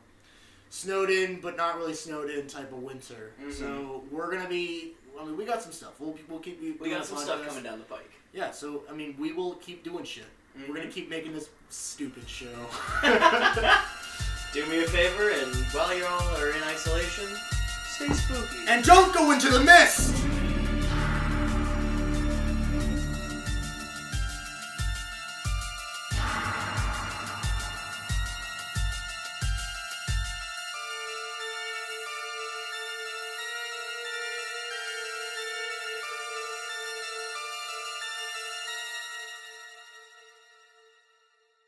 snowed 0.73 1.11
in 1.11 1.39
but 1.39 1.55
not 1.55 1.77
really 1.77 1.93
snowed 1.93 2.29
in 2.31 2.47
type 2.47 2.71
of 2.71 2.79
winter. 2.79 3.31
Mhm. 3.41 3.53
So 3.53 4.03
we're 4.11 4.31
gonna 4.31 4.49
be. 4.49 4.93
I 5.19 5.23
mean, 5.23 5.37
we 5.37 5.45
got 5.45 5.61
some 5.61 5.71
stuff. 5.71 5.91
We'll 5.99 6.17
we'll 6.27 6.39
keep. 6.39 6.59
We 6.59 6.73
doing 6.73 6.91
got 6.91 7.05
some 7.05 7.17
stuff 7.19 7.47
coming 7.47 7.63
down 7.63 7.77
the 7.77 7.85
pike. 7.85 8.09
Yeah. 8.33 8.49
So 8.51 8.83
I 8.89 8.93
mean, 8.93 9.15
we 9.19 9.31
will 9.33 9.53
keep 9.55 9.83
doing 9.83 10.03
shit. 10.03 10.25
We're 10.67 10.75
gonna 10.75 10.87
Mhm. 10.87 10.91
keep 10.93 11.09
making 11.09 11.33
this 11.33 11.49
stupid 11.69 12.27
show. 12.27 12.47
Do 14.53 14.65
me 14.67 14.83
a 14.83 14.87
favor, 14.87 15.29
and 15.29 15.51
while 15.73 15.95
you 15.97 16.05
all 16.05 16.27
are 16.37 16.49
in 16.49 16.61
isolation, 16.63 17.25
stay 17.87 18.09
spooky. 18.13 18.65
and 18.67 18.83
don't 18.83 19.11
go 19.13 19.31
into 19.31 19.49
the 19.49 19.59
mist. 19.59 20.13